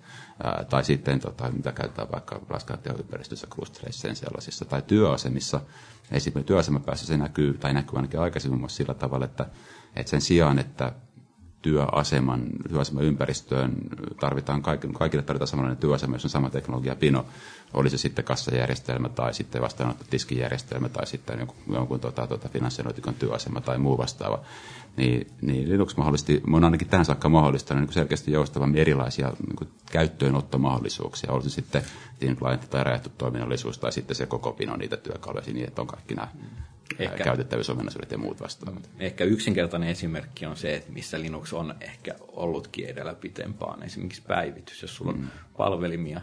Ää, 0.45 0.65
tai 0.71 0.85
sitten 0.85 1.21
tota, 1.21 1.51
mitä 1.51 1.73
käytetään 1.73 2.13
vaikka 2.13 2.41
raskaan 2.49 2.79
ympäristössä, 2.99 3.47
klustereissa 3.51 4.09
ja 4.09 4.15
sellaisissa. 4.15 4.65
Tai 4.65 4.83
työasemissa, 4.87 5.61
esimerkiksi 6.11 6.47
työasemapäässä 6.47 7.07
se 7.07 7.17
näkyy, 7.17 7.55
tai 7.55 7.75
näkyy 7.75 7.97
ainakin 7.97 8.21
aikaisemmin 8.21 8.71
sillä 8.71 8.95
tavalla, 8.95 9.25
että, 9.25 9.47
että 9.97 10.11
sen 10.11 10.21
sijaan, 10.21 10.59
että 10.59 10.93
työaseman, 11.67 12.47
työaseman 12.69 13.05
ympäristöön. 13.05 13.73
Tarvitaan, 14.21 14.63
kaikille 14.63 15.23
tarvitaan 15.23 15.49
samanlainen 15.49 15.81
työasema, 15.81 16.15
jos 16.15 16.25
on 16.25 16.31
sama 16.31 16.51
teknologia. 16.51 16.97
Pino, 16.97 17.25
oli 17.75 17.91
se 17.91 17.99
sitten 17.99 18.25
kassajärjestelmä 18.25 19.09
tai 19.09 19.35
sitten 19.35 19.63
vastaanottotiskijärjestelmä 19.63 20.89
tai 20.89 21.07
sitten 21.07 21.39
jonkun, 21.39 21.57
jonkun 21.73 22.01
tota, 22.01 22.27
tota, 22.27 22.49
finanssinoitikon 22.49 23.15
työasema 23.15 23.61
tai 23.61 23.79
muu 23.79 23.99
vastaava, 23.99 24.41
niin, 24.97 25.27
niin 25.43 25.69
Linux 25.69 25.97
mahdollisti, 25.97 26.43
on 26.53 26.65
ainakin 26.65 26.89
tähän 26.89 27.05
saakka 27.07 27.29
mahdollistanut 27.29 27.85
niin 27.85 27.93
selkeästi 27.95 28.33
joustavammin 28.33 28.81
erilaisia 28.81 29.33
niin 29.47 29.71
käyttöönottomahdollisuuksia, 29.93 31.33
olisi 31.33 31.51
sitten 31.51 31.83
thin 32.19 32.37
client 32.37 32.71
tai 32.71 32.85
rajattu 32.85 33.11
toiminnallisuus 33.19 33.79
tai 33.79 33.93
sitten 33.93 34.17
se 34.17 34.27
koko 34.27 34.53
pino 34.53 34.77
niitä 34.77 34.97
työkaluja 34.97 35.45
niin, 35.47 35.67
että 35.69 35.81
on 35.81 35.87
kaikki 35.87 36.15
nämä 36.15 36.29
ehkä, 36.99 37.25
käytettävyysominaisuudet 37.25 38.11
ja 38.11 38.19
muut 38.19 38.41
vastaavat. 38.41 38.91
Ehkä 38.99 39.25
yksinkertainen 39.25 39.89
esimerkki 39.89 40.47
on 40.47 40.57
se, 40.57 40.75
että 40.75 40.93
missä 40.93 41.21
Linux 41.21 41.53
on 41.53 41.75
ehkä 41.81 42.15
ollutkin 42.21 42.87
edellä 42.87 43.15
pitempään. 43.15 43.83
Esimerkiksi 43.83 44.23
päivitys, 44.23 44.83
jos 44.83 44.97
sulla 44.97 45.13
on 45.13 45.19
mm. 45.19 45.29
palvelimia, 45.57 46.21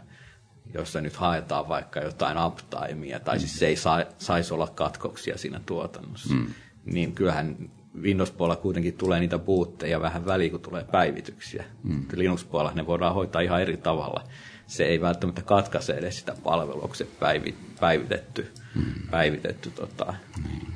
jossa 0.74 1.02
nyt 1.02 1.16
haetaan 1.16 1.68
vaikka 1.68 2.00
jotain 2.00 2.38
uptimea, 2.46 3.20
tai 3.20 3.40
siis 3.40 3.60
se 3.60 3.68
ei 3.68 3.76
saa, 3.76 4.04
saisi 4.18 4.54
olla 4.54 4.68
katkoksia 4.68 5.38
siinä 5.38 5.62
tuotannossa, 5.66 6.34
mm. 6.34 6.48
niin 6.86 7.14
kyllähän 7.14 7.72
Windows-puolella 8.02 8.62
kuitenkin 8.62 8.94
tulee 8.94 9.20
niitä 9.20 9.40
puutteja 9.40 10.02
vähän 10.02 10.26
väliin, 10.26 10.52
kun 10.52 10.60
tulee 10.60 10.84
päivityksiä. 10.84 11.66
Mm. 11.84 12.06
Linux-puolella 12.14 12.76
ne 12.76 12.88
voidaan 12.88 13.14
hoitaa 13.14 13.42
ihan 13.42 13.62
eri 13.62 13.78
tavalla. 13.78 14.24
Se 14.68 14.86
ei 14.86 15.02
välttämättä 15.02 15.42
katkaise 15.42 15.94
edes 15.94 16.20
sitä 16.20 16.36
palvelua, 16.44 16.88
kun 16.88 16.96
se 16.96 17.08
päivi, 17.20 17.56
päivitetty, 17.80 18.52
mm. 18.76 18.94
päivitetty 19.12 19.72
tota, 19.72 20.14
mm 20.38 20.74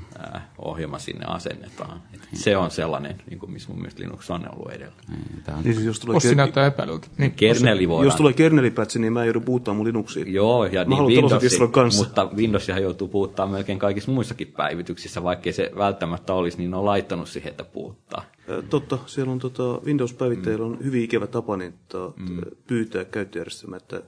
ohjelma 0.58 1.00
sinne 1.00 1.26
asennetaan. 1.28 2.02
Et 2.14 2.22
se 2.34 2.58
on 2.58 2.72
sellainen, 2.72 3.22
niin 3.30 3.40
kuin, 3.40 3.52
missä 3.52 3.70
mun 3.70 3.78
mielestä 3.78 4.04
Linux 4.04 4.30
on 4.30 4.50
ollut 4.56 4.72
edellä. 4.72 4.96
Niin, 5.10 5.44
niin 5.64 5.74
siis 5.74 5.86
jos 5.86 6.00
tulee 6.00 6.18
Ossi 6.18 6.32
ker- 6.32 6.36
näyttää 6.36 6.66
epäilyltä. 6.66 7.08
Niin, 7.18 7.32
kerneli 7.32 7.90
voidaan. 7.90 8.06
Jos 8.06 8.16
tulee 8.16 8.34
kernelipätsi, 8.34 9.00
niin 9.00 9.14
mä 9.14 9.26
joudun 9.26 9.44
puuttaa 9.44 9.74
mun 9.74 9.86
Linuxiin. 9.86 10.34
Joo, 10.34 10.66
ja 10.66 10.84
niin 10.84 11.04
Windows, 11.04 11.44
kanssa. 11.72 12.04
mutta 12.04 12.30
Windowsia 12.36 12.80
joutuu 12.80 13.08
puuttaa 13.08 13.48
melkein 13.48 13.80
kaikissa 13.80 14.12
muissakin 14.12 14.48
päivityksissä, 14.48 15.24
vaikkei 15.24 15.54
se 15.54 15.72
välttämättä 15.78 16.34
olisi, 16.34 16.58
niin 16.58 16.72
ne 16.72 16.78
on 16.78 16.86
laittanut 16.86 17.30
siihen, 17.30 17.50
että 17.50 17.64
puuttaa. 17.64 18.26
Totta, 18.70 18.98
siellä 19.06 19.32
on 19.32 19.40
tota, 19.40 19.82
Windows-päivittäjillä 19.86 20.66
mm. 20.66 20.72
on 20.72 20.78
hyvin 20.84 21.04
ikävä 21.04 21.28
tapa 21.28 21.58
niin, 21.58 21.74
to, 21.88 22.14
mm. 22.18 22.42
pyytää 22.68 23.06
käyttöjärjestelmä, 23.06 23.78
että 23.78 24.02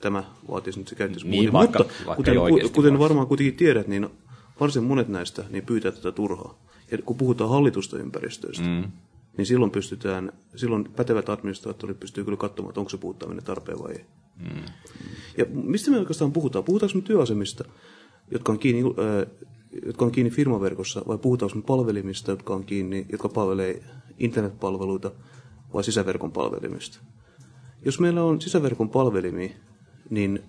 tämä 0.00 0.24
vaatisi 0.50 0.78
nyt 0.78 0.88
se 0.88 0.94
käyttäisi 0.94 1.28
niin, 1.28 1.52
vaikka, 1.52 1.78
Mutta 1.78 1.94
vaikka 2.06 2.32
kuten, 2.32 2.70
kuten 2.72 2.98
varmaan 2.98 3.26
kuitenkin 3.26 3.56
tiedät, 3.56 3.88
niin 3.88 4.08
varsin 4.60 4.84
monet 4.84 5.08
näistä 5.08 5.44
niin 5.50 5.66
pyytää 5.66 5.92
tätä 5.92 6.12
turhaa. 6.12 6.58
Ja 6.90 6.98
kun 6.98 7.16
puhutaan 7.16 7.50
hallitusta 7.50 7.98
ympäristöistä, 7.98 8.64
mm. 8.64 8.92
niin 9.36 9.46
silloin 9.46 9.70
pystytään, 9.70 10.32
silloin 10.56 10.88
pätevät 10.96 11.28
administraattorit 11.28 12.00
pystyy 12.00 12.24
kyllä 12.24 12.36
katsomaan, 12.36 12.70
että 12.70 12.80
onko 12.80 12.90
se 12.90 12.96
puuttaminen 12.96 13.44
tarpeen 13.44 13.78
vai 13.78 13.92
ei. 13.92 14.04
Mm. 14.36 14.62
Ja 15.38 15.44
mistä 15.52 15.90
me 15.90 15.98
oikeastaan 15.98 16.32
puhutaan? 16.32 16.64
Puhutaanko 16.64 16.98
me 16.98 17.02
työasemista, 17.02 17.64
jotka 18.30 18.52
on 18.52 18.58
kiinni, 18.58 18.82
äh, 18.82 19.48
jotka 19.86 20.04
on 20.04 20.12
kiinni 20.12 20.30
firmaverkossa, 20.30 21.02
vai 21.08 21.18
puhutaanko 21.18 21.56
me 21.56 21.62
palvelimista, 21.62 22.30
jotka 22.30 22.54
on 22.54 22.64
kiinni, 22.64 23.06
jotka 23.08 23.28
palvelee 23.28 23.82
internetpalveluita, 24.18 25.10
vai 25.74 25.84
sisäverkon 25.84 26.32
palvelimista? 26.32 26.98
Jos 27.84 28.00
meillä 28.00 28.24
on 28.24 28.40
sisäverkon 28.40 28.88
palvelimi, 28.88 29.56
niin 30.10 30.42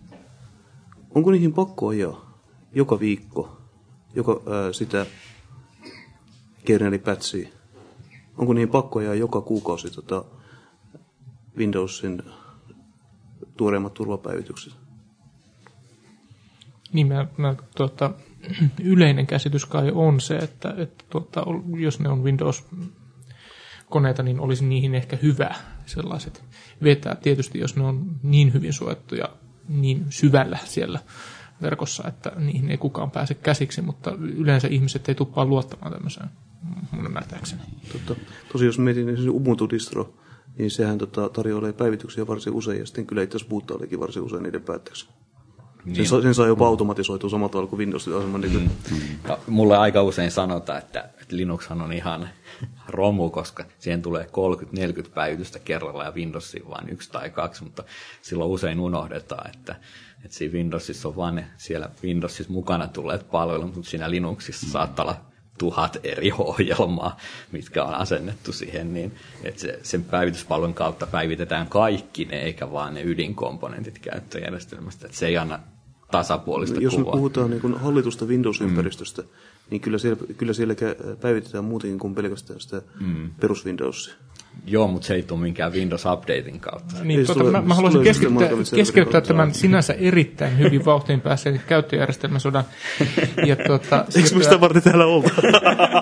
onko 1.16 1.32
niihin 1.32 1.54
pakko 1.54 1.88
ajaa 1.88 2.34
joka 2.76 2.99
viikko 2.99 3.62
joko 4.16 4.43
ää, 4.47 4.74
sitä 4.74 5.05
kernelipätsiä? 6.66 7.49
Onko 8.38 8.53
niin 8.53 8.70
pakkoja 8.70 9.14
joka 9.14 9.41
kuukausi 9.41 9.89
tota 9.89 10.26
Windowsin 11.57 12.24
tuoreimmat 13.57 13.93
turvapäivitykset? 13.93 14.74
Niin, 16.93 17.07
mä, 17.07 17.28
mä, 17.38 17.55
tuota, 17.78 18.11
yleinen 18.84 19.28
käsitys 19.28 19.66
kai 19.66 19.91
on 19.95 20.22
se, 20.22 20.38
että, 20.38 20.74
että 20.78 21.03
tuota, 21.09 21.45
jos 21.78 21.99
ne 21.99 22.09
on 22.09 22.24
Windows 22.24 22.66
koneita, 23.89 24.24
niin 24.24 24.39
olisi 24.39 24.66
niihin 24.66 24.95
ehkä 24.95 25.18
hyvä 25.22 25.55
sellaiset 25.86 26.43
vetää. 26.84 27.16
Tietysti 27.16 27.59
jos 27.59 27.76
ne 27.76 27.84
on 27.84 28.05
niin 28.24 28.53
hyvin 28.53 28.74
suojattuja 28.74 29.30
niin 29.68 30.05
syvällä 30.09 30.57
siellä 30.66 30.99
verkossa, 31.62 32.08
että 32.08 32.32
niihin 32.38 32.70
ei 32.70 32.78
kukaan 32.78 33.12
pääse 33.12 33.34
käsiksi, 33.34 33.82
mutta 33.82 34.12
yleensä 34.20 34.68
ihmiset 34.68 35.10
ei 35.10 35.16
tuppaa 35.16 35.45
luottamaan 35.45 35.91
tämmöiseen 35.91 36.30
mun 36.91 37.06
ymmärtääkseni. 37.06 37.62
Totta. 37.91 38.16
Tosi 38.51 38.66
jos 38.66 38.80
mietin 38.80 39.10
esimerkiksi 39.10 39.30
Ubuntu-distro, 39.30 40.14
niin 40.58 40.72
sehän 40.72 40.97
tota, 40.97 41.30
tarjoaa 41.30 41.74
päivityksiä 41.74 42.28
varsin 42.28 42.54
usein, 42.54 42.80
ja 42.80 42.86
sitten 42.86 43.06
kyllä 43.06 43.22
itse 43.22 43.38
asiassa 43.38 43.49
bootaileekin 43.49 43.99
varsin 43.99 44.24
usein 44.24 44.43
niiden 44.43 44.62
päätteeksi. 44.62 45.08
Niin. 45.86 45.95
Sen, 45.95 46.06
saa, 46.06 46.22
sen 46.22 46.34
saa 46.36 46.47
jopa 46.47 46.68
automatisoitua 46.68 47.30
samalla 47.30 47.51
tavalla 47.51 47.70
kuin 47.70 47.78
Windows. 47.78 48.08
Niin 48.08 48.54
mm. 48.54 48.70
Mm. 48.91 48.99
Ja 49.28 49.38
mulle 49.47 49.78
aika 49.78 50.04
usein 50.04 50.32
sanotaan, 50.32 50.80
että, 50.80 51.10
että 51.22 51.38
Linuxhan 51.38 51.82
on 51.82 51.93
ihan 51.93 52.30
romu, 52.88 53.30
koska 53.30 53.66
siihen 53.80 54.01
tulee 54.01 54.28
30-40 55.06 55.10
päivitystä 55.14 55.60
kerralla 55.60 56.04
ja 56.04 56.12
Windowsiin 56.12 56.70
vain 56.70 56.89
yksi 56.89 57.12
tai 57.12 57.30
kaksi, 57.30 57.64
mutta 57.64 57.84
silloin 58.22 58.51
usein 58.51 58.80
unohdetaan, 58.80 59.49
että, 59.56 59.76
että 60.26 60.38
siinä 60.38 60.53
Windowsissa 60.53 61.07
on 61.07 61.15
vain 61.15 61.45
siellä 61.57 61.89
Windowsissa 62.03 62.53
mukana 62.53 62.88
tulleet 62.88 63.32
palvelut, 63.32 63.76
mutta 63.76 63.89
siinä 63.89 64.11
Linuxissa 64.11 64.65
mm. 64.65 64.71
saattaa 64.71 65.05
olla 65.05 65.21
tuhat 65.57 65.97
eri 66.03 66.32
ohjelmaa, 66.38 67.17
mitkä 67.51 67.84
on 67.84 67.93
asennettu 67.93 68.53
siihen, 68.53 68.93
niin 68.93 69.11
että 69.43 69.61
se, 69.61 69.80
sen 69.84 70.03
päivityspalvelun 70.03 70.74
kautta 70.74 71.07
päivitetään 71.07 71.67
kaikki 71.67 72.26
ne, 72.26 72.41
eikä 72.41 72.71
vaan 72.71 72.93
ne 72.93 73.01
ydinkomponentit 73.03 73.99
käyttöjärjestelmästä. 73.99 75.05
Että 75.05 75.17
se 75.17 75.28
ei 75.28 75.38
anna 75.38 75.59
tasapuolista 76.11 76.80
Jos 76.80 76.93
kuvaa. 76.93 77.05
me 77.13 77.17
puhutaan 77.17 77.49
niin 77.49 77.80
hallitusta 77.80 78.26
Windows-ympäristöstä, 78.26 79.21
mm. 79.21 79.28
niin 79.69 79.82
kyllä 79.82 79.97
siellä, 79.97 80.24
kyllä 80.38 80.53
siellä 80.53 80.76
päivitetään 81.21 81.65
muutenkin 81.65 81.99
kuin 81.99 82.15
pelkästään 82.15 82.59
sitä 82.59 82.82
mm. 82.99 83.30
perus 83.39 83.65
Windowsia. 83.65 84.13
Joo, 84.66 84.88
mutta 84.88 85.08
se 85.08 85.14
ei 85.14 85.24
tule 85.24 85.39
minkään 85.39 85.74
Windows 85.74 86.06
Updatein 86.06 86.60
kautta. 86.60 87.04
Niin, 87.04 87.26
tuota, 87.26 87.43
mä, 87.43 87.62
mä 87.62 87.76
haluaisin 87.76 88.04
keskeyttää, 88.04 88.49
keskeyttää 88.76 89.22
tämän 89.22 89.54
sinänsä 89.54 89.93
erittäin 89.93 90.58
hyvin 90.58 90.86
vauhtiin 90.86 91.22
pääseen 91.22 91.62
käyttöjärjestelmäsodan. 91.68 92.64
Ja 93.47 93.56
tuota, 93.56 94.06
Eikö 94.16 94.36
me 94.36 94.43
sitä 94.43 94.62
varten 94.62 94.82
täällä 94.82 95.06
olta? 95.06 95.30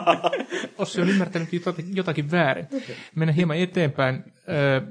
Ossi 0.78 1.02
on 1.02 1.10
ymmärtänyt 1.10 1.54
jotakin, 1.54 1.96
jotakin 1.96 2.32
väärin. 2.32 2.68
Mennään 3.16 3.36
hieman 3.36 3.58
eteenpäin 3.58 4.16
äh, 4.16 4.88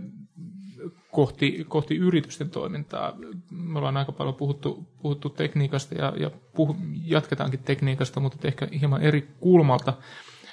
kohti, 1.10 1.64
kohti 1.68 1.96
yritysten 1.96 2.50
toimintaa. 2.50 3.16
Me 3.50 3.78
ollaan 3.78 3.96
aika 3.96 4.12
paljon 4.12 4.34
puhuttu, 4.34 4.86
puhuttu 5.02 5.28
tekniikasta 5.28 5.94
ja, 5.94 6.12
ja 6.16 6.30
puh, 6.54 6.76
jatketaankin 7.04 7.60
tekniikasta, 7.64 8.20
mutta 8.20 8.48
ehkä 8.48 8.68
hieman 8.80 9.02
eri 9.02 9.28
kulmalta. 9.40 9.94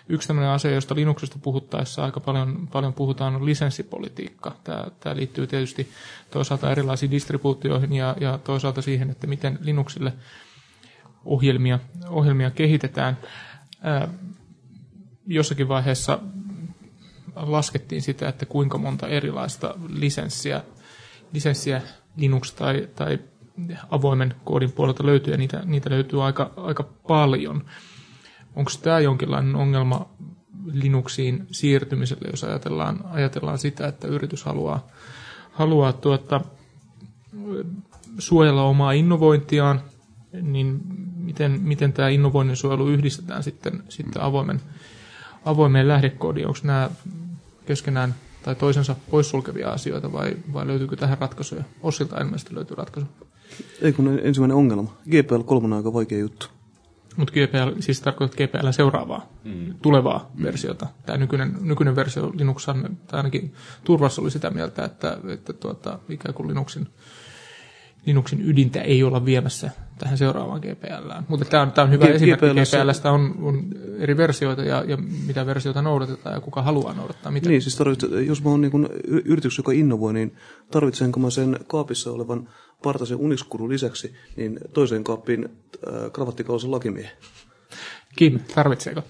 Yksi 0.10 0.28
tämmöinen 0.28 0.52
asia, 0.52 0.72
josta 0.72 0.96
Linuxista 0.96 1.40
puhuttaessa 1.42 2.04
aika 2.04 2.20
paljon, 2.20 2.68
paljon 2.72 2.94
puhutaan, 2.94 3.36
on 3.36 3.46
lisenssipolitiikka. 3.46 4.56
Tämä, 4.64 4.86
tämä 5.00 5.16
liittyy 5.16 5.48
tietysti 5.48 5.90
toisaalta 6.32 6.72
erilaisiin 6.72 7.12
distribuutioihin 7.12 7.94
ja, 7.94 8.16
ja 8.20 8.38
toisaalta 8.38 8.82
siihen, 8.82 9.10
että 9.10 9.28
miten 9.28 9.60
Linuxille 9.62 10.14
ohjelmia, 11.26 11.80
ohjelmia 12.10 12.52
kehitetään. 12.52 13.18
Ää, 13.82 14.08
jossakin 15.28 15.68
vaiheessa 15.68 16.20
laskettiin 17.36 18.02
sitä, 18.02 18.30
että 18.30 18.46
kuinka 18.46 18.78
monta 18.78 19.08
erilaista 19.08 19.76
lisenssiä, 19.90 20.64
lisenssiä 21.34 21.82
Linux 22.18 22.54
tai, 22.54 22.88
tai 22.96 23.20
avoimen 23.90 24.36
koodin 24.44 24.72
puolelta 24.72 25.06
löytyy, 25.06 25.34
ja 25.34 25.38
niitä, 25.38 25.62
niitä 25.66 25.90
löytyy 25.90 26.26
aika, 26.26 26.52
aika 26.58 26.84
paljon. 27.08 27.66
Onko 28.58 28.72
tämä 28.82 29.00
jonkinlainen 29.00 29.56
ongelma 29.56 30.10
Linuxiin 30.74 31.48
siirtymiselle, 31.52 32.28
jos 32.32 32.44
ajatellaan, 32.44 33.06
ajatellaan 33.12 33.58
sitä, 33.58 33.88
että 33.88 34.08
yritys 34.08 34.44
haluaa, 34.44 34.88
haluaa 35.52 35.94
tuota, 35.94 36.42
suojella 38.20 38.64
omaa 38.64 38.92
innovointiaan, 38.92 39.82
niin 40.42 40.82
miten, 41.18 41.52
miten 41.62 41.94
tämä 41.94 42.10
innovoinnin 42.10 42.56
suojelu 42.56 42.88
yhdistetään 42.88 43.44
sitten, 43.44 43.84
sitten 43.90 44.22
avoimen, 44.22 44.62
avoimeen 45.46 45.88
lähdekoodiin? 45.88 46.48
Onko 46.48 46.60
nämä 46.64 46.90
keskenään 47.66 48.16
tai 48.44 48.56
toisensa 48.56 48.96
poissulkevia 49.12 49.70
asioita 49.70 50.14
vai, 50.14 50.38
vai 50.54 50.68
löytyykö 50.68 50.96
tähän 50.96 51.18
ratkaisuja? 51.18 51.64
Ossilta 51.84 52.22
ilmeisesti 52.22 52.56
löytyy 52.56 52.76
ratkaisu. 52.76 53.10
Ei 53.82 53.94
kun 53.94 54.20
ensimmäinen 54.24 54.58
ongelma. 54.58 54.94
GPL 55.04 55.42
3 55.42 55.66
on 55.66 55.74
aika 55.74 55.94
vaikea 55.94 56.20
juttu. 56.20 56.57
Mutta 57.18 57.34
GPL, 57.34 57.80
siis 57.80 58.02
tarkoittaa 58.02 58.48
GPL 58.48 58.72
seuraavaa, 58.72 59.30
mm. 59.44 59.74
tulevaa 59.82 60.32
mm. 60.34 60.44
versiota. 60.44 60.88
Tämä 61.06 61.18
nykyinen, 61.18 61.56
nykyinen 61.62 61.96
versio 61.96 62.32
Linuxan, 62.34 62.98
tai 63.08 63.18
ainakin 63.18 63.54
turvassa 63.84 64.22
oli 64.22 64.32
sitä 64.32 64.50
mieltä, 64.50 64.86
että, 64.86 65.18
että 65.34 65.54
tuota, 65.54 66.00
ikään 66.10 66.34
kuin 66.34 66.48
Linuxin, 66.48 66.88
Linuxin 68.06 68.42
ydintä 68.50 68.82
ei 68.82 69.04
olla 69.04 69.26
viemässä 69.26 69.72
tähän 69.98 70.18
seuraavaan 70.18 70.62
GPLään. 70.62 71.26
Mutta 71.28 71.46
tämä 71.46 71.64
on, 71.64 71.72
tämä 71.72 71.86
on 71.86 71.92
hyvä 71.92 72.06
G- 72.06 72.10
esimerkki. 72.10 72.46
GPLstä 72.46 73.12
on, 73.12 73.36
on 73.42 73.66
eri 73.98 74.18
versioita 74.18 74.64
ja, 74.64 74.84
ja 74.88 74.98
mitä 75.28 75.46
versioita 75.46 75.82
noudatetaan 75.82 76.36
ja 76.36 76.42
kuka 76.42 76.62
haluaa 76.62 76.94
noudattaa 76.94 77.32
mitä. 77.32 77.50
Niin, 77.50 77.62
siis 77.62 77.76
tarvitset, 77.76 78.12
jos 78.28 78.44
mä 78.44 78.50
oon 78.50 78.62
niin 78.62 78.90
yritys, 79.26 79.58
joka 79.58 79.72
innovoi, 79.72 80.14
niin 80.14 80.36
tarvitsenko 80.72 81.20
mä 81.20 81.30
sen 81.30 81.60
kaapissa 81.68 82.12
olevan 82.12 82.50
partaisen 82.84 83.18
uniskuru 83.18 83.70
lisäksi, 83.70 84.16
niin 84.36 84.60
toiseen 84.74 85.04
kaappiin 85.04 85.44
äh, 85.44 86.12
kravattikausen 86.12 86.72
lakimiehen. 86.72 87.12
Kim, 88.16 88.40
tarvitseeko? 88.56 89.02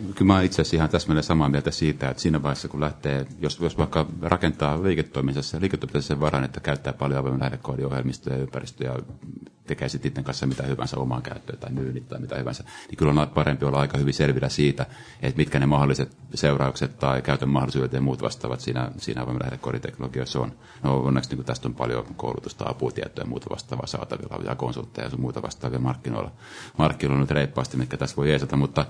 Kyllä 0.00 0.32
mä 0.32 0.42
itse 0.42 0.62
asiassa 0.62 0.76
ihan 0.76 0.88
täsmälleen 0.88 1.24
samaa 1.24 1.48
mieltä 1.48 1.70
siitä, 1.70 2.10
että 2.10 2.22
siinä 2.22 2.42
vaiheessa 2.42 2.68
kun 2.68 2.80
lähtee, 2.80 3.26
jos, 3.40 3.60
jos 3.60 3.78
vaikka 3.78 4.06
rakentaa 4.22 4.82
liiketoiminnassa, 4.82 5.60
liiketoiminnassa 5.60 6.08
sen 6.08 6.20
varan, 6.20 6.44
että 6.44 6.60
käyttää 6.60 6.92
paljon 6.92 7.20
avoimen 7.20 7.40
lähdekoodiohjelmistoja 7.40 8.36
ja 8.36 8.42
ympäristöjä, 8.42 8.94
tekee 9.66 9.88
sitten 9.88 10.08
itse 10.08 10.22
kanssa 10.22 10.46
mitä 10.46 10.62
hyvänsä 10.62 10.96
omaan 10.96 11.22
käyttöön 11.22 11.58
tai 11.58 11.72
myynnit 11.72 12.08
tai 12.08 12.20
mitä 12.20 12.36
hyvänsä, 12.38 12.64
niin 12.88 12.96
kyllä 12.96 13.20
on 13.22 13.28
parempi 13.28 13.64
olla 13.64 13.80
aika 13.80 13.98
hyvin 13.98 14.14
selvillä 14.14 14.48
siitä, 14.48 14.86
että 15.22 15.36
mitkä 15.36 15.58
ne 15.58 15.66
mahdolliset 15.66 16.16
seuraukset 16.34 16.98
tai 16.98 17.22
käytön 17.22 17.48
mahdollisuudet 17.48 17.92
ja 17.92 18.00
muut 18.00 18.22
vastaavat 18.22 18.60
siinä, 18.60 18.90
siinä 18.96 19.22
avoimen 19.22 19.42
lähdekooditeknologiassa 19.42 20.40
on. 20.40 20.52
No 20.82 20.96
onneksi 20.96 21.36
niin 21.36 21.44
tästä 21.44 21.68
on 21.68 21.74
paljon 21.74 22.04
koulutusta, 22.16 22.64
aputietoja 22.68 23.24
ja 23.24 23.28
muuta 23.28 23.50
vastaavaa 23.50 23.86
saatavilla 23.86 24.44
ja 24.44 24.54
konsultteja 24.54 25.08
ja 25.08 25.16
muuta 25.16 25.42
vastaavia 25.42 25.78
markkinoilla, 25.78 26.32
markkinoilla 26.78 27.20
nyt 27.20 27.30
reippaasti, 27.30 27.76
mitkä 27.76 27.96
tässä 27.96 28.16
voi 28.16 28.28
jeesata, 28.30 28.56
mutta 28.56 28.86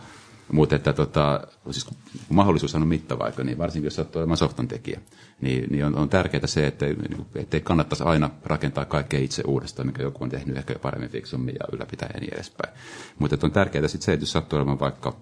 mutta 0.52 0.76
että 0.76 0.92
tota, 0.92 1.40
siis 1.70 1.84
kun 1.84 1.96
mahdollisuus 2.28 2.74
on 2.74 2.88
mittava 2.88 3.24
aika, 3.24 3.44
niin 3.44 3.58
varsinkin 3.58 3.86
jos 3.86 3.98
olet 3.98 4.16
olemaan 4.16 4.36
softan 4.36 4.68
tekijä, 4.68 5.00
niin, 5.40 5.66
niin 5.70 5.84
on, 5.84 5.96
on 5.96 6.08
tärkeää 6.08 6.46
se, 6.46 6.66
että 6.66 6.86
ei 7.52 7.60
kannattaisi 7.60 8.04
aina 8.04 8.30
rakentaa 8.44 8.84
kaikkea 8.84 9.20
itse 9.20 9.42
uudestaan, 9.46 9.86
mikä 9.86 10.02
joku 10.02 10.24
on 10.24 10.30
tehnyt 10.30 10.56
ehkä 10.56 10.74
paremmin, 10.82 11.10
fiksummin 11.10 11.54
ja 11.60 11.66
ylläpitää 11.72 12.10
ja 12.14 12.20
niin 12.20 12.34
edespäin. 12.34 12.74
Mutta 13.18 13.36
on 13.42 13.52
tärkeää 13.52 13.88
sitten 13.88 14.04
se, 14.06 14.12
että 14.12 14.22
jos 14.22 14.32
sattuu 14.32 14.56
olemaan 14.56 14.80
vaikka 14.80 15.16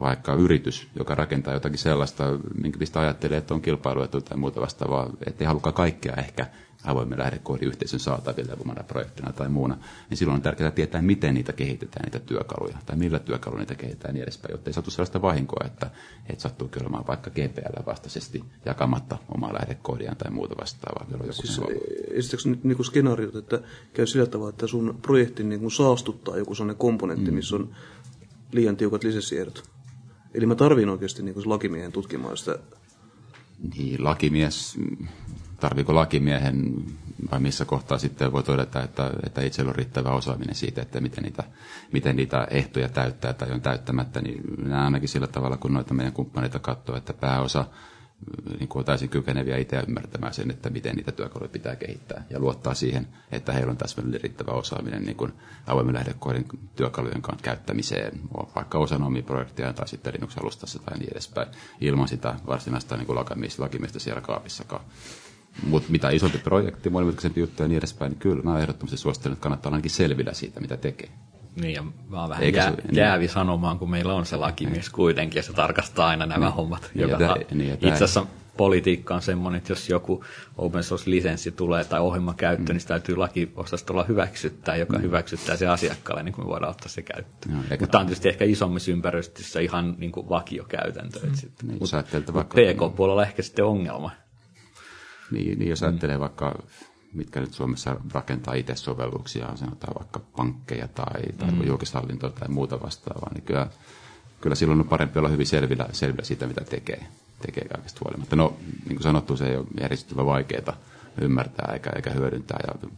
vaikka 0.00 0.34
yritys, 0.34 0.88
joka 0.98 1.14
rakentaa 1.14 1.54
jotakin 1.54 1.78
sellaista, 1.78 2.24
minkä 2.62 2.78
mistä 2.78 3.00
ajattelee, 3.00 3.38
että 3.38 3.54
on 3.54 3.62
kilpailuetu 3.62 4.20
tai 4.20 4.36
muuta 4.36 4.60
vastaavaa, 4.60 5.10
ettei 5.26 5.46
halukaan 5.46 5.74
kaikkea 5.74 6.14
ehkä 6.14 6.46
avoimen 6.84 7.18
lähdekoodiyhteisön 7.18 8.00
saataville 8.00 8.56
omana 8.60 8.82
projektina 8.82 9.32
tai 9.32 9.48
muuna, 9.48 9.78
niin 10.10 10.18
silloin 10.18 10.36
on 10.36 10.42
tärkeää 10.42 10.70
tietää, 10.70 11.02
miten 11.02 11.34
niitä 11.34 11.52
kehitetään, 11.52 12.04
niitä 12.04 12.18
työkaluja, 12.18 12.78
tai 12.86 12.96
millä 12.96 13.18
työkaluilla 13.18 13.62
niitä 13.62 13.74
kehitetään 13.74 14.14
niin 14.14 14.22
edespäin, 14.22 14.52
jotta 14.52 14.70
ei 14.70 14.74
satu 14.74 14.90
sellaista 14.90 15.22
vahinkoa, 15.22 15.66
että, 15.66 15.90
että 16.28 16.42
sattuu 16.42 16.70
olemaan 16.80 17.06
vaikka 17.06 17.30
GPL 17.30 17.86
vastaisesti 17.86 18.44
jakamatta 18.64 19.18
omaa 19.34 19.54
lähdekoodiaan 19.54 20.16
tai 20.16 20.30
muuta 20.30 20.54
vastaavaa. 20.60 21.32
Siis, 21.32 21.60
esitätkö 22.10 22.48
nyt 22.48 22.64
niin 22.64 22.84
skenaariot, 22.84 23.36
että 23.36 23.60
käy 23.92 24.06
sillä 24.06 24.26
tavalla, 24.26 24.50
että 24.50 24.66
sun 24.66 24.98
projekti 25.02 25.44
niin 25.44 25.70
saastuttaa 25.70 26.36
joku 26.36 26.54
sellainen 26.54 26.76
komponentti, 26.76 27.30
mm. 27.30 27.34
missä 27.34 27.56
on 27.56 27.74
liian 28.52 28.76
tiukat 28.76 29.04
lisenssiehdot? 29.04 29.73
Eli 30.34 30.46
mä 30.46 30.54
tarvin 30.54 30.88
oikeasti 30.88 31.22
niin 31.22 31.34
kuin 31.34 31.48
lakimiehen 31.48 31.92
tutkimaan 31.92 32.36
sitä. 32.36 32.58
Niin, 33.76 34.04
lakimies 34.04 34.78
tarviiko 35.60 35.94
lakimiehen 35.94 36.74
vai 37.30 37.40
missä 37.40 37.64
kohtaa 37.64 37.98
sitten 37.98 38.32
voi 38.32 38.42
todeta, 38.42 38.82
että, 38.82 39.10
että 39.26 39.42
itsellä 39.42 39.68
on 39.68 39.74
riittävä 39.74 40.10
osaaminen 40.10 40.54
siitä, 40.54 40.82
että 40.82 41.00
miten 41.00 41.24
niitä, 41.24 41.44
miten 41.92 42.16
niitä 42.16 42.46
ehtoja 42.50 42.88
täyttää 42.88 43.32
tai 43.32 43.50
on 43.50 43.60
täyttämättä, 43.60 44.20
niin 44.20 44.42
nämä 44.62 44.84
ainakin 44.84 45.08
sillä 45.08 45.26
tavalla, 45.26 45.56
kun 45.56 45.72
noita 45.74 45.94
meidän 45.94 46.12
kumppaneita 46.12 46.58
katsoo, 46.58 46.96
että 46.96 47.12
pääosa 47.12 47.64
niin 48.58 48.68
kuin 48.68 48.84
täysin 48.84 49.08
kykeneviä 49.08 49.56
itse 49.56 49.82
ymmärtämään 49.88 50.34
sen, 50.34 50.50
että 50.50 50.70
miten 50.70 50.96
niitä 50.96 51.12
työkaluja 51.12 51.48
pitää 51.48 51.76
kehittää 51.76 52.24
ja 52.30 52.38
luottaa 52.38 52.74
siihen, 52.74 53.06
että 53.32 53.52
heillä 53.52 53.70
on 53.70 53.76
täsmälleen 53.76 54.20
riittävä 54.20 54.50
osaaminen 54.50 55.04
niin 55.04 55.16
kuin 55.16 55.32
avoimen 55.66 55.94
lähdekoodin 55.94 56.48
työkalujen 56.76 57.22
käyttämiseen, 57.42 58.20
vaikka 58.56 58.78
osana 58.78 59.06
omia 59.06 59.22
projekteja 59.22 59.72
tai 59.72 59.88
sitten 59.88 60.14
Linux-alustassa 60.14 60.78
tai 60.78 60.98
niin 60.98 61.12
edespäin, 61.12 61.48
ilman 61.80 62.08
sitä 62.08 62.34
varsinaista 62.46 62.96
niin 62.96 63.06
kuin 63.06 63.18
lakimiestä 63.58 63.98
siellä 63.98 64.20
kaapissakaan. 64.20 64.84
Mutta 65.62 65.92
mitä 65.92 66.10
isompi 66.10 66.38
projekti, 66.38 66.90
monimutkaisempi 66.90 67.40
juttu 67.40 67.62
ja 67.62 67.68
niin 67.68 67.78
edespäin, 67.78 68.10
niin 68.10 68.18
kyllä 68.18 68.42
mä 68.42 68.58
ehdottomasti 68.58 68.96
suosittelen, 68.96 69.32
että 69.32 69.42
kannattaa 69.42 69.72
ainakin 69.72 69.90
selvillä 69.90 70.32
siitä, 70.32 70.60
mitä 70.60 70.76
tekee. 70.76 71.10
Niin, 71.56 71.74
ja 71.74 71.82
mä 72.08 72.20
oon 72.20 72.28
vähän 72.28 72.54
jää, 72.54 72.70
niin. 72.70 72.96
jäävi 72.96 73.28
sanomaan, 73.28 73.78
kun 73.78 73.90
meillä 73.90 74.14
on 74.14 74.26
se 74.26 74.36
lakimies 74.36 74.90
kuitenkin, 74.90 75.38
ja 75.38 75.42
se 75.42 75.52
tarkastaa 75.52 76.08
aina 76.08 76.26
nämä 76.26 76.46
niin. 76.46 76.54
hommat. 76.54 76.90
Niin, 76.94 77.02
joka 77.02 77.18
tämä, 77.18 77.34
niin, 77.54 77.72
Itse 77.72 77.90
asiassa 77.90 78.26
politiikka 78.56 79.14
on 79.14 79.22
semmoinen, 79.22 79.58
että 79.58 79.72
jos 79.72 79.88
joku 79.88 80.24
open 80.58 80.82
source-lisenssi 80.82 81.52
tulee 81.52 81.84
tai 81.84 82.00
ohjelma 82.00 82.34
käyttö, 82.34 82.62
mm. 82.62 82.74
niin 82.74 82.80
sitä 82.80 82.88
täytyy 82.88 83.16
lakiosastolla 83.16 84.04
hyväksyttää, 84.04 84.76
joka 84.76 84.96
mm. 84.96 85.02
hyväksyttää 85.02 85.56
se 85.56 85.66
asiakkaalle, 85.66 86.22
niin 86.22 86.32
kuin 86.32 86.44
me 86.44 86.50
voidaan 86.50 86.70
ottaa 86.70 86.88
se 86.88 87.02
käyttöön. 87.02 87.54
No, 87.54 87.62
Mutta 87.70 87.86
tämä 87.86 88.00
on 88.00 88.06
tietysti 88.06 88.28
ehkä 88.28 88.44
isommissa 88.44 88.90
ympäristöissä 88.90 89.60
ihan 89.60 89.94
niin 89.98 90.12
kuin 90.12 90.28
vakiokäytäntö. 90.28 91.20
Mm. 91.22 91.32
Niin, 91.62 91.78
Mutta 91.80 92.34
vaikka... 92.34 92.56
PK-puolella 92.58 93.22
ehkä 93.22 93.42
sitten 93.42 93.64
ongelma. 93.64 94.10
Niin, 95.30 95.58
niin 95.58 95.68
jos 95.68 95.82
ajattelee 95.82 96.16
mm. 96.16 96.20
vaikka 96.20 96.62
mitkä 97.14 97.40
nyt 97.40 97.52
Suomessa 97.54 97.96
rakentaa 98.12 98.54
itse 98.54 98.74
sovelluksia, 98.74 99.56
sanotaan 99.56 99.94
vaikka 99.98 100.20
pankkeja 100.36 100.88
tai, 100.88 101.22
tai 101.38 101.50
mm. 101.50 101.66
julkishallintoa 101.66 102.30
tai 102.30 102.48
muuta 102.48 102.82
vastaavaa, 102.82 103.30
niin 103.34 103.44
kyllä, 103.44 103.66
kyllä 104.40 104.56
silloin 104.56 104.80
on 104.80 104.88
parempi 104.88 105.18
olla 105.18 105.28
hyvin 105.28 105.46
selvillä, 105.46 105.88
selvillä 105.92 106.24
siitä, 106.24 106.46
mitä 106.46 106.64
tekee, 106.64 107.06
tekee 107.46 107.68
kaikesta 107.68 108.00
huolimatta. 108.04 108.36
No, 108.36 108.56
niin 108.84 108.96
kuin 108.96 109.02
sanottu, 109.02 109.36
se 109.36 109.46
ei 109.46 109.56
ole 109.56 109.66
järjestettävän 109.80 110.26
vaikeaa 110.26 110.76
ymmärtää 111.20 111.72
eikä, 111.72 111.90
eikä 111.96 112.10
hyödyntää. 112.10 112.58
Ja, 112.66 112.88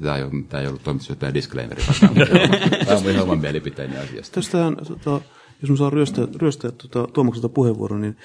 tämä, 0.00 0.16
ei 0.16 0.22
ole, 0.22 0.32
tämä 0.48 0.60
ei 0.60 0.68
ollut 0.68 0.82
toimitusjohtajan 0.82 1.34
disclaimeri, 1.34 1.82
vaan 1.86 2.14
tämä 2.86 2.98
on 2.98 3.04
minun 3.06 3.22
oman 3.28 3.38
mielipiteeni 3.38 3.98
asiasta. 3.98 4.34
Tästähän, 4.34 4.76
tota, 4.88 5.20
jos 5.62 5.70
mä 5.70 5.76
saan 5.76 5.92
ryöstää, 5.92 6.26
ryöstää 6.36 6.70
tuota, 6.70 7.12
Tuomakselta 7.12 7.48
puheenvuoron, 7.48 8.00
niin 8.00 8.16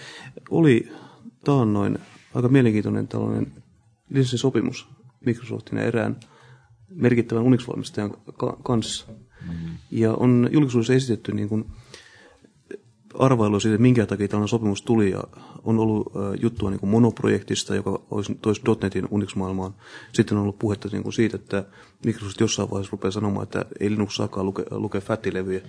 oli 0.50 0.92
taannoin 1.44 2.00
aika 2.34 2.48
mielenkiintoinen 2.48 3.08
tällainen 3.08 3.54
lisenssisopimus 4.10 4.95
Microsoftin 5.26 5.78
ja 5.78 5.84
erään 5.86 6.20
merkittävän 6.90 7.44
Unix-valmistajan 7.44 8.18
kanssa. 8.64 9.06
Mm-hmm. 9.08 9.78
Ja 9.92 10.14
on 10.14 10.50
julkisuudessa 10.52 10.94
esitetty 10.94 11.32
niin 11.32 11.50
kuin 11.50 11.66
arvailu 13.20 13.60
siitä, 13.60 13.78
minkä 13.78 14.06
takia 14.06 14.28
tällainen 14.28 14.48
sopimus 14.48 14.82
tuli. 14.82 15.12
Ja 15.12 15.24
on 15.64 15.80
ollut 15.80 16.12
juttua 16.42 16.70
niin 16.70 16.80
kuin 16.80 16.90
monoprojektista, 16.90 17.76
joka 17.76 18.02
olisi, 18.12 18.36
toisi 18.42 18.62
.NETin 18.82 19.08
Unix-maailmaan. 19.12 19.76
Sitten 20.14 20.38
on 20.38 20.44
ollut 20.44 20.60
puhetta 20.60 20.90
niin 20.92 21.04
kuin 21.04 21.14
siitä, 21.14 21.36
että 21.36 21.66
Microsoft 22.06 22.40
jossain 22.40 22.70
vaiheessa 22.70 22.92
rupeaa 22.92 23.12
sanomaan, 23.12 23.44
että 23.44 23.66
ei 23.80 23.92
Linux 23.92 24.16
saakaan 24.16 24.46
lukea, 24.46 24.66
lukea 24.72 25.02
fättilevyjä. 25.02 25.62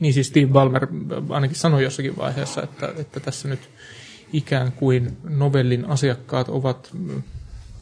Niin 0.00 0.14
siis 0.14 0.26
Steve 0.26 0.46
Ballmer 0.46 0.86
ainakin 1.28 1.56
sanoi 1.56 1.82
jossakin 1.82 2.16
vaiheessa, 2.16 2.62
että, 2.62 2.92
että 2.96 3.20
tässä 3.20 3.48
nyt 3.48 3.60
ikään 4.32 4.72
kuin 4.72 5.16
novellin 5.28 5.84
asiakkaat 5.84 6.48
ovat 6.48 6.96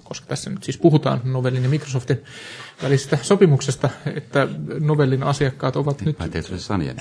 koska 0.05 0.27
tässä 0.27 0.51
nyt 0.51 0.63
siis 0.63 0.79
puhutaan 0.79 1.21
Novellin 1.25 1.63
ja 1.63 1.69
Microsoftin 1.69 2.25
välisestä 2.83 3.19
sopimuksesta, 3.23 3.91
että 4.17 4.49
Novellin 4.81 5.23
asiakkaat 5.23 5.77
ovat 5.77 6.03
nyt... 6.03 6.19
Mä 6.19 6.29
tein 6.29 6.45
Sanien 6.61 6.97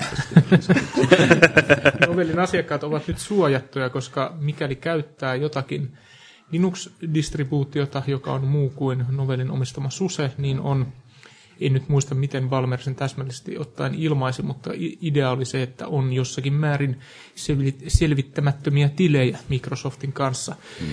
Novellin 2.08 2.38
asiakkaat 2.38 2.84
ovat 2.84 3.08
nyt 3.08 3.18
suojattuja, 3.18 3.90
koska 3.90 4.36
mikäli 4.40 4.76
käyttää 4.76 5.34
jotakin 5.34 5.96
Linux-distribuutiota, 6.50 8.02
joka 8.06 8.32
on 8.32 8.44
muu 8.44 8.70
kuin 8.70 9.04
Novellin 9.08 9.50
omistama 9.50 9.90
SUSE, 9.90 10.32
niin 10.38 10.60
on 10.60 10.92
en 11.60 11.72
nyt 11.72 11.88
muista, 11.88 12.14
miten 12.14 12.50
Valmer 12.50 12.80
sen 12.80 12.94
täsmällisesti 12.94 13.58
ottaen 13.58 13.94
ilmaisi, 13.94 14.42
mutta 14.42 14.70
idea 15.00 15.30
oli 15.30 15.44
se, 15.44 15.62
että 15.62 15.86
on 15.86 16.12
jossakin 16.12 16.52
määrin 16.52 17.00
selvittämättömiä 17.88 18.88
tilejä 18.88 19.38
Microsoftin 19.48 20.12
kanssa. 20.12 20.56
Mm. 20.80 20.88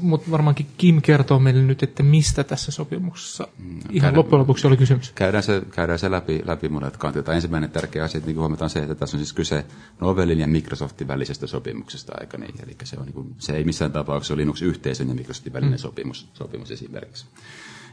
Mutta 0.00 0.30
varmaankin 0.30 0.66
Kim 0.78 1.02
kertoo 1.02 1.38
meille 1.38 1.62
nyt, 1.62 1.82
että 1.82 2.02
mistä 2.02 2.44
tässä 2.44 2.72
sopimuksessa 2.72 3.48
mm. 3.58 3.70
ihan 3.74 3.90
käydään, 3.90 4.16
loppujen 4.16 4.40
lopuksi 4.40 4.66
oli 4.66 4.76
kysymys. 4.76 5.12
Käydään 5.14 5.42
se, 5.42 5.62
käydään 5.70 5.98
se 5.98 6.10
läpi, 6.10 6.42
läpi 6.44 6.68
monet 6.68 6.96
kantit. 6.96 7.28
Ensimmäinen 7.28 7.70
tärkeä 7.70 8.04
asia, 8.04 8.18
että 8.18 8.30
niin 8.30 8.38
huomataan 8.38 8.70
se, 8.70 8.78
että 8.78 8.94
tässä 8.94 9.16
on 9.16 9.18
siis 9.18 9.32
kyse 9.32 9.64
Novellin 10.00 10.38
ja 10.38 10.46
Microsoftin 10.46 11.08
välisestä 11.08 11.46
sopimuksesta, 11.46 12.12
aika 12.20 12.38
niin. 12.38 12.54
Eli 12.62 12.76
se, 12.84 12.96
on, 12.96 13.04
niin 13.04 13.14
kuin, 13.14 13.34
se 13.38 13.56
ei 13.56 13.64
missään 13.64 13.92
tapauksessa 13.92 14.34
ole 14.34 14.40
Linux-yhteisön 14.40 15.08
ja 15.08 15.14
Microsoftin 15.14 15.52
välinen 15.52 15.72
mm. 15.72 15.78
sopimus, 15.78 16.28
sopimus 16.34 16.70
esimerkiksi. 16.70 17.26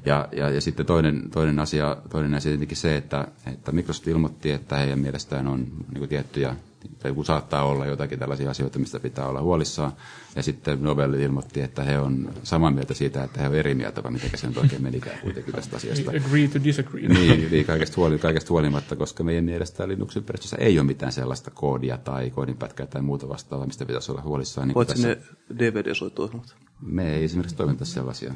Ja, 0.06 0.28
ja, 0.32 0.50
ja 0.50 0.62
sitten 0.62 0.86
toinen, 0.86 1.30
toinen, 1.32 1.60
asia, 1.60 1.98
toinen 2.10 2.34
asia 2.34 2.50
tietenkin 2.50 2.78
se, 2.78 2.98
että, 2.98 3.28
että 3.54 3.72
Microsoft 3.72 4.08
ilmoitti, 4.08 4.52
että 4.52 4.76
heidän 4.76 5.00
mielestään 5.00 5.48
on 5.48 5.60
niin 5.60 6.00
kuin 6.00 6.10
tiettyjä, 6.10 6.56
tai 7.00 7.14
kun 7.14 7.26
saattaa 7.26 7.64
olla 7.64 7.86
jotakin 7.86 8.20
tällaisia 8.20 8.50
asioita, 8.50 8.80
mistä 8.80 9.00
pitää 9.00 9.28
olla 9.28 9.42
huolissaan. 9.42 9.92
Ja 10.36 10.44
sitten 10.44 10.84
Nobel 10.84 11.14
ilmoitti, 11.14 11.62
että 11.62 11.84
he 11.84 12.00
on 12.00 12.32
samaa 12.44 12.72
mieltä 12.72 12.94
siitä, 12.94 13.24
että 13.24 13.42
he 13.42 13.48
on 13.48 13.56
eri 13.56 13.76
mieltä, 13.76 14.04
vai 14.04 14.12
miten 14.12 14.30
se 14.36 14.48
nyt 14.48 14.58
oikein 14.58 14.82
menikään 14.82 15.20
kuitenkin 15.20 15.54
tästä 15.54 15.76
asiasta. 15.76 16.12
Agree 16.12 16.48
to 16.48 16.64
disagree. 16.64 17.08
Niin, 17.08 17.52
niin 17.52 17.66
kaikesta, 17.66 17.96
huoli, 17.98 18.18
kaikesta 18.18 18.50
huolimatta, 18.50 18.96
koska 18.96 19.24
meidän 19.24 19.44
mielestä 19.46 19.88
Linux-ympäristössä 19.88 20.58
ei 20.60 20.80
ole 20.80 20.88
mitään 20.88 21.12
sellaista 21.12 21.52
koodia 21.52 21.98
tai 21.98 22.30
koodinpätkää 22.30 22.86
tai 22.86 23.02
muuta 23.02 23.30
vastaavaa, 23.30 23.68
mistä 23.68 23.86
pitäisi 23.86 24.12
olla 24.12 24.22
huolissaan. 24.22 24.68
Niin 24.68 24.74
Paitsi 24.74 25.08
ne 25.08 25.18
DVD-soittoihmat. 25.60 26.56
Me 26.82 27.16
ei 27.16 27.24
esimerkiksi 27.24 27.56
toimita 27.56 27.86
sellaisia 27.86 28.34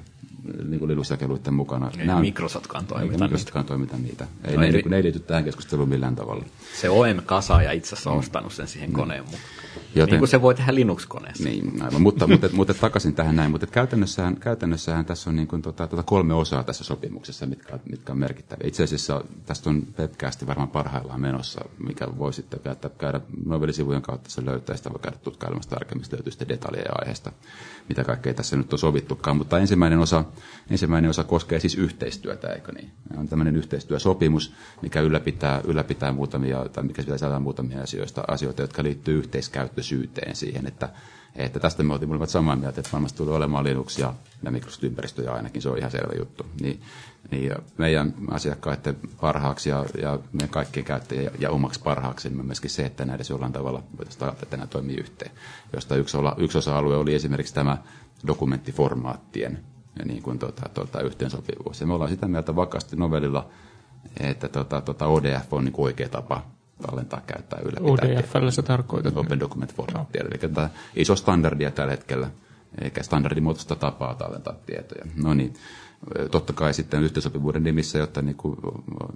niin 0.64 0.80
kuin 0.80 0.90
Linux-jakeluiden 0.90 1.54
mukana. 1.54 1.92
Ei 2.00 2.08
Nämä 2.08 2.20
Microsoftkaan 2.20 2.86
toimita. 2.86 3.14
Ei 3.14 3.22
Microsoftkaan 3.22 3.66
toimita 3.66 3.98
niitä. 3.98 4.28
Ei, 4.44 4.56
no, 4.56 4.62
ne, 4.62 4.68
eri... 4.68 4.84
ne 4.86 4.96
ei 4.96 5.04
liity 5.04 5.20
tähän 5.20 5.44
keskusteluun 5.44 5.90
millään 5.90 6.16
tavalla. 6.16 6.46
Se 6.82 6.90
OM-kasaaja 6.90 7.72
itse 7.72 7.96
asiassa 7.96 8.12
on 8.12 8.18
ostanut 8.18 8.54
sen 8.54 8.68
siihen 8.68 8.94
koneen 8.94 9.24
mukaan. 9.24 9.42
Joten, 9.96 10.12
niin 10.12 10.20
kuin 10.20 10.30
se 10.30 10.42
voi 10.42 10.56
tehdä 10.56 10.76
Linux-koneessa. 10.76 11.44
Niin, 11.44 11.82
aivan. 11.82 12.02
mutta, 12.02 12.28
mutta, 12.28 12.50
mutta, 12.54 12.74
takaisin 12.74 13.16
tähän 13.16 13.36
näin. 13.36 13.52
Mutta 13.52 13.68
käytännössähän, 13.68 14.36
käytännössähän 14.36 15.06
tässä 15.06 15.30
on 15.30 15.36
niin 15.36 15.48
kuin, 15.48 15.62
tota, 15.62 15.88
tota 15.88 16.04
kolme 16.04 16.34
osaa 16.34 16.64
tässä 16.64 16.84
sopimuksessa, 16.84 17.46
mitkä, 17.46 17.80
mitkä 17.90 18.12
on 18.12 18.18
merkittäviä. 18.18 18.68
Itse 18.68 18.84
asiassa 18.84 19.24
tästä 19.46 19.70
on 19.70 19.84
webcasti 20.00 20.48
varmaan 20.48 20.70
parhaillaan 20.70 21.22
menossa, 21.22 21.66
mikä 21.88 22.08
voi 22.18 22.34
sitten 22.34 22.60
käydä, 22.60 22.90
käydä 22.98 23.22
novellisivujen 23.46 24.02
kautta 24.02 24.30
se 24.30 24.46
löytää, 24.46 24.78
sitä 24.78 24.90
voi 24.90 25.00
käydä 25.00 25.18
tutkailemassa 25.18 25.70
tarkemmin, 25.70 26.06
löytyy 26.12 26.32
sitten 26.32 26.50
detaljeja 26.50 26.92
aiheesta, 27.02 27.32
mitä 27.90 28.04
kaikkea 28.04 28.34
tässä 28.34 28.56
nyt 28.56 28.74
on 28.74 28.80
sovittukaan. 28.80 29.38
Mutta 29.38 29.60
ensimmäinen 29.60 30.00
osa, 30.00 30.26
ensimmäinen 30.70 31.10
osa 31.10 31.24
koskee 31.24 31.60
siis 31.60 31.76
yhteistyötä, 31.76 32.48
eikö 32.54 32.72
niin? 32.72 32.92
On 33.18 33.28
tämmöinen 33.28 33.56
yhteistyösopimus, 33.56 34.54
mikä 34.82 35.02
ylläpitää, 35.02 35.62
ylläpitää 35.64 36.12
muutamia, 36.12 36.66
tai 36.74 36.84
mikä 36.84 37.04
pitää 37.04 37.18
saada 37.18 37.40
muutamia 37.40 37.82
asioista, 37.82 38.24
asioita, 38.28 38.62
jotka 38.62 38.84
liittyy 38.84 39.18
yhteiskäyttöisyyteen 39.20 40.36
siihen, 40.36 40.68
että 40.68 40.90
että 41.36 41.60
tästä 41.60 41.84
me 41.84 41.94
oltiin 41.94 42.10
molemmat 42.10 42.30
samaa 42.30 42.56
mieltä, 42.56 42.80
että 42.80 42.92
varmasti 42.94 43.18
tulee 43.18 43.36
olemaan 43.36 43.64
Linux 43.64 43.98
ja, 44.00 44.14
ja 45.24 45.34
ainakin, 45.34 45.62
se 45.62 45.70
on 45.70 45.78
ihan 45.78 45.92
selvä 45.92 46.14
juttu. 46.20 46.46
Niin, 46.62 46.82
niin 47.32 47.52
meidän 47.78 48.14
asiakkaiden 48.32 48.96
parhaaksi 49.22 49.70
ja, 49.70 49.86
ja 50.02 50.20
meidän 50.32 50.50
kaikkien 50.50 50.86
käyttäjien 50.86 51.24
ja, 51.26 51.32
ja 51.40 51.50
omaksi 51.52 51.80
parhaaksi 51.84 52.30
niin 52.30 52.46
myöskin 52.46 52.70
se, 52.70 52.86
että 52.86 53.06
näiden 53.06 53.26
jollain 53.30 53.54
tavalla 53.54 53.84
voitaisiin 53.98 54.20
taata, 54.20 54.40
että 54.44 54.58
nämä 54.58 54.68
toimii 54.68 54.96
yhteen. 54.96 55.32
Josta 55.74 55.96
yksi 56.38 56.58
osa-alue 56.58 56.98
oli 56.98 57.16
esimerkiksi 57.16 57.54
tämä 57.54 57.78
dokumenttiformaattien 58.28 59.60
ja 60.00 60.06
niin 60.06 60.24
kuin 60.24 60.40
tuota, 60.40 60.70
tuota, 60.74 61.02
yhteensopivuus. 61.02 61.82
Ja 61.82 61.88
me 61.88 61.94
ollaan 61.94 62.10
sitä 62.10 62.28
mieltä 62.28 62.56
vakaasti 62.56 62.96
novellilla, 62.96 63.50
että 64.20 64.48
tuota, 64.48 64.82
tuota 64.82 65.08
ODF 65.08 65.54
on 65.54 65.66
niin 65.66 65.74
oikea 65.78 66.10
tapa 66.10 66.46
tallentaa, 66.88 67.22
käyttää, 67.28 67.60
ylläpitää. 67.60 68.20
ODFllä 68.20 68.52
se 68.52 68.62
tarkoitat? 68.62 69.18
Open 69.18 69.40
Document 69.40 69.76
Format. 69.76 70.08
No. 70.14 70.20
Eli 70.20 70.54
tämä 70.54 70.70
iso 70.96 71.16
standardia 71.16 71.72
tällä 71.72 71.92
hetkellä, 71.92 72.30
eikä 72.82 73.04
standardimuotoista 73.04 73.76
tapaa 73.76 74.16
tallentaa 74.16 74.56
tietoja. 74.66 75.06
No 75.24 75.34
niin, 75.34 75.54
totta 76.32 76.54
kai 76.54 76.74
sitten 76.74 77.04
yhteensopivuuden 77.04 77.64
nimissä, 77.64 77.98
jotta 77.98 78.22
niin 78.22 78.36
kuin 78.36 78.58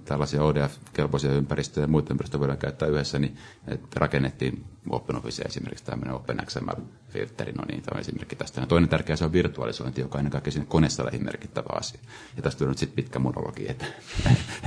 tällaisia 0.04 0.42
ODF-kelpoisia 0.42 1.32
ympäristöjä 1.32 1.84
ja 1.84 1.88
muita 1.88 2.12
ympäristöjä 2.12 2.40
voidaan 2.40 2.58
käyttää 2.58 2.88
yhdessä, 2.88 3.18
niin 3.18 3.36
rakennettiin 3.96 4.64
OpenOffice 4.90 5.42
esimerkiksi 5.42 5.84
tämmöinen 5.84 6.14
OpenXML-filteri, 6.14 7.52
no 7.52 7.64
niin, 7.68 7.82
tämä 7.82 7.94
on 7.94 8.00
esimerkki 8.00 8.36
tästä. 8.36 8.60
Ja 8.60 8.66
toinen 8.66 8.88
tärkeä 8.88 9.16
se 9.16 9.24
on 9.24 9.32
virtualisointi, 9.32 10.00
joka 10.00 10.18
on 10.18 10.20
ennen 10.20 10.32
kaikkea 10.32 10.52
sinne 10.52 10.66
koneessaleihin 10.66 11.24
merkittävä 11.24 11.68
asia. 11.78 12.00
Ja 12.36 12.42
tästä 12.42 12.64
on 12.64 12.68
nyt 12.68 12.78
sitten 12.78 12.96
pitkä 12.96 13.18
monologi, 13.18 13.70
että, 13.70 13.84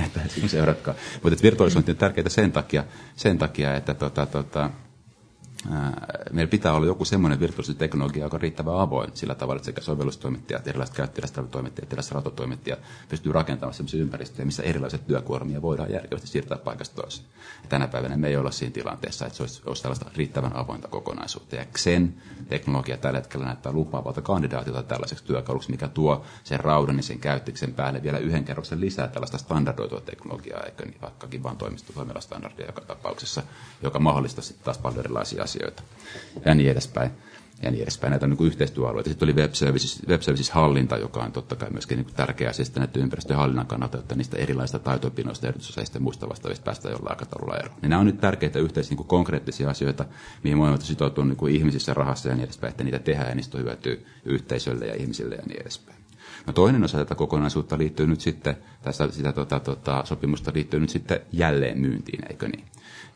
että 0.06 0.20
seuratkaa. 0.46 0.94
Mutta 1.22 1.42
virtualisointi 1.42 1.90
on 1.92 1.96
tärkeää 1.98 2.28
sen 2.28 2.52
takia, 2.52 2.84
sen 3.16 3.38
takia 3.38 3.74
että 3.76 3.94
tota, 3.94 4.26
tota, 4.26 4.70
meillä 6.32 6.50
pitää 6.50 6.72
olla 6.72 6.86
joku 6.86 7.04
semmoinen 7.04 7.40
virtuaaliteknologia, 7.40 8.24
joka 8.24 8.36
on 8.36 8.40
riittävän 8.40 8.80
avoin 8.80 9.10
sillä 9.14 9.34
tavalla, 9.34 9.56
että 9.56 9.66
sekä 9.66 9.80
sovellustoimittajat, 9.80 10.66
erilaiset 10.68 10.96
käyttäjätoimittajat, 10.96 11.88
erilaiset 11.88 12.12
ratotoimittajat 12.12 12.78
pystyy 13.08 13.32
rakentamaan 13.32 13.74
sellaisia 13.74 14.00
ympäristöjä, 14.02 14.46
missä 14.46 14.62
erilaiset 14.62 15.06
työkuormia 15.06 15.62
voidaan 15.62 15.92
järkevästi 15.92 16.28
siirtää 16.28 16.58
paikasta 16.58 17.02
toiseen. 17.02 17.28
Ja 17.62 17.68
tänä 17.68 17.88
päivänä 17.88 18.16
me 18.16 18.28
ei 18.28 18.36
olla 18.36 18.50
siinä 18.50 18.72
tilanteessa, 18.72 19.26
että 19.26 19.36
se 19.36 19.42
olisi, 19.42 19.62
olisi 19.66 19.82
tällaista 19.82 20.10
riittävän 20.16 20.56
avointa 20.56 20.88
kokonaisuutta. 20.88 21.56
Ja 21.56 21.64
sen 21.76 22.14
teknologia 22.48 22.96
tällä 22.96 23.18
hetkellä 23.18 23.46
näyttää 23.46 23.72
lupaavalta 23.72 24.22
kandidaatilta 24.22 24.82
tällaiseksi 24.82 25.24
työkaluksi, 25.24 25.70
mikä 25.70 25.88
tuo 25.88 26.24
sen 26.44 26.60
raudan 26.60 26.96
ja 26.96 27.02
sen 27.02 27.18
käyttöksen 27.18 27.74
päälle 27.74 28.02
vielä 28.02 28.18
yhden 28.18 28.44
kerroksen 28.44 28.80
lisää 28.80 29.08
tällaista 29.08 29.38
standardoitua 29.38 30.00
teknologiaa, 30.00 30.60
eikä 30.62 30.84
niin 30.84 31.00
vaikkakin 31.02 31.42
vain 31.42 31.56
toimistotoimilla 31.56 32.20
standardia 32.20 32.66
joka 32.66 32.80
tapauksessa, 32.80 33.42
joka 33.82 33.98
mahdollistaa 33.98 34.44
sitten 34.44 34.64
taas 34.64 34.78
paljon 34.78 35.00
erilaisia 35.00 35.42
asioita 35.52 35.82
ja 36.44 36.54
niin 36.54 36.70
edespäin. 36.70 37.10
ja 37.62 37.70
niin 37.70 37.82
edespäin. 37.82 38.10
Näitä 38.10 38.26
niin 38.26 38.46
yhteistyöalueita. 38.46 39.10
Sitten 39.10 39.26
oli 39.26 39.36
web 39.36 39.52
services, 39.52 40.02
web 40.08 40.20
services 40.20 40.50
hallinta, 40.50 40.96
joka 40.96 41.20
on 41.20 41.32
totta 41.32 41.56
kai 41.56 41.70
myöskin 41.70 41.98
niin 41.98 42.14
tärkeä 42.16 42.50
asia 42.50 42.64
sitten 42.64 42.80
näiden 42.80 43.02
ympäristöjen 43.02 43.38
hallinnan 43.38 43.66
kannalta, 43.66 43.98
että 43.98 44.14
niistä 44.14 44.36
erilaisista 44.36 44.78
taitoipinoista, 44.78 45.48
erityisosaista 45.48 45.96
ja 45.96 46.00
muista 46.00 46.28
vastaavista 46.28 46.64
päästään 46.64 46.92
jollain 46.92 47.12
aikataululla 47.12 47.56
eroon. 47.56 47.76
Niin 47.82 47.90
nämä 47.90 48.00
on 48.00 48.06
nyt 48.06 48.20
tärkeitä 48.20 48.58
yhteisiä 48.58 48.96
niin 48.96 49.06
konkreettisia 49.06 49.70
asioita, 49.70 50.04
mihin 50.42 50.58
molemmat 50.58 50.82
sitoutuu 50.82 51.24
niin 51.24 51.36
kuin 51.36 51.54
ihmisissä, 51.54 51.94
rahassa 51.94 52.28
ja 52.28 52.34
niin 52.34 52.44
edespäin, 52.44 52.70
että 52.70 52.84
niitä 52.84 52.98
tehdään 52.98 53.28
ja 53.28 53.34
niistä 53.34 53.58
on 53.58 53.64
hyötyä 53.64 53.96
yhteisölle 54.24 54.86
ja 54.86 54.94
ihmisille 54.94 55.34
ja 55.34 55.42
niin 55.46 55.60
edespäin. 55.60 55.98
No 56.46 56.52
toinen 56.52 56.84
osa 56.84 56.98
tätä 56.98 57.14
kokonaisuutta 57.14 57.78
liittyy 57.78 58.06
nyt 58.06 58.20
sitten, 58.20 58.56
tässä 58.82 59.08
sitä 59.10 59.32
tota, 59.32 59.60
tota, 59.60 60.02
sopimusta 60.04 60.52
liittyy 60.54 60.80
nyt 60.80 60.90
sitten 60.90 61.20
jälleen 61.32 61.78
myyntiin, 61.78 62.24
eikö 62.30 62.48
niin? 62.48 62.64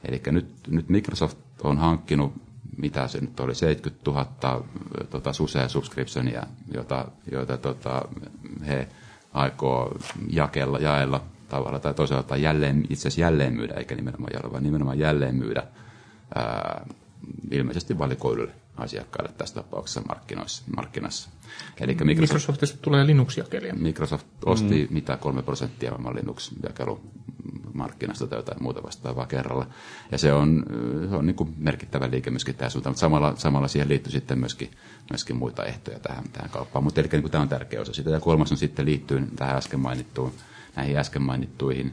Eli 0.08 0.22
nyt, 0.30 0.46
nyt 0.68 0.88
Microsoft 0.88 1.38
on 1.62 1.78
hankkinut, 1.78 2.32
mitä 2.76 3.08
se 3.08 3.20
nyt 3.20 3.40
oli, 3.40 3.54
70 3.54 4.10
000 4.10 4.64
tota, 5.10 5.32
SUSE 5.32 5.68
subscriptionia, 5.68 6.42
jota, 6.74 7.08
joita 7.32 7.56
tota, 7.56 8.02
he 8.66 8.88
aikoo 9.32 9.98
jakella, 10.30 10.78
jaella 10.78 11.24
tavalla 11.48 11.78
tai 11.78 11.94
toisella 11.94 12.22
tai 12.22 12.42
jälleen, 12.42 12.84
itse 12.90 13.08
asiassa 13.08 13.20
jälleen 13.20 13.54
myydä, 13.54 13.74
eikä 13.74 13.94
nimenomaan 13.94 14.32
jaella, 14.32 14.52
vaan 14.52 14.62
nimenomaan 14.62 14.98
jälleen 14.98 15.34
myydä 15.34 15.62
ää, 16.34 16.86
ilmeisesti 17.50 17.98
valikoidulle 17.98 18.52
asiakkaille 18.76 19.32
tässä 19.38 19.54
tapauksessa 19.54 20.00
markkinoissa, 20.08 20.62
markkinassa. 20.76 21.30
Eli 21.80 21.92
Microsoft, 21.92 22.20
Microsoftista 22.20 22.78
tulee 22.82 23.06
Linux-jakelija. 23.06 23.74
Microsoft 23.74 24.26
osti 24.44 24.86
mm. 24.90 24.94
mitä 24.94 25.16
kolme 25.16 25.42
prosenttia 25.42 25.92
Linux-jakelu 25.92 27.00
markkinasta 27.74 28.26
tai 28.26 28.38
jotain 28.38 28.62
muuta 28.62 28.82
vastaavaa 28.82 29.26
kerralla. 29.26 29.66
Ja 30.12 30.18
se 30.18 30.32
on, 30.32 30.64
se 31.10 31.16
on 31.16 31.26
niin 31.26 31.36
kuin 31.36 31.54
merkittävä 31.58 32.10
liike 32.10 32.30
myöskin 32.30 32.54
tässä 32.54 32.72
suuntaan, 32.72 32.90
mutta 32.90 33.00
samalla, 33.00 33.36
samalla 33.36 33.68
siihen 33.68 33.88
liittyy 33.88 34.12
sitten 34.12 34.38
myöskin, 34.38 34.70
myöskin 35.10 35.36
muita 35.36 35.64
ehtoja 35.64 35.98
tähän, 35.98 36.24
tähän 36.32 36.50
kauppaan. 36.50 36.84
Mutta 36.84 37.00
eli 37.00 37.08
niin 37.12 37.22
kuin 37.22 37.32
tämä 37.32 37.42
on 37.42 37.48
tärkeä 37.48 37.80
osa 37.80 37.92
sitä. 37.92 38.10
Ja 38.10 38.20
kolmas 38.20 38.52
on 38.52 38.58
sitten 38.58 38.86
liittyy 38.86 39.28
tähän 39.36 39.56
äsken 39.56 39.80
mainittuun, 39.80 40.32
näihin 40.76 40.96
äsken 40.96 41.22
mainittuihin 41.22 41.92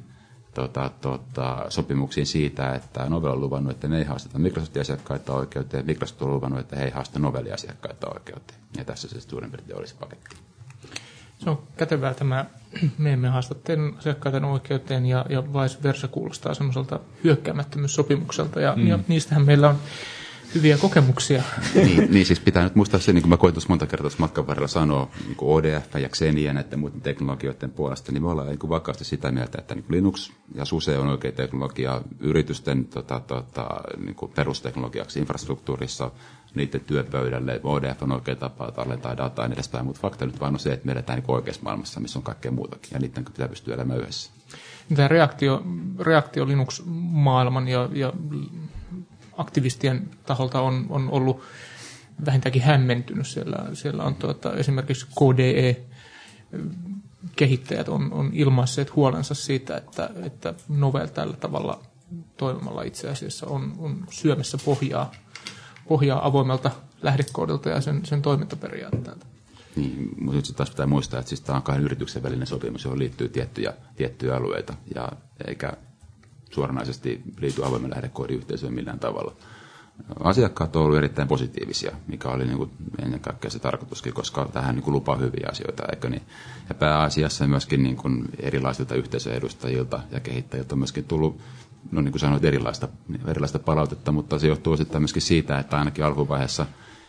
tota, 0.53 0.91
tota, 1.01 1.65
sopimuksiin 1.69 2.27
siitä, 2.27 2.75
että 2.75 3.09
Novel 3.09 3.31
on 3.31 3.41
luvannut, 3.41 3.71
että 3.71 3.87
ne 3.87 3.97
ei 3.97 4.03
haasteta 4.03 4.39
Microsoftin 4.39 4.81
asiakkaita 4.81 5.33
oikeuteen, 5.33 5.85
Microsoft 5.85 6.21
on 6.21 6.33
luvannut, 6.33 6.59
että 6.59 6.75
he 6.75 6.83
ei 6.83 6.91
haasta 6.91 7.19
Novelin 7.19 7.53
asiakkaita 7.53 8.07
oikeuteen. 8.13 8.59
Ja 8.77 8.85
tässä 8.85 9.07
se 9.07 9.21
suurin 9.21 9.51
piirtein 9.51 9.79
olisi 9.79 9.95
paketti. 9.99 10.35
Se 11.39 11.49
on 11.49 11.63
kätevää 11.77 12.13
tämä, 12.13 12.45
me 12.97 13.13
emme 13.13 13.27
haasta 13.27 13.55
asiakkaiden 13.97 14.45
oikeuteen 14.45 15.05
ja, 15.05 15.25
ja 15.29 15.43
vice 15.43 15.83
versa 15.83 16.07
kuulostaa 16.07 16.53
semmoiselta 16.53 16.99
hyökkäämättömyyssopimukselta 17.23 18.61
ja, 18.61 18.73
mm. 18.75 18.87
ja 18.87 18.99
niistähän 19.07 19.45
meillä 19.45 19.69
on 19.69 19.75
hyviä 20.55 20.77
kokemuksia. 20.77 21.43
niin, 21.75 22.11
niin, 22.11 22.25
siis 22.25 22.39
pitää 22.39 22.63
nyt 22.63 22.75
muistaa 22.75 22.99
se, 22.99 23.13
niin 23.13 23.21
kuin 23.21 23.29
mä 23.29 23.37
koin 23.37 23.53
tuossa 23.53 23.69
monta 23.69 23.87
kertaa 23.87 24.11
matkan 24.17 24.47
varrella 24.47 24.67
sanoa, 24.67 25.09
niin 25.25 25.35
kuin 25.35 25.49
ODF 25.49 25.95
ja 25.95 26.09
Xenia 26.09 26.45
ja 26.45 26.53
näiden 26.53 26.79
muiden 26.79 27.01
teknologioiden 27.01 27.71
puolesta, 27.71 28.11
niin 28.11 28.23
me 28.23 28.29
ollaan 28.29 28.47
niin 28.47 28.59
kuin 28.59 28.69
vakaasti 28.69 29.05
sitä 29.05 29.31
mieltä, 29.31 29.57
että 29.57 29.75
niin 29.75 29.83
kuin 29.83 29.95
Linux 29.95 30.31
ja 30.55 30.65
SUSE 30.65 30.97
on 30.97 31.07
oikea 31.07 31.31
teknologia 31.31 32.01
yritysten 32.19 32.85
tota, 32.85 33.19
tota, 33.19 33.67
niin 33.97 34.15
kuin 34.15 34.31
perusteknologiaksi 34.31 35.19
infrastruktuurissa, 35.19 36.11
niiden 36.55 36.81
työpöydälle, 36.81 37.59
ODF 37.63 38.03
on 38.03 38.11
oikea 38.11 38.35
tapa 38.35 38.71
tallentaa 38.71 39.17
dataa 39.17 39.45
ja 39.45 39.47
niin 39.49 39.53
edespäin, 39.53 39.85
mutta 39.85 40.01
fakta 40.01 40.25
nyt 40.25 40.39
vaan 40.39 40.53
on 40.53 40.59
se, 40.59 40.73
että 40.73 40.85
me 40.85 40.91
eletään 40.91 41.19
niin 41.19 41.31
oikeassa 41.31 41.61
maailmassa, 41.63 41.99
missä 41.99 42.19
on 42.19 42.23
kaikkea 42.23 42.51
muutakin, 42.51 42.89
ja 42.91 42.99
niiden 42.99 43.25
pitää 43.25 43.47
pystyä 43.47 43.75
elämään 43.75 43.99
yhdessä. 43.99 44.31
Tämä 44.95 45.07
reaktio, 45.07 45.63
reaktio 45.99 46.47
Linux-maailman 46.47 47.67
ja, 47.67 47.89
ja 47.93 48.13
aktivistien 49.38 50.09
taholta 50.25 50.61
on, 50.61 50.86
on 50.89 51.09
ollut 51.09 51.41
vähintäänkin 52.25 52.61
hämmentynyt. 52.61 53.27
Siellä, 53.27 53.57
siellä 53.73 54.03
on 54.03 54.15
tuota, 54.15 54.53
esimerkiksi 54.53 55.07
KDE 55.07 55.81
kehittäjät 57.36 57.89
on, 57.89 58.13
on 58.13 58.29
ilmaisseet 58.34 58.95
huolensa 58.95 59.36
siitä, 59.36 59.77
että, 59.77 60.09
että 60.23 60.53
Novel 60.69 61.07
tällä 61.07 61.34
tavalla 61.34 61.81
toimimalla 62.38 62.84
itse 62.84 63.09
asiassa 63.09 63.47
on, 63.47 63.73
on 63.77 64.05
syömässä 64.11 64.57
pohjaa, 64.65 65.11
pohjaa 65.88 66.27
avoimelta 66.27 66.71
lähdekoodilta 67.01 67.69
ja 67.69 67.81
sen, 67.81 68.05
sen 68.05 68.21
toimintaperiaatteelta. 68.21 69.25
Niin, 69.75 70.09
mutta 70.21 70.36
nyt 70.36 70.55
taas 70.55 70.69
pitää 70.69 70.86
muistaa, 70.86 71.19
että 71.19 71.29
siis 71.29 71.41
tämä 71.41 71.57
on 71.57 71.63
kahden 71.63 71.84
yrityksen 71.84 72.23
välinen 72.23 72.47
sopimus, 72.47 72.84
johon 72.84 72.99
liittyy 72.99 73.29
tiettyjä, 73.29 73.73
tiettyjä 73.95 74.36
alueita, 74.36 74.73
ja 74.95 75.11
eikä 75.47 75.73
suoranaisesti 76.53 77.21
liity 77.39 77.65
avoimen 77.65 77.91
lähdekoodiyhteisöön 77.91 78.73
millään 78.73 78.99
tavalla. 78.99 79.35
Asiakkaat 80.19 80.75
ovat 80.75 80.85
olleet 80.85 80.97
erittäin 81.03 81.27
positiivisia, 81.27 81.91
mikä 82.07 82.29
oli 82.29 82.45
niin 82.45 82.57
kuin 82.57 82.69
ennen 83.03 83.19
kaikkea 83.19 83.51
se 83.51 83.59
tarkoituskin, 83.59 84.13
koska 84.13 84.49
tähän 84.53 84.75
niin 84.75 84.83
kuin 84.83 84.93
lupaa 84.93 85.15
hyviä 85.15 85.47
asioita, 85.51 85.83
eikö 85.91 86.09
niin? 86.09 86.21
Ja 86.69 86.75
pääasiassa 86.75 87.47
myöskin 87.47 87.83
niin 87.83 87.95
kuin 87.95 88.25
erilaisilta 88.39 88.95
yhteisöedustajilta 88.95 89.99
ja 90.11 90.19
kehittäjiltä 90.19 90.75
on 90.75 90.79
myöskin 90.79 91.03
tullut, 91.05 91.39
no 91.91 92.01
niin 92.01 92.11
kuin 92.11 92.19
sanoit, 92.19 92.43
erilaista, 92.45 92.87
erilaista 93.27 93.59
palautetta, 93.59 94.11
mutta 94.11 94.39
se 94.39 94.47
johtuu 94.47 94.77
sitten 94.77 95.01
myöskin 95.01 95.21
siitä, 95.21 95.59
että 95.59 95.77
ainakin 95.77 96.05
alkuvaiheessa 96.05 96.65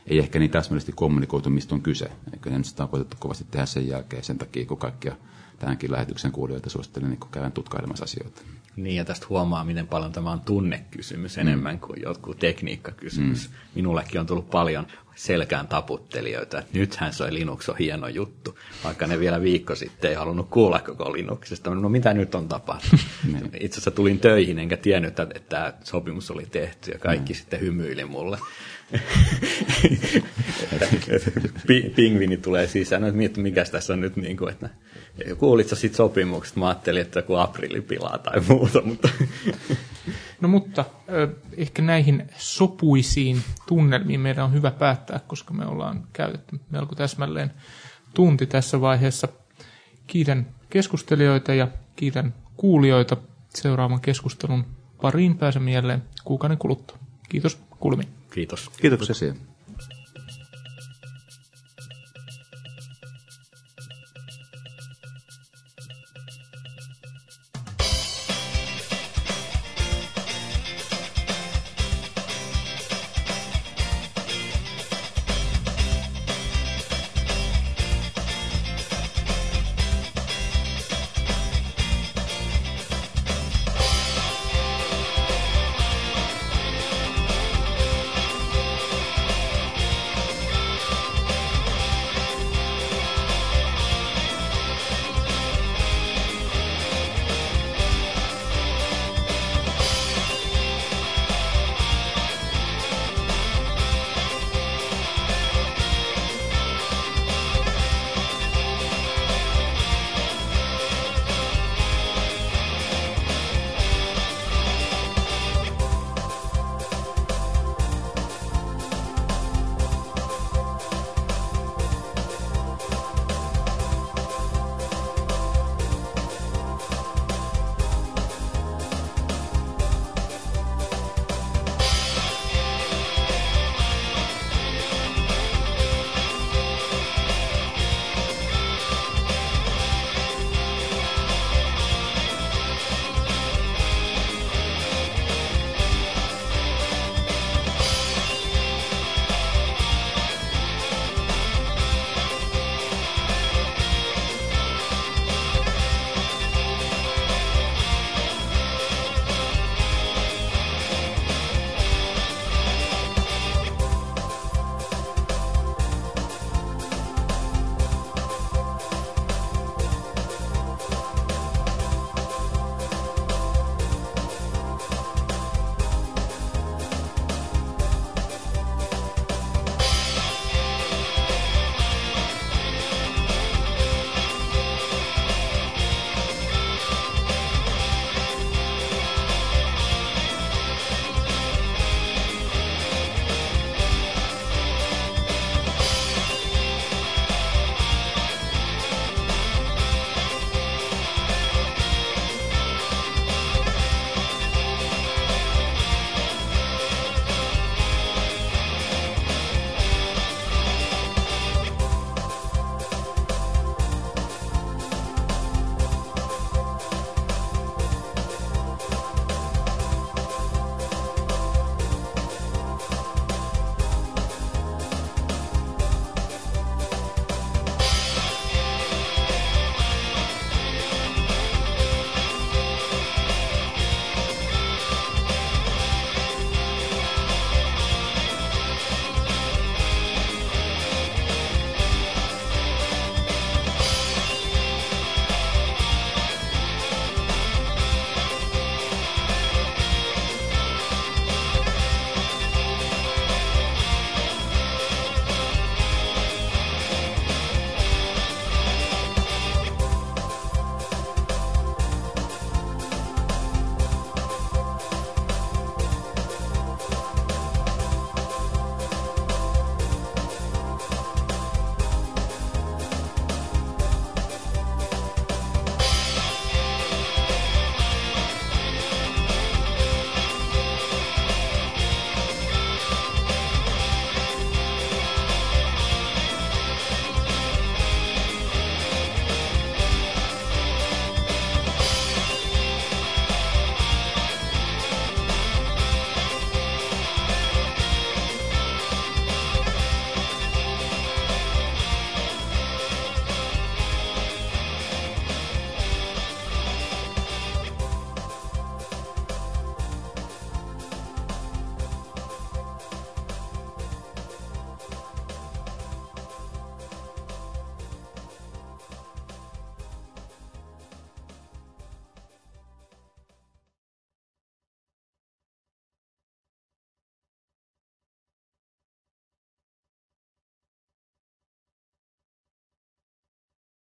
ei 0.06 0.18
ehkä 0.18 0.38
niin 0.38 0.50
täsmällisesti 0.50 0.92
kommunikoitu, 0.92 1.50
mistä 1.50 1.74
on 1.74 1.82
kyse. 1.82 2.10
Eikö 2.32 2.50
ne 2.50 2.64
sitä 2.64 2.82
on 2.82 2.88
koetettu 2.88 3.16
kovasti 3.20 3.46
tehdä 3.50 3.66
sen 3.66 3.88
jälkeen, 3.88 4.24
sen 4.24 4.38
takia 4.38 4.66
kun 4.66 4.78
kaikkia 4.78 5.16
tämänkin 5.58 5.92
lähetyksen 5.92 6.32
kuulijoita 6.32 6.70
suosittelen 6.70 7.10
niin 7.10 7.20
käydään 7.30 7.52
tutkailemassa 7.52 8.04
asioita. 8.04 8.42
Niin, 8.76 8.96
ja 8.96 9.04
tästä 9.04 9.26
huomaa, 9.28 9.64
miten 9.64 9.86
paljon 9.86 10.12
tämä 10.12 10.30
on 10.30 10.40
tunnekysymys 10.40 11.36
mm. 11.36 11.40
enemmän 11.40 11.80
kuin 11.80 12.02
jotkut 12.02 12.38
tekniikkakysymys. 12.38 13.48
Mm. 13.48 13.54
Minullekin 13.74 14.20
on 14.20 14.26
tullut 14.26 14.50
paljon 14.50 14.86
selkään 15.14 15.68
taputtelijoita, 15.68 16.58
että 16.58 16.78
nythän 16.78 17.12
se 17.12 17.34
Linux 17.34 17.68
on 17.68 17.78
hieno 17.78 18.08
juttu, 18.08 18.58
vaikka 18.84 19.06
ne 19.06 19.20
vielä 19.20 19.42
viikko 19.42 19.74
sitten 19.74 20.10
ei 20.10 20.16
halunnut 20.16 20.48
kuulla 20.50 20.78
koko 20.78 21.12
Linuxista. 21.12 21.74
No 21.74 21.88
mitä 21.88 22.14
nyt 22.14 22.34
on 22.34 22.48
tapahtunut? 22.48 23.04
Niin. 23.32 23.50
Itse 23.60 23.74
asiassa 23.74 23.90
tulin 23.90 24.20
töihin, 24.20 24.58
enkä 24.58 24.76
tiennyt, 24.76 25.08
että, 25.08 25.22
että 25.22 25.48
tämä 25.48 25.72
sopimus 25.84 26.30
oli 26.30 26.46
tehty, 26.50 26.90
ja 26.90 26.98
kaikki 26.98 27.32
mm. 27.32 27.36
sitten 27.36 27.60
hymyili 27.60 28.04
mulle. 28.04 28.38
Pingvini 31.96 32.36
tulee 32.36 32.66
sisään, 32.66 33.02
no, 33.02 33.08
että 33.08 33.40
mikä 33.40 33.64
tässä 33.64 33.92
on 33.92 34.00
nyt, 34.00 34.16
niin 34.16 34.36
kuin, 34.36 34.52
että 34.52 34.70
kuulitko 35.38 35.76
siitä 35.76 35.96
sopimuksesta? 35.96 36.60
Mä 36.60 36.68
ajattelin, 36.68 37.02
että 37.02 37.18
joku 37.18 37.34
aprilipilaa 37.34 38.18
tai 38.18 38.40
muuta, 38.48 38.82
mutta... 38.82 39.08
No 40.44 40.48
mutta 40.48 40.84
ehkä 41.56 41.82
näihin 41.82 42.26
sopuisiin 42.36 43.42
tunnelmiin 43.68 44.20
meidän 44.20 44.44
on 44.44 44.52
hyvä 44.52 44.70
päättää, 44.70 45.20
koska 45.26 45.54
me 45.54 45.66
ollaan 45.66 46.06
käytetty 46.12 46.60
melko 46.70 46.94
täsmälleen 46.94 47.50
tunti 48.14 48.46
tässä 48.46 48.80
vaiheessa. 48.80 49.28
Kiitän 50.06 50.46
keskustelijoita 50.70 51.54
ja 51.54 51.68
kiitän 51.96 52.34
kuulijoita. 52.56 53.16
Seuraavan 53.48 54.00
keskustelun 54.00 54.66
pariin 55.02 55.38
pääsemme 55.38 55.72
jälleen 55.72 56.02
kuukauden 56.24 56.58
kuluttua. 56.58 56.98
Kiitos 57.28 57.58
kuulemiin. 57.80 58.08
Kiitos. 58.34 58.70
Kiitoksia. 58.80 59.34